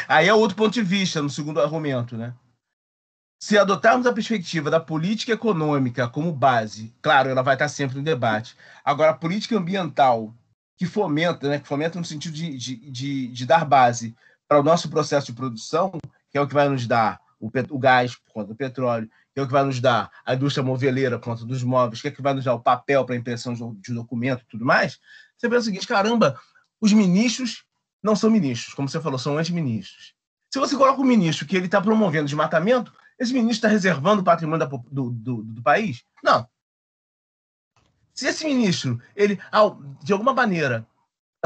[0.08, 2.34] Aí é outro ponto de vista, no segundo argumento, né?
[3.40, 8.04] Se adotarmos a perspectiva da política econômica como base, claro, ela vai estar sempre no
[8.04, 8.56] debate.
[8.84, 10.34] Agora, a política ambiental,
[10.78, 14.16] que fomenta, né, que fomenta no sentido de, de, de, de dar base
[14.48, 15.92] para o nosso processo de produção,
[16.30, 19.40] que é o que vai nos dar o, o, gás por conta do petróleo, que
[19.40, 22.12] é o que vai nos dar a indústria moveleira por conta dos móveis, que é
[22.12, 25.00] o que vai nos dar o papel para impressão de, documento e tudo mais,
[25.38, 26.40] você pensa o seguinte, caramba,
[26.80, 27.64] os ministros
[28.02, 30.14] não são ministros, como você falou, são antiministros.
[30.52, 34.26] Se você coloca um ministro que ele está promovendo desmatamento, esse ministro está reservando o
[34.26, 36.04] patrimônio da, do, do, do, país?
[36.24, 36.48] Não.
[38.14, 39.40] Se esse ministro, ele,
[40.04, 40.86] de alguma maneira,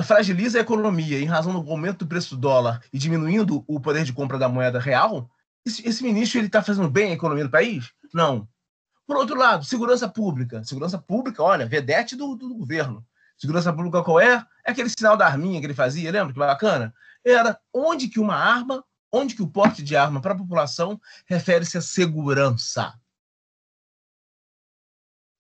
[0.04, 4.04] fragiliza a economia em razão do aumento do preço do dólar e diminuindo o poder
[4.04, 5.30] de compra da moeda real,
[5.66, 7.92] esse, esse ministro está fazendo bem a economia do país?
[8.14, 8.48] Não.
[9.06, 10.64] Por outro lado, segurança pública.
[10.64, 13.06] Segurança pública, olha, vedete do, do governo.
[13.38, 14.46] Segurança pública qual é?
[14.66, 16.94] É aquele sinal da arminha que ele fazia, lembra que bacana?
[17.26, 21.78] Era onde que uma arma, onde que o porte de arma para a população refere-se
[21.78, 22.93] à segurança.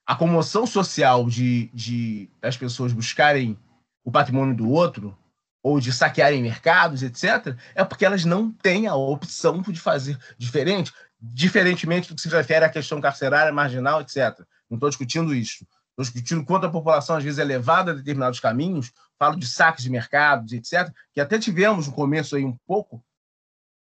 [0.05, 3.57] A comoção social de, de as pessoas buscarem
[4.03, 5.17] o patrimônio do outro
[5.61, 10.91] ou de saquearem mercados, etc., é porque elas não têm a opção de fazer diferente,
[11.21, 14.39] diferentemente do que se refere à questão carcerária, marginal, etc.
[14.69, 15.65] Não estou discutindo isso
[16.03, 19.89] discutindo quanto a população às vezes é levada a determinados caminhos, falo de saques de
[19.89, 23.03] mercados, etc., que até tivemos no começo aí um pouco,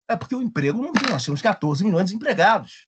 [0.07, 2.87] é porque o emprego não tem, nós temos 14 milhões de empregados.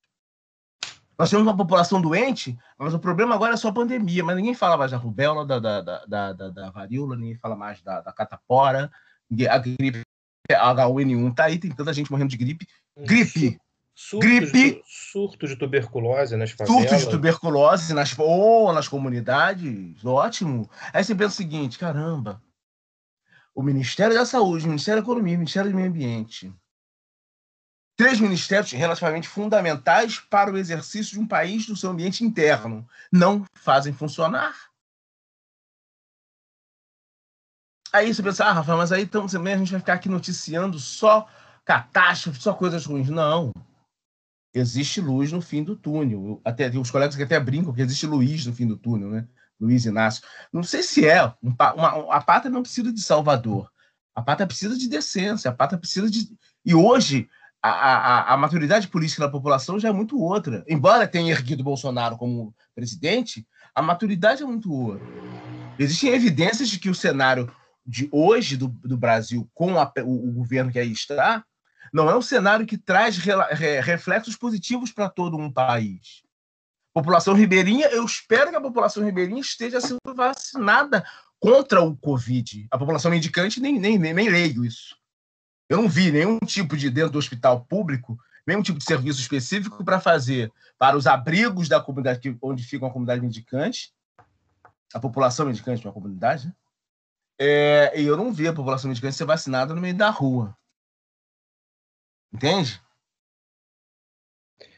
[1.18, 4.54] Nós temos uma população doente, mas o problema agora é só a pandemia, mas ninguém
[4.54, 8.14] fala mais da rubéola, da, da, da, da, da varíola, ninguém fala mais da, da
[8.14, 8.90] catapora,
[9.50, 10.02] a gripe
[10.50, 12.68] H1N1 tá aí, tem tanta gente morrendo de gripe.
[12.98, 13.60] Gripe!
[13.94, 14.52] Surtos gripe.
[14.52, 16.90] De, surto de tuberculose nas favelas.
[16.90, 20.06] Surto de tuberculose nas, oh, nas comunidades.
[20.06, 20.70] Ótimo.
[20.94, 22.42] Aí você pensa o seguinte: caramba,
[23.54, 26.50] o Ministério da Saúde, o Ministério da Economia, o Ministério do Meio Ambiente.
[28.00, 33.46] Três ministérios relativamente fundamentais para o exercício de um país no seu ambiente interno não
[33.54, 34.56] fazem funcionar.
[37.92, 41.28] Aí você pensa, ah, Rafa, mas aí então, a gente vai ficar aqui noticiando só
[41.66, 43.10] catástrofe, só coisas ruins.
[43.10, 43.52] Não
[44.54, 46.40] existe luz no fim do túnel.
[46.46, 49.28] Até os colegas que até brincam que existe Luiz no fim do túnel, né?
[49.60, 50.24] Luiz Inácio.
[50.54, 51.26] Não sei se é.
[51.44, 53.70] Um, uma, a pátria não precisa de Salvador.
[54.16, 55.52] A pátria precisa de decência.
[55.52, 56.34] A pátria precisa de.
[56.64, 57.30] E hoje
[57.62, 60.64] a, a, a maturidade política da população já é muito outra.
[60.68, 63.46] Embora tenha erguido Bolsonaro como presidente,
[63.76, 65.06] a maturidade é muito outra.
[65.78, 67.52] Existem evidências de que o cenário
[67.86, 71.44] de hoje do, do Brasil, com a, o, o governo que aí está,
[71.92, 76.22] não é um cenário que traz reflexos positivos para todo um país.
[76.94, 81.04] População ribeirinha, eu espero que a população ribeirinha esteja sendo vacinada
[81.40, 82.68] contra o Covid.
[82.70, 84.99] A população indicante nem, nem, nem, nem leio isso.
[85.70, 89.86] Eu não vi nenhum tipo de, dentro do hospital público, mesmo tipo de serviço específico
[89.86, 93.94] para fazer para os abrigos da comunidade onde fica a comunidade mendicante,
[94.94, 96.54] a população mendicante uma comunidade, né?
[97.38, 100.58] é, e eu não vi a população mendicante ser vacinada no meio da rua.
[102.34, 102.82] Entende?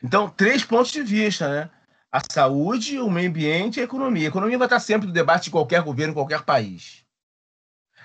[0.03, 1.71] Então, três pontos de vista, né?
[2.11, 4.27] A saúde, o meio ambiente e a economia.
[4.27, 7.05] A economia vai estar sempre no debate de qualquer governo, qualquer país.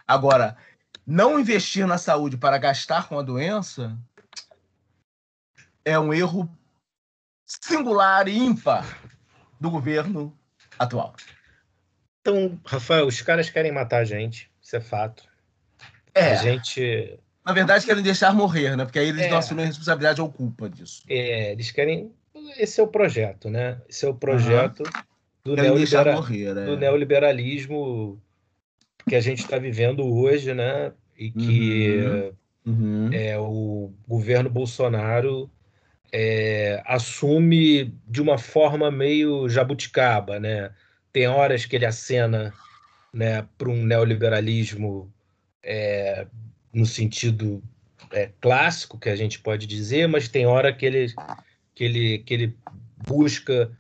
[0.06, 0.56] Agora,
[1.06, 3.96] não investir na saúde para gastar com a doença
[5.84, 6.50] é um erro
[7.46, 8.84] singular e ímpar
[9.60, 10.36] do governo
[10.76, 11.14] atual.
[12.20, 15.22] Então, Rafael, os caras querem matar a gente, isso é fato.
[16.12, 16.32] É.
[16.32, 17.20] A gente.
[17.44, 18.84] Na verdade, querem deixar morrer, né?
[18.84, 19.30] Porque aí eles é.
[19.30, 21.04] não assumem a responsabilidade ou culpa disso.
[21.08, 22.12] É, eles querem.
[22.58, 23.80] Esse é o projeto, né?
[23.88, 25.54] Esse é o projeto uhum.
[25.54, 26.14] do, neolibera...
[26.14, 26.64] morrer, né?
[26.64, 28.20] do neoliberalismo
[29.08, 30.92] que a gente está vivendo hoje, né?
[31.16, 32.32] E que uhum.
[32.66, 33.12] Uhum.
[33.12, 35.48] É, o governo Bolsonaro
[36.12, 40.70] é, assume de uma forma meio jabuticaba, né?
[41.12, 42.52] Tem horas que ele acena
[43.14, 45.12] né, para um neoliberalismo
[45.62, 46.26] é,
[46.72, 47.62] no sentido
[48.12, 51.06] é, clássico, que a gente pode dizer, mas tem hora que ele,
[51.74, 52.56] que ele, que ele
[53.06, 53.70] busca,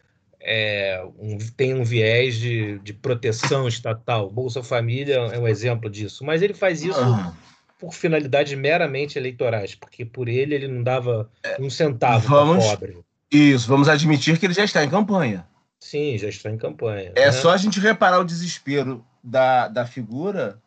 [0.48, 4.30] é, um, tem um viés de, de proteção estatal.
[4.30, 7.32] Bolsa Família é um exemplo disso, mas ele faz isso uhum.
[7.80, 11.28] por finalidades meramente eleitorais, porque por ele ele não dava
[11.58, 12.96] um centavo vamos, pobre.
[13.28, 15.44] Isso, vamos admitir que ele já está em campanha.
[15.80, 17.10] Sim, já está em campanha.
[17.16, 17.32] É né?
[17.32, 20.62] só a gente reparar o desespero da, da figura,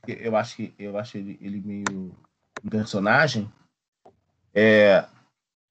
[0.00, 2.12] porque eu acho que eu acho ele, ele meio
[2.64, 3.48] um personagem.
[4.52, 5.04] É,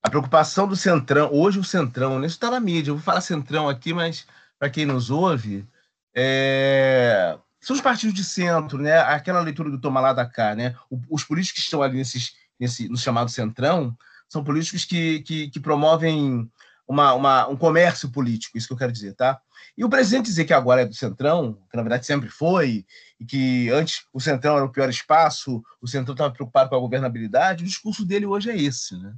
[0.02, 3.68] a preocupação do Centrão, hoje o Centrão, isso está na mídia, eu vou falar Centrão
[3.68, 4.26] aqui, mas
[4.58, 5.68] para quem nos ouve,
[6.16, 9.00] é, são os partidos de centro, né?
[9.00, 10.56] aquela leitura do Toma lá da cá.
[10.56, 10.76] Né?
[11.10, 13.96] Os políticos que estão ali nesses, nesse, no chamado Centrão
[14.28, 16.50] são políticos que, que, que promovem
[16.88, 19.40] uma, uma, um comércio político, isso que eu quero dizer, tá?
[19.78, 22.86] E o presidente dizer que agora é do Centrão, que na verdade sempre foi,
[23.20, 26.80] e que antes o Centrão era o pior espaço, o Centrão estava preocupado com a
[26.80, 29.14] governabilidade, o discurso dele hoje é esse, né?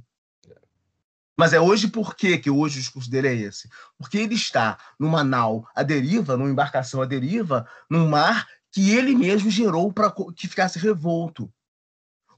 [1.42, 3.68] Mas é hoje por quê que hoje o discurso dele é esse?
[3.98, 9.12] Porque ele está numa nau à deriva, numa embarcação à deriva, num mar que ele
[9.12, 11.52] mesmo gerou para que ficasse revolto.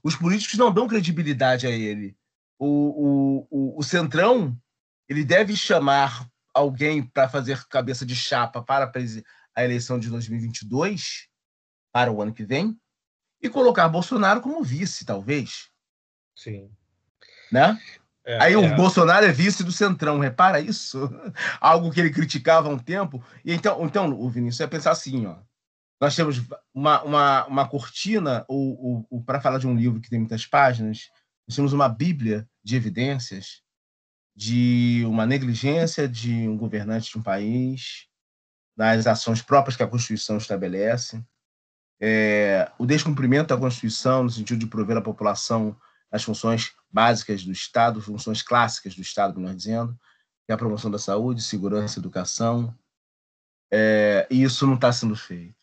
[0.03, 2.17] Os políticos não dão credibilidade a ele.
[2.57, 4.59] O, o, o, o Centrão
[5.07, 8.91] ele deve chamar alguém para fazer cabeça de chapa para
[9.53, 11.27] a eleição de 2022,
[11.93, 12.75] para o ano que vem,
[13.39, 15.69] e colocar Bolsonaro como vice, talvez.
[16.35, 16.71] Sim.
[17.51, 17.79] Né?
[18.25, 18.57] É, Aí é.
[18.57, 21.09] o Bolsonaro é vice do Centrão, repara isso?
[21.61, 23.23] Algo que ele criticava há um tempo.
[23.43, 25.35] E então, então o Vinícius é pensar assim, ó.
[26.01, 26.41] Nós temos
[26.73, 31.09] uma, uma, uma cortina, ou, ou para falar de um livro que tem muitas páginas,
[31.47, 33.61] nós temos uma bíblia de evidências
[34.35, 38.07] de uma negligência de um governante de um país,
[38.75, 41.23] nas ações próprias que a Constituição estabelece,
[42.01, 45.77] é, o descumprimento da Constituição no sentido de prover à população
[46.11, 49.99] as funções básicas do Estado, funções clássicas do Estado, melhor dizendo,
[50.45, 52.73] que é a promoção da saúde, segurança, educação,
[53.71, 55.55] é, e isso não está sendo feito.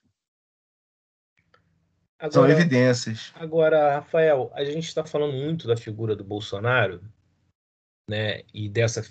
[2.18, 3.32] Agora, São evidências.
[3.34, 7.00] Agora, Rafael, a gente está falando muito da figura do Bolsonaro,
[8.08, 9.02] né, e dessa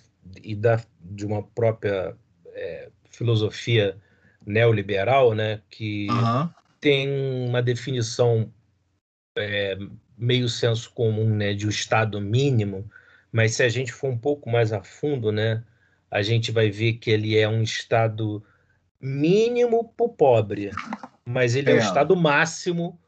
[0.43, 2.15] e da, de uma própria
[2.53, 3.99] é, filosofia
[4.45, 6.49] neoliberal, né, que uhum.
[6.79, 7.09] tem
[7.49, 8.53] uma definição
[9.37, 9.77] é,
[10.21, 12.87] meio senso comum, né, de um estado mínimo,
[13.31, 15.63] mas se a gente for um pouco mais a fundo, né,
[16.11, 18.43] a gente vai ver que ele é um estado
[19.01, 20.69] mínimo para o pobre,
[21.25, 22.99] mas ele é, é um estado máximo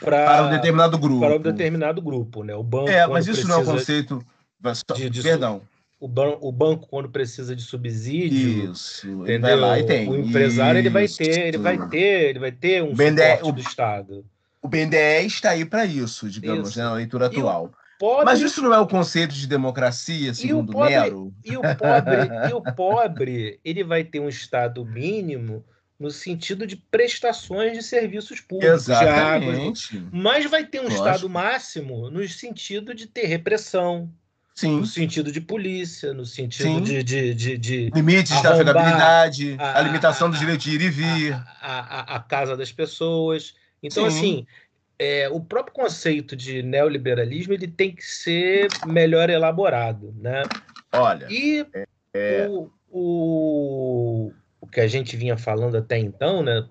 [0.00, 1.20] pra, para um determinado grupo.
[1.20, 2.54] Para um determinado grupo, né?
[2.54, 2.90] O banco.
[2.90, 4.22] É, mas isso não é um conceito
[4.94, 5.62] de, de Perdão.
[5.98, 9.58] O, ban o banco quando precisa de subsídio, isso, entendeu?
[9.58, 10.06] Lá e tem.
[10.06, 13.52] O empresário ele vai ter, ele vai ter, ele vai ter um BNDE, suporte o,
[13.52, 14.26] do Estado.
[14.64, 16.78] O BNDES está aí para isso, digamos, isso.
[16.78, 17.70] Né, na leitura atual.
[17.98, 18.24] Pobre...
[18.24, 21.34] Mas isso não é o conceito de democracia, segundo o pobre, Nero?
[21.44, 25.62] E o pobre, e o pobre, ele vai ter um estado mínimo
[26.00, 29.98] no sentido de prestações de serviços públicos, Exatamente.
[29.98, 31.04] Água, mas vai ter um Lógico.
[31.04, 34.10] estado máximo no sentido de ter repressão,
[34.54, 34.80] Sim.
[34.80, 39.82] no sentido de polícia, no sentido de, de, de, de, limites da afegabilidade, a, a,
[39.82, 43.54] limitação a, do direito de ir e vir, a, a, casa das pessoas.
[43.86, 44.16] Então, Sim.
[44.16, 44.46] assim,
[44.98, 50.42] é, o próprio conceito de neoliberalismo ele tem que ser melhor elaborado, né?
[50.92, 51.66] Olha, e
[52.14, 52.48] é...
[52.48, 56.68] o, o, o que a gente vinha falando até então, né?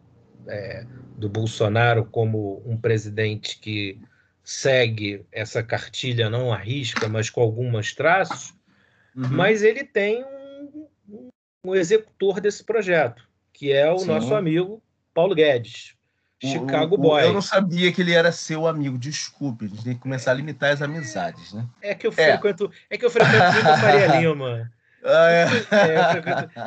[0.47, 0.85] É,
[1.15, 3.97] do Bolsonaro como um presidente que
[4.43, 8.53] segue essa cartilha não arrisca, mas com alguns traços,
[9.15, 9.29] uhum.
[9.29, 10.87] mas ele tem um,
[11.65, 14.07] um, executor desse projeto, que é o Sim.
[14.07, 14.83] nosso amigo
[15.13, 15.95] Paulo Guedes,
[16.47, 17.19] Chicago o.
[17.19, 20.35] Eu não sabia que ele era seu amigo, desculpe, a gente tem que começar a
[20.35, 21.65] limitar as amizades, né?
[21.81, 22.31] É que eu é.
[22.31, 24.71] frequento, é, é que eu frequento muito a Faria Lima.
[25.05, 25.45] Ah, é.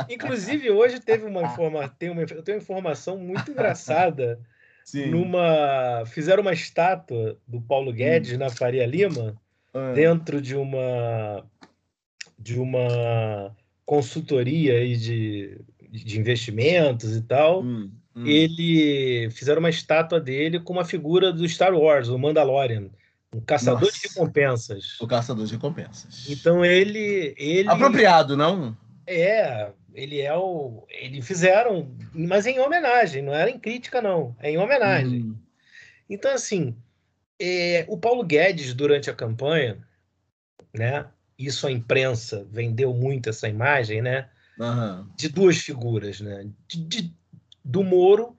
[0.08, 1.88] É, Inclusive, hoje teve uma, informa...
[1.88, 2.20] Tem uma...
[2.22, 4.38] Eu tenho uma informação muito engraçada
[4.84, 5.06] Sim.
[5.06, 8.38] numa fizeram uma estátua do Paulo Guedes hum.
[8.38, 9.34] na Faria Lima
[9.74, 9.92] hum.
[9.94, 11.44] dentro de uma
[12.38, 15.58] de uma consultoria aí de,
[15.90, 17.62] de investimentos e tal.
[17.62, 17.90] Hum.
[18.16, 18.26] Hum.
[18.26, 22.90] Ele fizeram uma estátua dele com uma figura do Star Wars, o Mandalorian.
[23.34, 23.92] Um caçador Nossa.
[23.92, 25.00] de recompensas.
[25.00, 26.26] O caçador de recompensas.
[26.28, 27.68] Então ele, ele.
[27.68, 28.76] Apropriado, não?
[29.06, 30.86] É, ele é o.
[30.88, 34.34] Eles fizeram, mas em homenagem, não era em crítica, não.
[34.40, 35.22] É em homenagem.
[35.22, 35.36] Hum.
[36.08, 36.74] Então, assim,
[37.38, 39.78] é, o Paulo Guedes, durante a campanha,
[40.74, 41.06] né?
[41.38, 44.28] Isso a imprensa vendeu muito essa imagem, né?
[44.58, 45.06] Uhum.
[45.14, 46.46] De duas figuras, né?
[46.66, 47.14] De, de,
[47.66, 48.36] do Moro,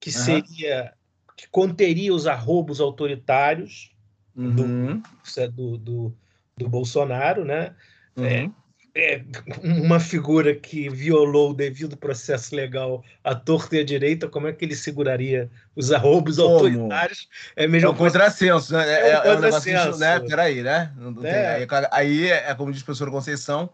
[0.00, 0.16] que uhum.
[0.16, 0.92] seria.
[1.36, 3.92] que conteria os arrobos autoritários
[4.36, 4.54] uhum.
[4.54, 6.16] do, do, do,
[6.56, 7.74] do Bolsonaro, né?
[8.16, 8.52] É, uhum
[8.94, 9.22] é,
[9.62, 14.52] uma figura que violou o devido processo legal à torta e à direita, como é
[14.52, 16.48] que ele seguraria os arroubos como?
[16.48, 17.28] autoritários?
[17.56, 18.88] É mesmo é um contrassenso, né?
[18.88, 20.20] É, é, um, é um negócio, né?
[20.20, 20.92] Peraí, né?
[20.96, 21.56] Não, é.
[21.56, 23.68] Aí, aí, é como diz o professor Conceição,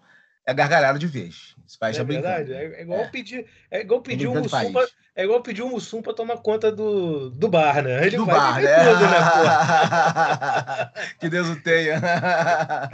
[0.47, 1.55] é gargalhado de vez.
[1.71, 2.53] Esse país é verdade.
[2.53, 6.03] É, é, igual pedir, é igual pedir um Mussum pra, é igual pedir um Mussum
[6.03, 8.09] para tomar conta do, do bar, né?
[8.09, 8.77] Ele do bar, né?
[8.87, 10.91] Tudo, né
[11.21, 12.01] que Deus o tenha.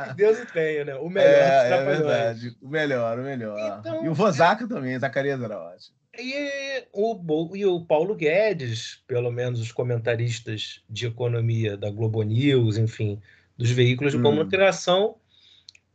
[0.08, 0.94] que Deus o tenha, né?
[0.96, 2.54] O melhor é, é verdade.
[2.60, 3.78] O melhor, o melhor.
[3.80, 5.96] Então, e o Vozaca também, Zacarias era ótimo.
[6.18, 12.76] E o, e o Paulo Guedes, pelo menos os comentaristas de economia da Globo News,
[12.76, 13.22] enfim,
[13.56, 14.22] dos veículos de hum.
[14.22, 15.16] comunicação,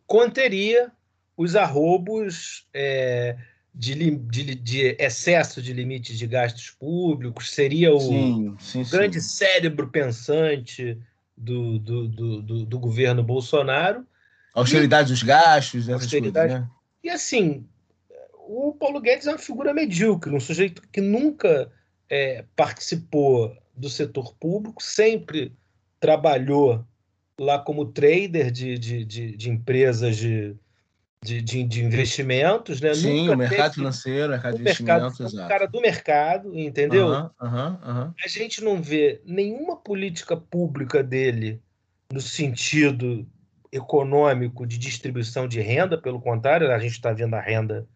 [0.08, 0.92] conteria
[1.36, 3.38] os arrobos é,
[3.74, 9.30] de, de, de, excesso de limites de gastos públicos, seria o sim, sim, grande sim.
[9.30, 10.98] cérebro pensante
[11.36, 14.06] do, do, do, do, governo Bolsonaro.
[14.54, 16.54] Austeridade e, dos gastos, austeridade.
[16.54, 16.76] Coisas, né?
[17.04, 17.66] E assim,
[18.48, 21.72] o Paulo Guedes é uma figura medíocre, um sujeito que nunca
[22.10, 25.54] é, participou do setor público, sempre
[26.00, 26.86] trabalhou
[27.40, 30.56] lá como trader de, de, de, de empresas de,
[31.24, 32.94] de, de, de investimentos, né?
[32.96, 35.46] Sim, Nunca o mercado financeiro, o mercado de investimentos, mercado, exato.
[35.46, 37.08] O cara do mercado, entendeu?
[37.08, 38.14] Uhum, uhum, uhum.
[38.24, 41.62] A gente não vê nenhuma política pública dele
[42.12, 43.28] no sentido
[43.72, 47.88] econômico de distribuição de renda, pelo contrário, a gente está vendo a renda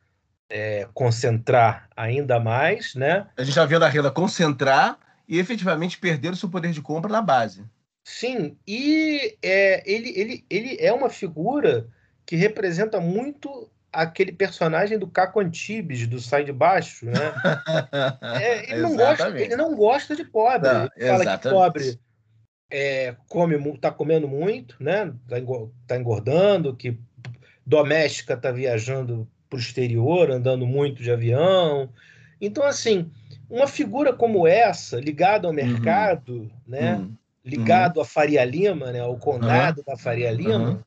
[0.50, 3.28] é, concentrar ainda mais, né?
[3.36, 7.12] A gente está vendo a renda concentrar e efetivamente perder o seu poder de compra
[7.12, 7.66] na base.
[8.04, 11.90] Sim, e é, ele, ele, ele é uma figura
[12.26, 17.14] que representa muito aquele personagem do Caco Antibes, do Sai de Baixo, né?
[18.42, 20.68] É, ele, não gosta, ele não gosta de pobre.
[20.68, 21.42] Não, ele fala exatamente.
[21.42, 22.00] que pobre
[22.70, 25.14] é, come, tá comendo muito, né?
[25.28, 25.38] Tá,
[25.88, 26.98] tá engordando, que
[27.66, 31.90] doméstica está viajando para o exterior, andando muito de avião.
[32.42, 33.10] Então, assim,
[33.50, 35.56] uma figura como essa, ligada ao uhum.
[35.56, 36.50] mercado, uhum.
[36.68, 36.96] né?
[36.96, 37.14] Uhum.
[37.44, 38.04] Ligado uhum.
[38.04, 39.00] à Faria Lima, né?
[39.00, 40.84] Ao condado da Faria Lima.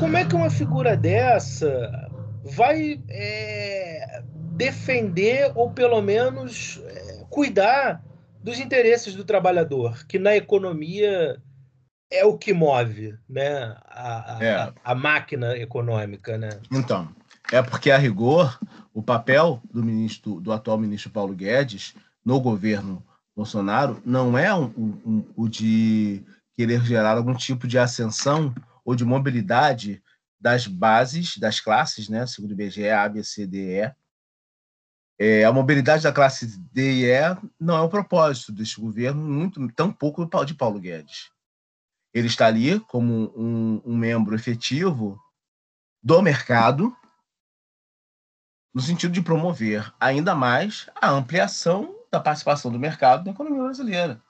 [0.00, 2.10] Como é que uma figura dessa
[2.42, 4.22] vai é,
[4.52, 8.02] defender ou pelo menos é, cuidar
[8.42, 11.36] dos interesses do trabalhador, que na economia
[12.10, 13.76] é o que move né?
[13.84, 14.54] a, a, é.
[14.54, 16.38] a, a máquina econômica.
[16.38, 16.48] Né?
[16.72, 17.06] Então,
[17.52, 18.58] é porque, a rigor,
[18.94, 21.94] o papel do ministro, do atual ministro Paulo Guedes
[22.24, 23.04] no governo
[23.36, 26.24] Bolsonaro não é um, um, um, o de
[26.56, 30.02] querer gerar algum tipo de ascensão ou de mobilidade
[30.40, 33.94] das bases, das classes, né, segundo o IBGE, A, B, C, D, E.
[35.18, 39.70] É, a mobilidade da classe D e E não é o propósito deste governo, muito,
[39.72, 39.94] tão
[40.46, 41.30] de Paulo Guedes.
[42.14, 45.22] Ele está ali como um, um membro efetivo
[46.02, 46.96] do mercado,
[48.72, 54.22] no sentido de promover ainda mais a ampliação da participação do mercado na economia brasileira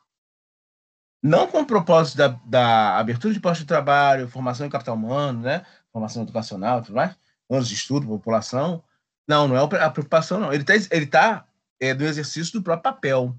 [1.23, 5.41] não com o propósito da, da abertura de postos de trabalho, formação em capital humano,
[5.41, 5.65] né?
[5.93, 7.15] formação educacional, tudo mais,
[7.49, 8.83] anos de estudo, população.
[9.29, 10.53] Não, não é a preocupação, não.
[10.53, 11.47] Ele está ele tá,
[11.79, 13.37] é, no exercício do próprio papel.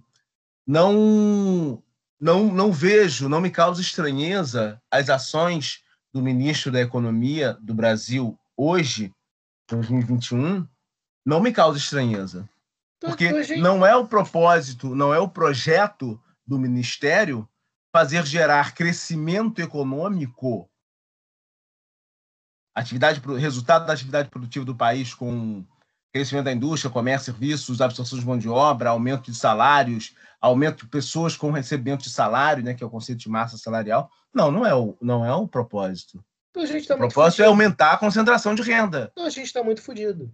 [0.65, 1.81] Não,
[2.19, 8.37] não, não vejo, não me causa estranheza as ações do ministro da Economia do Brasil
[8.55, 9.13] hoje,
[9.69, 10.67] 2021,
[11.25, 12.47] não me causa estranheza.
[12.99, 17.49] Porque não é o propósito, não é o projeto do ministério
[17.91, 20.69] fazer gerar crescimento econômico,
[22.73, 25.65] atividade, resultado da atividade produtiva do país com
[26.11, 30.91] crescimento da indústria, comércio, serviços, absorção de mão de obra, aumento de salários, aumento de
[30.91, 34.09] pessoas com recebimento de salário, né, que é o conceito de massa salarial.
[34.33, 36.23] Não, não é o, não é o propósito.
[36.53, 39.09] Então, tá o propósito é aumentar a concentração de renda.
[39.13, 40.31] Então, a gente está muito fodido.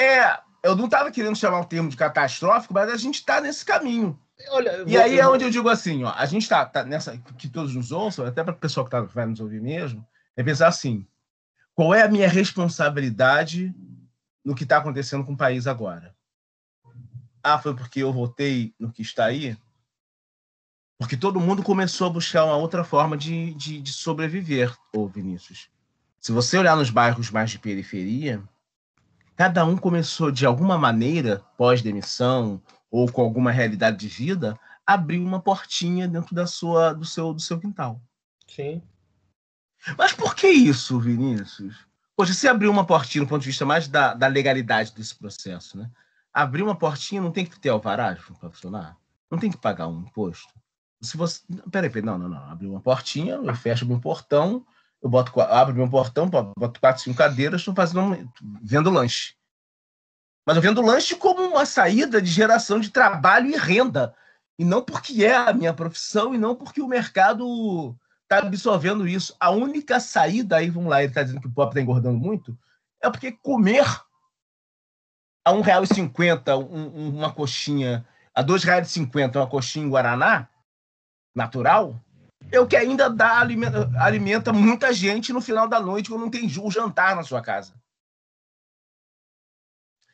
[0.00, 3.64] É, eu não estava querendo chamar o termo de catastrófico, mas a gente está nesse
[3.64, 4.18] caminho.
[4.48, 7.48] Olha, e aí é onde eu digo assim, ó, a gente está tá nessa que
[7.48, 10.06] todos nos ouçam, até para o pessoal que tá, vai nos ouvir mesmo,
[10.36, 11.06] é pensar assim:
[11.74, 13.74] qual é a minha responsabilidade
[14.44, 16.14] no que está acontecendo com o país agora?
[17.42, 19.56] Ah, foi porque eu votei no que está aí?
[20.98, 25.70] Porque todo mundo começou a buscar uma outra forma de, de, de sobreviver, ô Vinícius.
[26.20, 28.42] Se você olhar nos bairros mais de periferia,
[29.40, 32.60] cada um começou, de alguma maneira, pós-demissão
[32.90, 34.54] ou com alguma realidade de vida,
[34.86, 38.02] abrir uma portinha dentro da sua, do, seu, do seu quintal.
[38.46, 38.82] Sim.
[39.96, 41.86] Mas por que isso, Vinícius?
[42.14, 45.78] Poxa, se abrir uma portinha do ponto de vista mais da, da legalidade desse processo,
[45.78, 45.90] né?
[46.34, 48.98] Abrir uma portinha não tem que ter alvará para funcionar?
[49.30, 50.52] Não tem que pagar um imposto?
[51.00, 51.40] Se você.
[51.72, 52.50] Peraí, peraí, não, não, não.
[52.50, 54.66] Abrir uma portinha, eu fecho meu portão,
[55.02, 58.30] eu boto, abro meu portão, boto quatro, cinco cadeiras, estou fazendo
[58.62, 59.34] vendo lanche.
[60.46, 64.14] Mas eu vendo lanche como uma saída de geração de trabalho e renda.
[64.58, 69.34] E não porque é a minha profissão, e não porque o mercado está absorvendo isso.
[69.40, 72.56] A única saída, aí vamos lá, ele está dizendo que o pop está engordando muito,
[73.02, 73.86] é porque comer
[75.44, 80.48] a R$ 1,50 um, uma coxinha, a R$ 2,50 uma coxinha em Guaraná,
[81.34, 81.98] natural,
[82.52, 86.30] é o que ainda dá, alimenta, alimenta muita gente no final da noite quando não
[86.30, 87.74] tem o jantar na sua casa.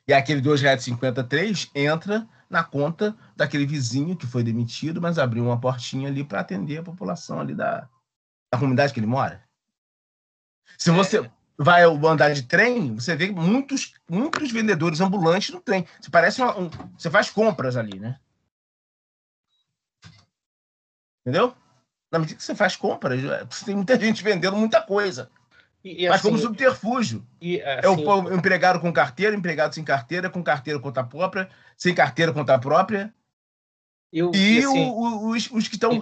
[0.09, 5.61] E aquele R$ 2,53 entra na conta daquele vizinho que foi demitido, mas abriu uma
[5.61, 7.89] portinha ali para atender a população ali da,
[8.53, 9.45] da comunidade que ele mora.
[10.79, 11.31] Se você é.
[11.59, 15.87] vai andar de trem, você vê muitos, muitos vendedores ambulantes no trem.
[16.01, 18.21] Você parece uma, um, você faz compras ali, né?
[21.23, 21.57] Entendeu?
[22.17, 25.31] Na medida que você faz compras, você tem muita gente vendendo muita coisa.
[25.85, 27.25] E, e, Mas assim, como subterfúgio.
[27.41, 31.49] E, assim, é o, o empregado com carteira, empregado sem carteira, com carteira conta própria,
[31.77, 33.13] sem carteira conta própria.
[34.11, 35.93] Eu, e, assim, o, os, os, que estão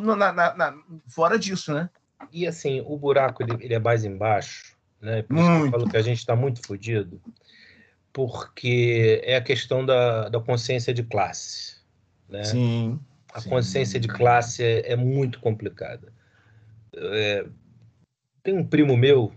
[1.08, 1.90] fora disso, né?
[2.32, 5.22] E assim, o buraco ele, ele é mais embaixo, né?
[5.22, 7.20] Por isso que eu falo que a gente está muito fodido,
[8.12, 11.76] porque é a questão da, da consciência de classe.
[12.28, 12.44] Né?
[12.44, 13.00] Sim.
[13.34, 13.50] A sim.
[13.50, 16.12] consciência de classe é, é muito complicada.
[16.94, 17.44] É,
[18.44, 19.32] tem um primo meu,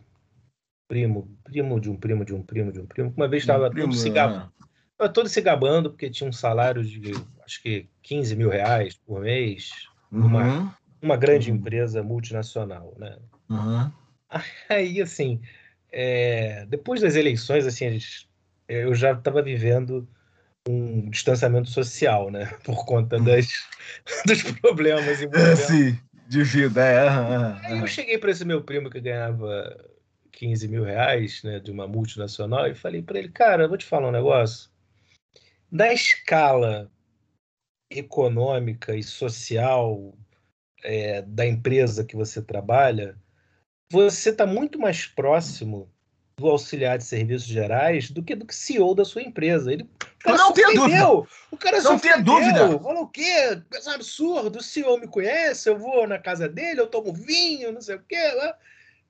[0.88, 3.72] primo, primo de um primo de um primo de um primo, que uma vez estava
[3.72, 4.54] todo se gabando.
[5.00, 5.08] É.
[5.08, 9.72] Todo se gabando, porque tinha um salário de acho que 15 mil reais por mês,
[10.12, 10.20] uhum.
[10.22, 11.58] numa uma grande uhum.
[11.58, 13.18] empresa multinacional, né?
[13.50, 13.92] Uhum.
[14.70, 15.42] Aí, assim,
[15.92, 18.30] é, depois das eleições, assim, gente,
[18.68, 20.08] eu já estava vivendo
[20.68, 22.46] um distanciamento social, né?
[22.64, 23.24] Por conta uhum.
[23.24, 23.48] das,
[24.26, 25.20] dos problemas.
[25.68, 25.98] Sim,
[26.28, 27.08] de vida, é.
[27.68, 29.90] Aí eu cheguei para esse meu primo que ganhava
[30.32, 34.10] 15 mil reais, né, de uma multinacional, e falei para ele, cara, vou te falar
[34.10, 34.70] um negócio.
[35.72, 36.92] Da escala
[37.90, 40.14] econômica e social
[40.84, 43.18] é, da empresa que você trabalha,
[43.92, 45.92] você está muito mais próximo
[46.38, 49.74] do auxiliar de serviços gerais do que do CEO da sua empresa.
[49.74, 51.10] Ele, o cara não tenho dúvida.
[51.50, 52.80] O cara não tenho dúvida.
[52.80, 53.24] Falou o quê?
[53.24, 54.60] É um absurdo.
[54.60, 58.04] O CEO me conhece, eu vou na casa dele, eu tomo vinho, não sei o
[58.08, 58.32] quê.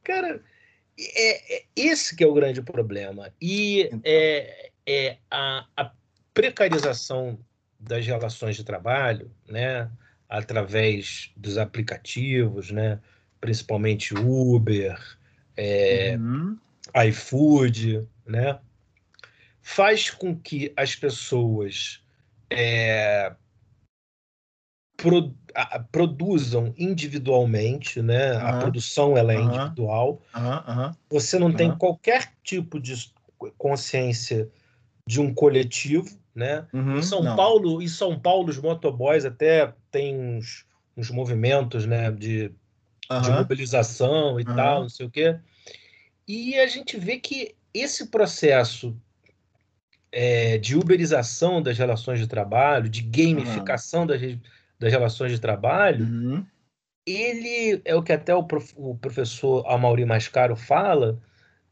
[0.06, 0.42] Cara,
[0.98, 3.30] é, é esse que é o grande problema.
[3.42, 4.02] E então.
[4.06, 5.92] é, é a, a
[6.34, 7.38] precarização
[7.78, 9.92] das relações de trabalho, né?
[10.30, 13.00] através dos aplicativos, né?
[13.40, 14.98] principalmente Uber,
[15.56, 16.58] é, uhum.
[16.96, 18.60] iFood, né?
[19.68, 22.02] faz com que as pessoas
[22.50, 23.34] é,
[24.96, 28.38] pro, a, produzam individualmente, né?
[28.38, 28.48] Uhum.
[28.48, 29.54] A produção ela é uhum.
[29.54, 30.22] individual.
[31.10, 33.12] Você não tem qualquer tipo de
[33.58, 34.50] consciência
[35.06, 36.66] de um coletivo, né?
[36.72, 37.36] Uhum, em São não.
[37.36, 40.66] Paulo, em São Paulo, os motoboys até têm uns,
[40.96, 42.54] uns movimentos, né, de,
[43.12, 43.22] uhum.
[43.22, 44.56] de mobilização e uhum.
[44.56, 45.38] tal, não sei o quê.
[46.28, 48.96] E a gente vê que esse processo
[50.12, 54.22] é, de uberização das relações de trabalho, de gamificação das,
[54.80, 56.46] das relações de trabalho, uhum.
[57.06, 61.22] ele é o que até o, prof, o professor Amaury Mascaro fala,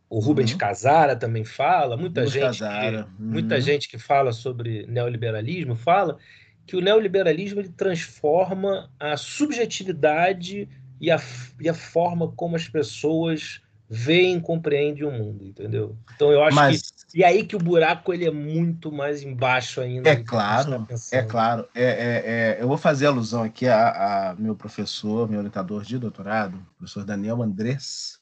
[0.10, 0.57] o Rubens uhum.
[0.57, 3.61] Casara também fala, muita gente, que, muita uhum.
[3.61, 6.18] gente que fala sobre neoliberalismo fala
[6.65, 10.68] que o neoliberalismo ele transforma a subjetividade
[10.99, 11.22] e a,
[11.60, 15.95] e a forma como as pessoas veem, compreendem o mundo, entendeu?
[16.16, 16.91] Então eu acho Mas...
[16.91, 20.10] que e aí que o buraco ele é muito mais embaixo ainda.
[20.10, 21.66] É claro, tá é claro.
[21.74, 25.98] É, é, é, eu vou fazer alusão aqui a, a, meu professor, meu orientador de
[25.98, 28.20] doutorado, professor Daniel Andrés,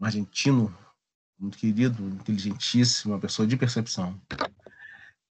[0.00, 0.76] um argentino
[1.38, 4.20] muito querido, inteligentíssimo, uma pessoa de percepção.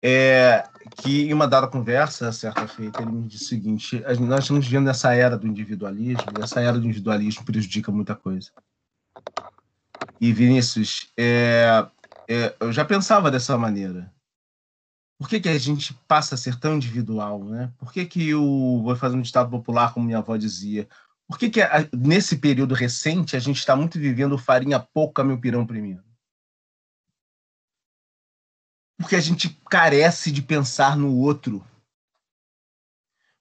[0.04, 0.64] É,
[1.02, 4.86] que em uma dada conversa, certa feita, ele me disse o seguinte: nós estamos vivendo
[4.86, 8.52] nessa era do individualismo, e essa era do individualismo prejudica muita coisa.
[10.20, 11.88] E Vinícius, é,
[12.28, 14.14] é, eu já pensava dessa maneira.
[15.20, 17.74] Por que, que a gente passa a ser tão individual, né?
[17.78, 20.88] Por que, que o vou fazer um ditado popular, como minha avó dizia?
[21.28, 25.40] Por que, que a, nesse período recente a gente está muito vivendo farinha pouca, meu
[25.40, 26.04] pirão primeiro?
[28.98, 31.66] Porque a gente carece de pensar no outro.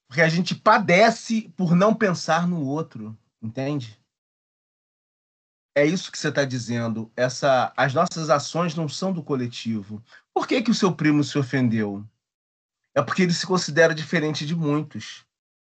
[0.09, 3.99] Porque a gente padece por não pensar no outro, entende?
[5.77, 7.13] É isso que você está dizendo.
[7.15, 10.03] Essa, as nossas ações não são do coletivo.
[10.33, 12.03] Por que, que o seu primo se ofendeu?
[12.95, 15.27] É porque ele se considera diferente de muitos.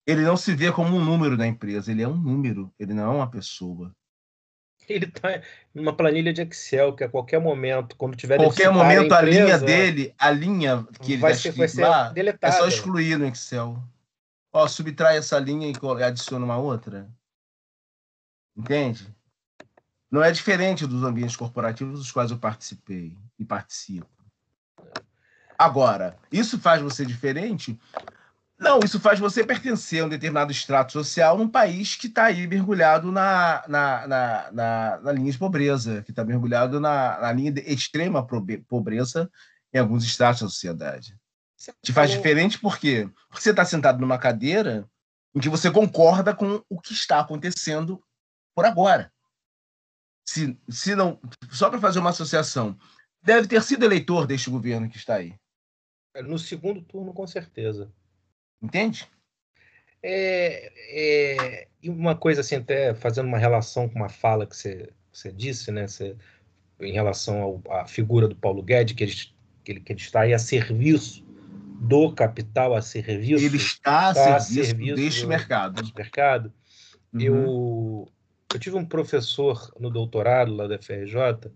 [0.04, 3.04] Ele não se vê como um número da empresa, ele é um número, ele não
[3.04, 3.94] é uma pessoa.
[4.88, 5.40] Ele está
[5.72, 9.44] numa planilha de Excel que a qualquer momento, quando tiver qualquer momento a, empresa, a,
[9.44, 12.52] linha dele, a linha que ele vai ser, vai ser lá, deletada.
[12.52, 13.80] é só excluir no Excel.
[14.52, 17.08] Ó, subtrai essa linha e adiciona uma outra.
[18.56, 19.14] Entende?
[20.12, 24.06] Não é diferente dos ambientes corporativos dos quais eu participei e participo.
[25.56, 27.80] Agora, isso faz você diferente?
[28.58, 32.46] Não, isso faz você pertencer a um determinado extrato social num país que está aí
[32.46, 37.50] mergulhado na, na, na, na, na linha de pobreza, que está mergulhado na, na linha
[37.50, 38.26] de extrema
[38.68, 39.30] pobreza
[39.72, 41.16] em alguns estratos da sociedade.
[41.56, 42.22] Você Te faz falou...
[42.22, 43.08] diferente por quê?
[43.30, 44.86] Porque você está sentado numa cadeira
[45.34, 48.02] em que você concorda com o que está acontecendo
[48.54, 49.11] por agora
[50.24, 51.18] se, se não,
[51.50, 52.76] só para fazer uma associação,
[53.22, 55.34] deve ter sido eleitor deste governo que está aí.
[56.24, 57.90] No segundo turno, com certeza.
[58.60, 59.08] Entende?
[60.02, 64.90] É, é, e uma coisa assim, até fazendo uma relação com uma fala que você,
[65.12, 65.86] você disse, né?
[65.86, 66.16] Você,
[66.80, 69.14] em relação ao, à figura do Paulo Guedes, que ele,
[69.64, 71.24] que ele, que ele está aí a serviço
[71.80, 73.44] do capital, a serviço.
[73.44, 75.74] Ele está a, está serviço, a serviço deste do, mercado.
[75.80, 76.52] Deste mercado.
[77.12, 77.20] Uhum.
[77.20, 78.12] Eu
[78.56, 81.50] eu tive um professor no doutorado lá da FRJ,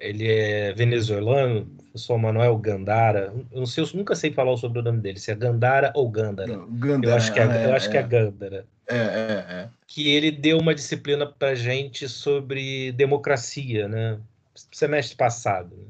[0.00, 3.34] ele é venezuelano, professor Manuel Gandara.
[3.50, 6.56] Eu não sei, eu nunca sei falar o sobrenome dele, se é Gandara ou Gandara.
[6.56, 7.90] Não, Gandara eu acho que é, é, eu acho é.
[7.90, 8.66] que é Gandara.
[8.88, 9.68] É, é, é.
[9.86, 14.20] Que ele deu uma disciplina para gente sobre democracia, né?
[14.72, 15.76] Semestre passado.
[15.76, 15.88] Né?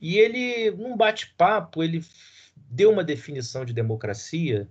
[0.00, 2.04] E ele, num bate-papo, ele
[2.70, 4.68] deu uma definição de democracia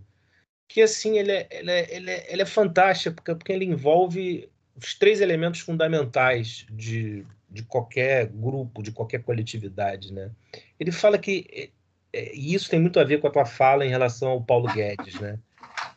[0.68, 4.50] que, assim, ele é, ele é, ele é, ele é fantástica, porque, porque ele envolve
[4.76, 10.14] os três elementos fundamentais de, de qualquer grupo, de qualquer coletividade.
[10.14, 10.32] Né?
[10.80, 11.72] Ele fala que,
[12.14, 14.72] é, e isso tem muito a ver com a tua fala em relação ao Paulo
[14.74, 15.40] Guedes, né?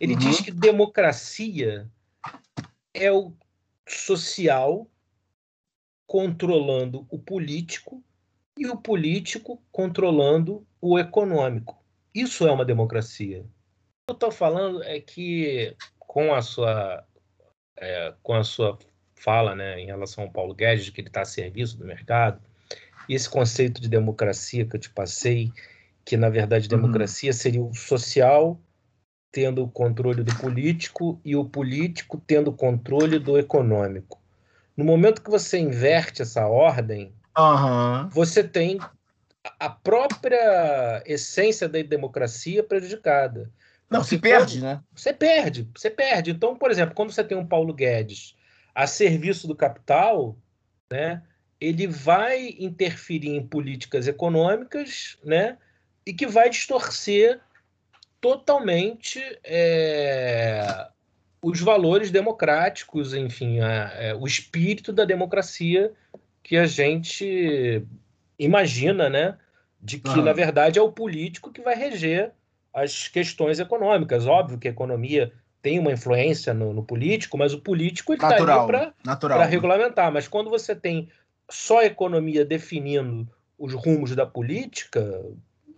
[0.00, 0.18] ele uhum.
[0.18, 1.88] diz que democracia
[2.94, 3.32] é o
[3.86, 4.86] social
[6.06, 8.02] controlando o político
[8.56, 11.82] e o político controlando o econômico.
[12.14, 13.40] Isso é uma democracia.
[13.40, 17.04] O que eu estou falando é que, com a sua
[17.80, 18.78] é, com a sua
[19.14, 22.40] fala né, em relação ao Paulo Guedes, que ele está a serviço do mercado,
[23.08, 25.50] esse conceito de democracia que eu te passei,
[26.04, 26.80] que na verdade uhum.
[26.80, 27.36] democracia uhum.
[27.36, 28.60] seria o social
[29.30, 34.20] tendo o controle do político e o político tendo o controle do econômico.
[34.76, 38.08] No momento que você inverte essa ordem, uhum.
[38.08, 38.78] você tem
[39.58, 43.50] a própria essência da democracia prejudicada.
[43.90, 44.82] Não, se perde, né?
[44.94, 46.30] Você perde, você perde.
[46.30, 48.36] Então, por exemplo, quando você tem um Paulo Guedes
[48.74, 50.36] a serviço do capital,
[50.90, 51.22] né,
[51.60, 55.56] ele vai interferir em políticas econômicas, né,
[56.06, 57.40] e que vai distorcer
[58.20, 60.88] totalmente é,
[61.42, 65.92] os valores democráticos, enfim, a, a, é, o espírito da democracia
[66.42, 67.84] que a gente
[68.38, 69.36] imagina, né,
[69.80, 70.22] de que ah.
[70.22, 72.32] na verdade é o político que vai reger
[72.72, 74.26] as questões econômicas.
[74.26, 78.44] Óbvio que a economia tem uma influência no, no político, mas o político está ali
[79.20, 80.12] para regulamentar.
[80.12, 81.08] Mas quando você tem
[81.50, 83.28] só a economia definindo
[83.58, 85.24] os rumos da política,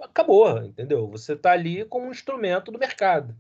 [0.01, 1.09] acabou, entendeu?
[1.09, 3.35] Você está ali como um instrumento do mercado.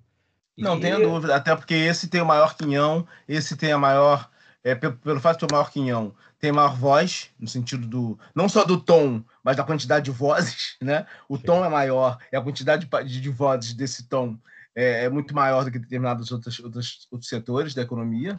[0.56, 0.81] Não e...
[0.81, 4.31] tenha dúvida, até porque esse tem o maior quinhão, esse tem a maior
[4.62, 8.19] é, pelo, pelo fato de ter o maior quinhão, tem maior voz, no sentido do.
[8.35, 11.07] não só do tom, mas da quantidade de vozes, né?
[11.28, 11.43] O Sim.
[11.45, 14.39] tom é maior e a quantidade de, de vozes desse tom
[14.74, 18.39] é, é, muito maior do que determinados outros, outros, outros setores da economia.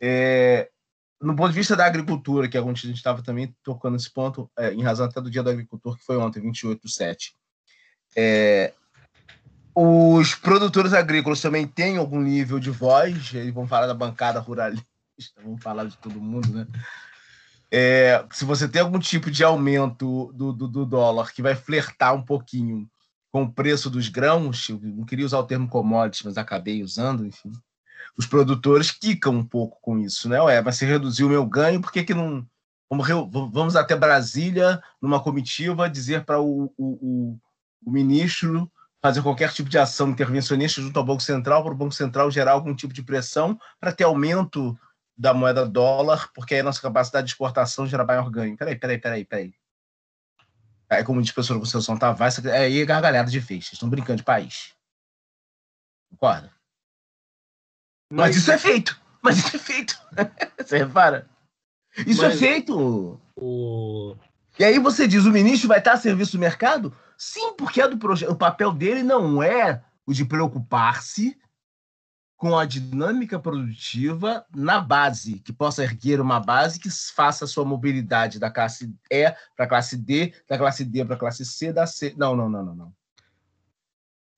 [0.00, 0.70] É,
[1.20, 4.50] no ponto de vista da agricultura, que é a gente estava também tocando esse ponto,
[4.58, 7.34] é, em razão até do Dia do Agricultor, que foi ontem, 28 de 7.
[8.16, 8.72] É,
[9.74, 14.40] os produtores agrícolas também têm algum nível de voz, eles vão falar da bancada
[15.20, 16.66] ruralista, vão falar de todo mundo, né?
[17.70, 22.14] É, se você tem algum tipo de aumento do, do, do, dólar que vai flertar
[22.14, 22.88] um pouquinho
[23.30, 27.52] com o preço dos grãos, não queria usar o termo commodities, mas acabei usando, enfim.
[28.16, 30.42] Os produtores quicam um pouco com isso, né?
[30.42, 32.44] Ué, mas se reduziu o meu ganho, por que, que não.
[32.90, 37.38] Vamos, vamos até Brasília, numa comitiva, dizer para o, o,
[37.86, 38.68] o ministro
[39.00, 42.52] fazer qualquer tipo de ação intervencionista junto ao Banco Central, para o Banco Central gerar
[42.52, 44.78] algum tipo de pressão para ter aumento
[45.16, 48.56] da moeda dólar, porque aí a nossa capacidade de exportação gera maior ganho.
[48.56, 49.54] Peraí, peraí, peraí, peraí.
[50.88, 54.16] É como diz o professor Conceição Tavares, é aí gargalhada de vez, vocês estão brincando
[54.16, 54.74] de país.
[56.10, 56.52] Concorda?
[58.10, 59.00] Mas, Mas isso é feito.
[59.22, 60.00] Mas isso é feito.
[60.58, 61.28] você repara?
[62.06, 63.20] Isso é Mas é feito.
[63.36, 64.16] O...
[64.58, 66.94] E aí você diz, o ministro vai estar a serviço do mercado?
[67.16, 68.32] Sim, porque é do projeto.
[68.32, 71.38] O papel dele não é o de preocupar-se
[72.40, 77.66] com a dinâmica produtiva na base, que possa erguer uma base que faça a sua
[77.66, 81.70] mobilidade da classe E para a classe D, da classe D para a classe C,
[81.70, 82.14] da C.
[82.16, 82.94] Não, não, não, não, não.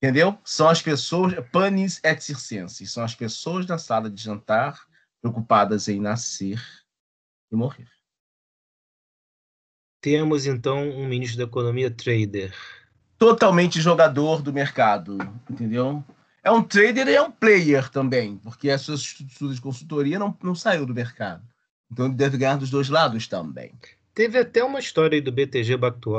[0.02, 0.36] Entendeu?
[0.44, 4.84] São as pessoas, panis et circenses, são as pessoas da sala de jantar
[5.20, 6.60] preocupadas em nascer
[7.52, 7.88] e morrer.
[10.00, 12.52] Temos então um ministro da Economia trader.
[13.16, 15.18] Totalmente jogador do mercado,
[15.48, 16.04] entendeu?
[16.42, 20.54] É um trader e é um player também, porque sua estrutura de consultoria não, não
[20.54, 21.42] saiu do mercado.
[21.90, 23.72] Então ele deve ganhar dos dois lados também.
[24.14, 25.78] Teve até uma história aí do BTG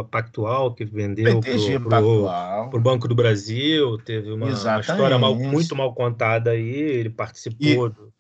[0.10, 1.42] Pactual, que vendeu
[1.88, 4.00] para o Banco do Brasil.
[4.00, 7.88] Teve uma, uma história mal, muito mal contada aí, ele participou.
[7.88, 8.14] E, do,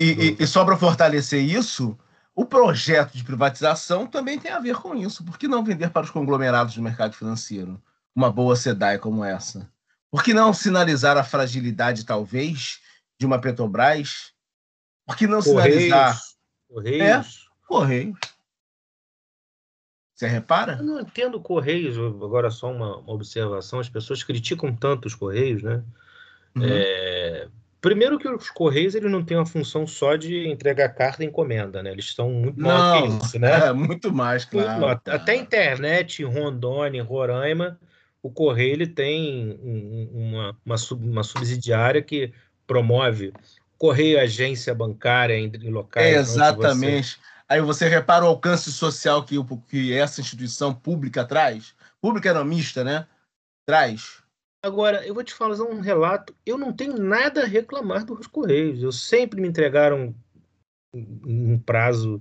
[0.00, 0.42] e, do...
[0.42, 1.96] e só para fortalecer isso,
[2.34, 5.24] o projeto de privatização também tem a ver com isso.
[5.24, 7.80] Por que não vender para os conglomerados do mercado financeiro
[8.14, 9.70] uma boa SEDAI como essa?
[10.12, 12.82] Por que não sinalizar a fragilidade, talvez,
[13.18, 14.30] de uma Petrobras?
[15.06, 16.20] Por que não Correios, sinalizar.
[16.68, 17.00] Correios.
[17.02, 18.18] É, Correios.
[20.14, 20.74] Você repara?
[20.74, 23.80] Eu não entendo Correios, agora só uma, uma observação.
[23.80, 25.82] As pessoas criticam tanto os Correios, né?
[26.54, 26.62] Uhum.
[26.62, 27.48] É,
[27.80, 31.82] primeiro que os Correios eles não têm uma função só de entregar carta e encomenda,
[31.82, 31.90] né?
[31.90, 33.68] Eles estão muito maior que isso, né?
[33.68, 34.88] É, muito mais, claro.
[34.88, 37.80] Muito, até internet em Rondônia, em Roraima,
[38.22, 39.58] o Correio ele tem
[40.12, 42.32] uma, uma, uma subsidiária que
[42.66, 43.32] promove
[43.76, 46.06] Correio Agência Bancária em, em locais.
[46.06, 47.16] É, exatamente.
[47.16, 47.32] Você...
[47.48, 49.36] Aí você repara o alcance social que,
[49.68, 51.74] que essa instituição pública traz.
[52.00, 53.06] Pública não, mista, né?
[53.66, 54.22] Traz.
[54.64, 56.32] Agora, eu vou te falar um relato.
[56.46, 58.82] Eu não tenho nada a reclamar dos Correios.
[58.82, 60.14] Eu sempre me entregaram
[60.94, 62.20] um prazo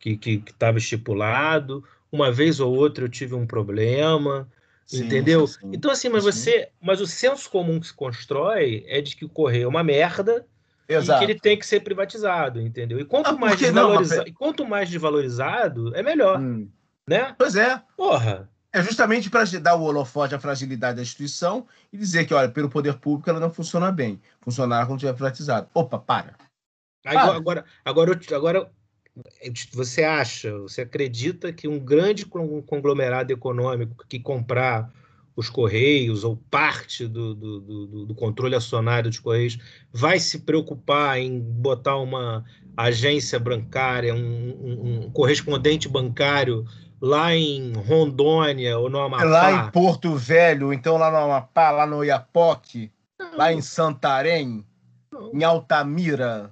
[0.00, 1.84] que estava estipulado.
[2.10, 4.50] Uma vez ou outra eu tive um problema.
[4.86, 5.46] Sim, entendeu?
[5.46, 6.68] Sim, então, assim, mas você.
[6.80, 10.46] Mas o senso comum que se constrói é de que o correio é uma merda
[10.88, 11.22] Exato.
[11.22, 13.00] e que ele tem que ser privatizado, entendeu?
[13.00, 14.24] E quanto, ah, mais, desvaloriza...
[14.24, 16.40] não, quanto mais desvalorizado, é melhor.
[16.40, 16.68] Hum.
[17.08, 17.34] Né?
[17.36, 17.82] Pois é.
[17.96, 18.48] Porra.
[18.72, 22.68] É justamente para dar o holofote à fragilidade da instituição e dizer que, olha, pelo
[22.68, 24.20] poder público ela não funciona bem.
[24.40, 25.68] Funcionar quando estiver privatizado.
[25.72, 26.34] Opa, para.
[27.04, 28.70] Agora, agora, agora, agora,
[29.72, 34.92] você acha, você acredita que um grande conglomerado econômico que comprar
[35.34, 39.58] os Correios ou parte do, do, do, do, controle acionário dos Correios
[39.92, 42.42] vai se preocupar em botar uma
[42.74, 46.64] agência bancária, um, um, um correspondente bancário
[47.00, 49.24] lá em Rondônia ou no Amapá?
[49.24, 52.90] Lá em Porto Velho, então lá no Amapá, lá no Iapoque,
[53.34, 54.64] lá em Santarém,
[55.12, 55.32] Não.
[55.34, 56.50] em Altamira,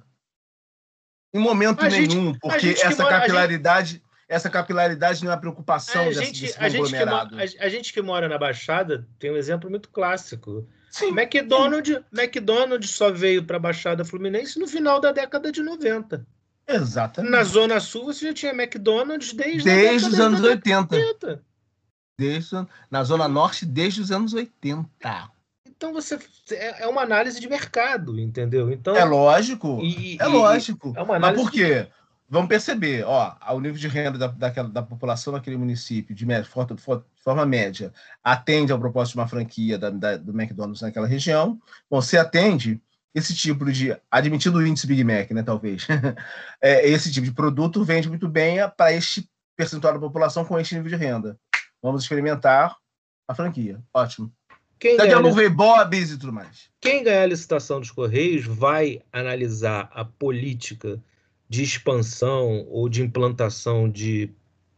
[1.35, 5.39] em momento a nenhum, gente, porque essa mora, capilaridade, gente, essa capilaridade não é a
[5.39, 9.32] preocupação a gente, desse, a gente, que, a, a, gente que mora na Baixada tem
[9.32, 10.66] um exemplo muito clássico.
[10.90, 12.05] Sim, McDonald's, sim.
[12.12, 16.24] McDonald's só veio para a Baixada Fluminense no final da década de 90.
[16.69, 17.32] Exatamente.
[17.32, 20.94] Na Zona Sul você já tinha McDonald's desde, desde os anos 80.
[20.94, 21.44] 80.
[22.16, 24.89] Desde, na Zona Norte desde os anos 80.
[25.76, 26.18] Então você
[26.51, 28.70] é, é uma análise de mercado, entendeu?
[28.70, 30.92] Então é lógico, e, é e, lógico.
[30.96, 31.82] É uma análise Mas por quê?
[31.82, 32.05] De...
[32.28, 36.42] Vamos perceber, ó, o nível de renda da, daquela, da população naquele município, de, média,
[36.42, 37.92] de forma média,
[38.22, 41.60] atende ao propósito de uma franquia da, da, do McDonald's naquela região.
[41.88, 42.80] Bom, se atende,
[43.14, 43.96] esse tipo de.
[44.10, 45.42] Admitido o índice Big Mac, né?
[45.42, 45.86] Talvez.
[46.60, 50.74] é, esse tipo de produto vende muito bem para este percentual da população com este
[50.74, 51.38] nível de renda.
[51.80, 52.74] Vamos experimentar
[53.28, 53.80] a franquia.
[53.92, 54.32] Ótimo.
[54.78, 56.68] Quem Daqui a pouco veio Bob's e tudo mais.
[56.80, 61.01] Quem ganhar a licitação dos Correios vai analisar a política
[61.48, 64.30] de expansão ou de implantação de,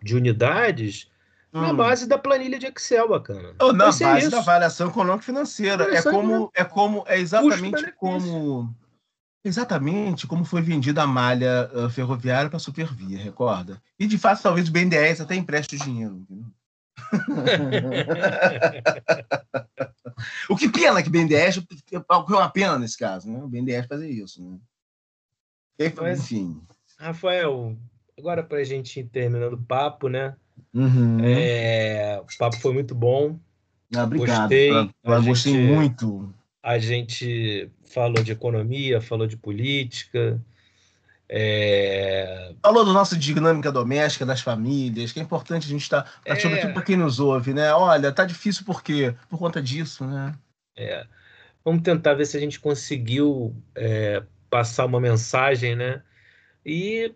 [0.02, 1.10] de unidades
[1.52, 1.60] hum.
[1.60, 3.54] na base da planilha de Excel, bacana.
[3.58, 4.30] Ou na base isso.
[4.30, 5.96] da avaliação econômica financeira.
[5.96, 8.74] É como, é como, é exatamente como
[9.44, 13.80] exatamente como foi vendida a malha uh, ferroviária para a Supervia, recorda?
[13.96, 16.26] E de fato, talvez o BNDES até empreste o dinheiro.
[20.48, 21.62] o que pena que BNDES
[21.92, 23.42] é uma pena nesse caso, né?
[23.42, 24.58] O BNDES fazer isso, né?
[26.00, 26.60] Mas, enfim.
[26.98, 27.76] Rafael,
[28.18, 30.34] agora para a gente ir terminando o papo, né?
[30.72, 31.18] Uhum.
[31.22, 33.38] É, o papo foi muito bom.
[33.94, 34.40] Ah, obrigado.
[34.42, 34.70] Gostei,
[35.02, 36.32] pra, gostei muito.
[36.62, 40.40] A gente falou de economia, falou de política.
[41.28, 42.54] É...
[42.62, 46.36] Falou da nossa dinâmica doméstica, das famílias, que é importante a gente estar, tá, é...
[46.36, 47.72] sobretudo para quem nos ouve, né?
[47.72, 49.14] Olha, tá difícil por quê?
[49.28, 50.34] Por conta disso, né?
[50.76, 51.06] É.
[51.64, 56.02] Vamos tentar ver se a gente conseguiu é, passar uma mensagem, né?
[56.64, 57.12] E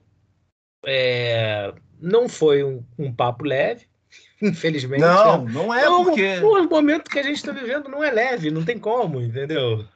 [0.85, 3.87] é, não foi um, um, papo leve,
[4.43, 5.01] infelizmente.
[5.01, 5.53] Não, né?
[5.53, 6.39] não é não, porque...
[6.39, 9.87] O momento que a gente está vivendo não é leve, não tem como, entendeu?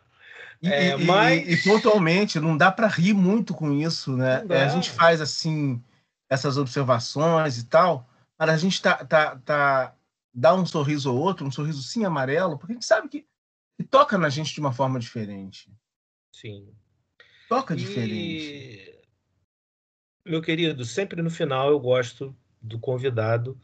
[0.64, 1.46] E, é, e, mas...
[1.46, 4.42] e, e pontualmente, não dá para rir muito com isso, né?
[4.48, 5.82] É, a gente faz assim
[6.28, 8.08] essas observações e tal,
[8.38, 9.94] mas a gente tá, tá, tá
[10.32, 13.26] dá um sorriso ou outro, um sorriso sim amarelo, porque a gente sabe que,
[13.76, 15.70] que toca na gente de uma forma diferente.
[16.34, 16.72] Sim.
[17.46, 18.98] Toca diferente.
[20.26, 23.60] Meu querido, sempre no final eu gosto do convidado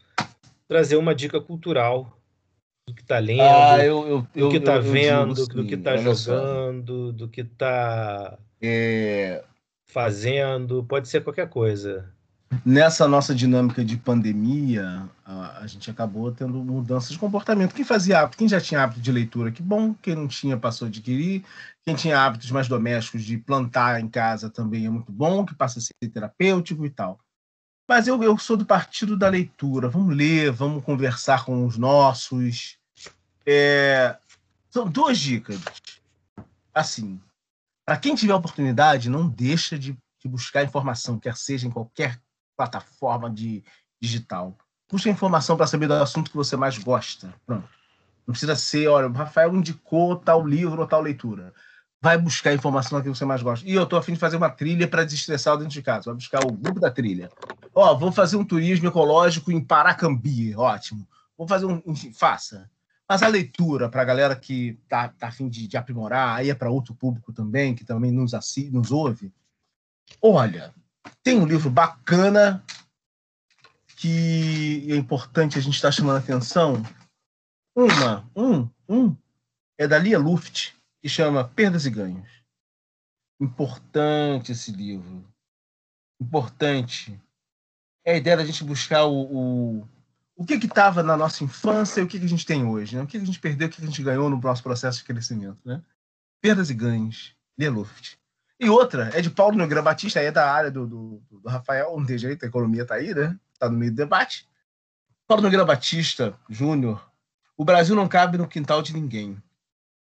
[0.69, 2.20] trazer uma dica cultural
[2.91, 7.07] do que está lendo, ah, eu, eu, do que está vendo, do que está jogando,
[7.07, 7.13] só.
[7.13, 9.43] do que está é...
[9.87, 12.13] fazendo, pode ser qualquer coisa.
[12.67, 17.73] Nessa nossa dinâmica de pandemia, a, a, gente acabou tendo mudanças de comportamento.
[17.73, 19.95] Quem fazia hábito, quem já tinha hábito de leitura, que bom.
[19.95, 21.45] Quem não tinha, passou a adquirir.
[21.85, 25.79] Quem tinha hábitos mais domésticos de plantar em casa também é muito bom, que passa
[25.79, 27.21] a ser terapêutico e tal.
[27.89, 29.89] Mas eu, eu sou do partido da leitura.
[29.89, 32.80] Vamos ler, vamos conversar com os nossos.
[33.47, 34.17] É...
[34.69, 35.61] São duas dicas.
[36.73, 37.21] Assim,
[37.85, 42.21] para quem tiver oportunidade, não deixa de, de buscar informação, quer seja em qualquer
[42.57, 43.65] plataforma de
[44.01, 44.57] digital.
[44.91, 47.33] Busca informação para saber do assunto que você mais gosta.
[47.47, 47.69] Pronto.
[48.27, 51.53] Não precisa ser, olha, o Rafael indicou tal livro ou tal leitura.
[52.01, 53.69] Vai buscar informação que você mais gosta.
[53.69, 56.07] E eu estou afim de fazer uma trilha para desestressar dentro de casa.
[56.07, 57.31] Vai buscar o grupo da trilha.
[57.75, 60.55] Ó, vou fazer um turismo ecológico em Paracambi.
[60.57, 61.07] Ótimo.
[61.37, 61.83] Vou fazer um.
[62.15, 62.71] Faça.
[63.11, 66.55] Mas a leitura, para a galera que está tá afim de, de aprimorar, aí é
[66.55, 69.35] para outro público também, que também nos, assi, nos ouve.
[70.23, 70.73] Olha,
[71.21, 72.65] tem um livro bacana
[73.97, 76.85] que é importante a gente estar tá chamando a atenção.
[77.75, 79.17] Uma, um, um,
[79.77, 82.31] é da Lia Luft, que chama Perdas e Ganhos.
[83.41, 85.29] Importante esse livro.
[86.23, 87.21] Importante.
[88.07, 89.23] É a ideia da gente buscar o,
[89.81, 89.89] o,
[90.41, 92.97] o que estava na nossa infância e o que, que a gente tem hoje.
[92.97, 93.03] Né?
[93.03, 94.97] O que, que a gente perdeu, o que, que a gente ganhou no nosso processo
[94.97, 95.59] de crescimento.
[95.63, 95.83] Né?
[96.41, 97.35] Perdas e ganhos.
[97.59, 98.17] Lia Luft.
[98.59, 102.07] E outra, é de Paulo Nogueira Batista, é da área do, do, do Rafael, não
[102.07, 103.39] tem jeito, a economia está aí, né?
[103.53, 104.49] Está no meio do debate.
[105.27, 107.11] Paulo Nogueira Batista, Júnior,
[107.55, 109.43] o Brasil não cabe no quintal de ninguém.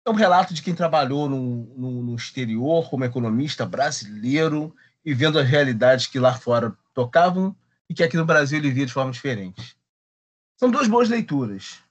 [0.05, 5.37] É um relato de quem trabalhou no, no, no exterior como economista brasileiro e vendo
[5.37, 7.55] as realidades que lá fora tocavam
[7.87, 9.74] e que aqui no Brasil ele via de forma diferente.
[10.57, 11.83] São duas boas leituras.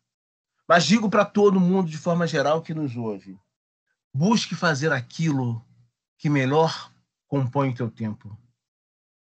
[0.67, 3.39] Mas digo para todo mundo, de forma geral, que nos ouve:
[4.15, 5.65] busque fazer aquilo
[6.19, 6.91] que melhor
[7.29, 8.39] compõe o teu tempo.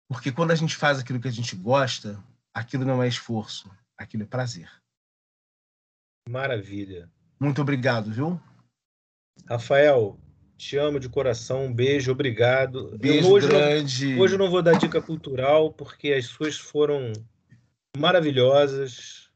[0.07, 2.21] Porque quando a gente faz aquilo que a gente gosta,
[2.53, 4.69] aquilo não é esforço, aquilo é prazer.
[6.27, 7.09] Maravilha.
[7.39, 8.41] Muito obrigado, viu?
[9.47, 10.19] Rafael,
[10.57, 12.97] te amo de coração, um beijo, obrigado.
[12.97, 14.15] Beijo hoje grande.
[14.15, 17.13] Não, hoje eu não vou dar dica cultural, porque as suas foram
[17.97, 19.28] maravilhosas.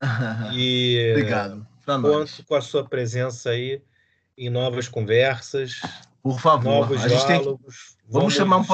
[0.52, 1.66] e obrigado.
[1.84, 3.82] Conto com a sua presença aí
[4.36, 5.80] em novas conversas.
[6.22, 7.96] Por favor, novos a gente diálogos.
[7.96, 8.08] Tem...
[8.08, 8.64] Vamos, vamos, chamar um,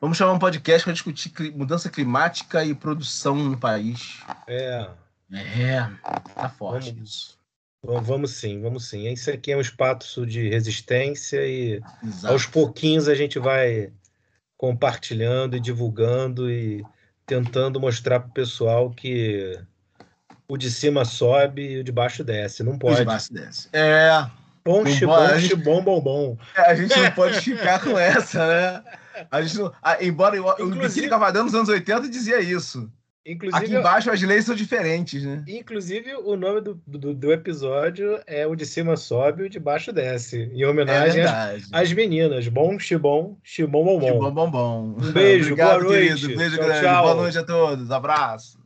[0.00, 4.20] vamos chamar um podcast para discutir mudança climática e produção no país.
[4.46, 4.88] É.
[5.32, 5.86] É,
[6.34, 7.38] tá forte vamos, isso.
[7.82, 9.08] Vamos sim, vamos sim.
[9.12, 12.32] Isso aqui é um espaço de resistência e Exato.
[12.32, 13.92] aos pouquinhos a gente vai
[14.56, 16.84] compartilhando e divulgando e
[17.26, 19.60] tentando mostrar para o pessoal que
[20.48, 22.62] o de cima sobe e o de baixo desce.
[22.62, 22.94] Não pode.
[22.94, 23.68] O de baixo desce.
[23.72, 24.26] É,
[24.64, 26.36] Bom, xibom, xibom, bom, bom.
[26.54, 28.82] É, a gente não pode ficar com essa, né?
[29.30, 32.90] A gente não, a, embora o Biquíni Cavadão nos anos 80 dizia isso.
[33.24, 35.44] Inclusive, Aqui embaixo as leis são diferentes, né?
[35.46, 39.58] Inclusive, o nome do, do, do, episódio é o de cima sobe e o de
[39.58, 40.50] baixo desce.
[40.54, 42.48] Em homenagem é às, às, meninas.
[42.48, 44.12] Bom, xibom, xibom, bom, bom.
[44.12, 44.96] Xibom, bom, bom.
[44.98, 46.20] Um beijo, Obrigado, boa noite.
[46.20, 46.38] Querido.
[46.38, 46.80] Beijo tchau, grande.
[46.80, 47.02] Tchau.
[47.02, 47.90] Boa noite a todos.
[47.90, 48.57] Abraço.